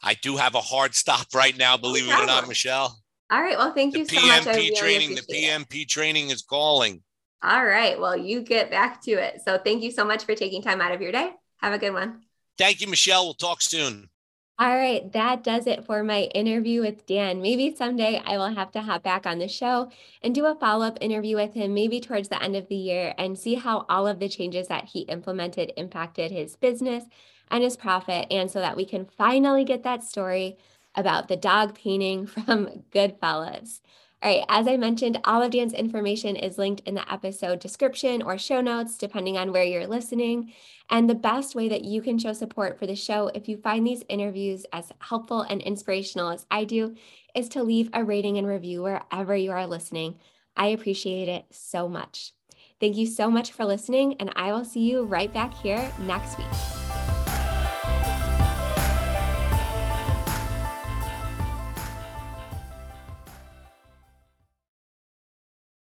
I 0.02 0.16
do 0.16 0.36
have 0.38 0.56
a 0.56 0.62
hard 0.62 0.96
stop 0.96 1.28
right 1.34 1.58
now, 1.58 1.78
believe 1.78 2.08
it 2.08 2.14
or 2.14 2.26
not, 2.26 2.44
oh, 2.44 2.48
Michele. 2.48 3.00
All 3.32 3.42
right. 3.42 3.58
Well, 3.58 3.74
thank 3.74 3.94
the 3.94 4.00
you 4.00 4.06
so 4.06 4.18
PMP 4.18 4.46
much. 4.46 4.56
Really 4.56 4.76
training, 4.76 5.16
the 5.16 5.22
PMP 5.22 5.82
it. 5.84 5.90
training 5.90 6.30
is 6.30 6.42
calling. 6.42 7.02
All 7.42 7.66
right. 7.66 8.00
Well, 8.00 8.16
you 8.16 8.42
get 8.42 8.70
back 8.70 9.02
to 9.04 9.12
it. 9.12 9.42
So 9.44 9.58
thank 9.58 9.84
you 9.84 9.92
so 9.92 10.06
much 10.06 10.24
for 10.26 10.36
taking 10.36 10.62
time 10.62 10.82
out 10.82 10.92
of 10.92 11.02
your 11.02 11.12
day. 11.12 11.32
Have 11.58 11.74
a 11.74 11.78
good 11.78 11.94
one. 11.94 12.22
Thank 12.58 12.82
you, 12.82 12.88
Michele. 12.88 13.26
We'll 13.26 13.34
talk 13.34 13.62
soon. 13.62 14.10
All 14.64 14.78
right, 14.78 15.12
that 15.12 15.44
does 15.44 15.68
it 15.68 15.84
for 15.84 16.06
my 16.06 16.22
interview 16.34 16.80
with 16.80 17.06
Dan. 17.06 17.42
Maybe 17.42 17.76
someday 17.76 18.22
I 18.26 18.38
will 18.38 18.56
have 18.56 18.72
to 18.72 18.82
hop 18.82 19.04
back 19.04 19.26
on 19.26 19.40
the 19.40 19.50
show 19.50 19.92
and 20.22 20.34
do 20.34 20.46
a 20.46 20.56
follow 20.56 20.86
up 20.86 20.98
interview 21.02 21.36
with 21.36 21.54
him, 21.54 21.74
maybe 21.74 22.00
towards 22.00 22.30
the 22.30 22.42
end 22.42 22.56
of 22.56 22.70
the 22.70 22.76
year, 22.76 23.14
and 23.18 23.38
see 23.38 23.56
how 23.56 23.86
all 23.90 24.08
of 24.08 24.20
the 24.20 24.30
changes 24.30 24.70
that 24.70 24.86
he 24.86 25.02
implemented 25.02 25.74
impacted 25.76 26.32
his 26.32 26.56
business 26.56 27.04
and 27.52 27.62
his 27.62 27.76
profit. 27.76 28.28
And 28.32 28.50
so 28.50 28.62
that 28.62 28.78
we 28.78 28.86
can 28.86 29.06
finally 29.06 29.66
get 29.66 29.84
that 29.84 30.02
story 30.02 30.56
about 30.96 31.28
the 31.28 31.36
dog 31.36 31.76
painting 31.76 32.26
from 32.46 32.86
Goodfellas. 32.94 33.82
All 34.24 34.32
right, 34.32 34.46
as 34.48 34.70
I 34.70 34.78
mentioned, 34.78 35.20
all 35.26 35.42
of 35.42 35.52
Dan's 35.52 35.74
information 35.74 36.38
is 36.38 36.58
linked 36.58 36.88
in 36.88 36.96
the 36.96 37.12
episode 37.12 37.60
description 37.60 38.22
or 38.22 38.38
show 38.38 38.62
notes, 38.62 38.98
depending 38.98 39.38
on 39.38 39.52
where 39.52 39.66
you're 39.66 39.88
listening. 39.88 40.54
And 40.94 41.10
the 41.10 41.16
best 41.16 41.56
way 41.56 41.68
that 41.70 41.84
you 41.84 42.04
can 42.04 42.20
show 42.20 42.34
support 42.34 42.78
for 42.78 42.86
the 42.86 42.96
show, 42.96 43.32
if 43.34 43.50
you 43.50 43.58
find 43.58 43.86
these 43.86 44.04
interviews 44.10 44.64
as 44.72 44.92
helpful 45.00 45.42
and 45.42 45.60
inspirational 45.60 46.30
as 46.30 46.46
I 46.52 46.66
do, 46.66 46.94
is 47.34 47.50
to 47.50 47.64
leave 47.64 47.90
a 47.94 48.04
rating 48.04 48.38
and 48.38 48.46
review 48.46 48.84
wherever 48.84 49.36
you 49.36 49.52
are 49.52 49.66
listening. 49.66 50.20
I 50.56 50.68
appreciate 50.68 51.28
it 51.28 51.46
so 51.50 51.90
much. 51.90 52.34
Thank 52.80 52.96
you 52.96 53.08
so 53.08 53.32
much 53.32 53.54
for 53.54 53.66
listening, 53.66 54.18
and 54.20 54.32
I 54.36 54.52
will 54.52 54.66
see 54.66 54.82
you 54.82 55.04
right 55.04 55.34
back 55.34 55.56
here 55.56 55.92
next 56.02 56.38
week. 56.38 56.83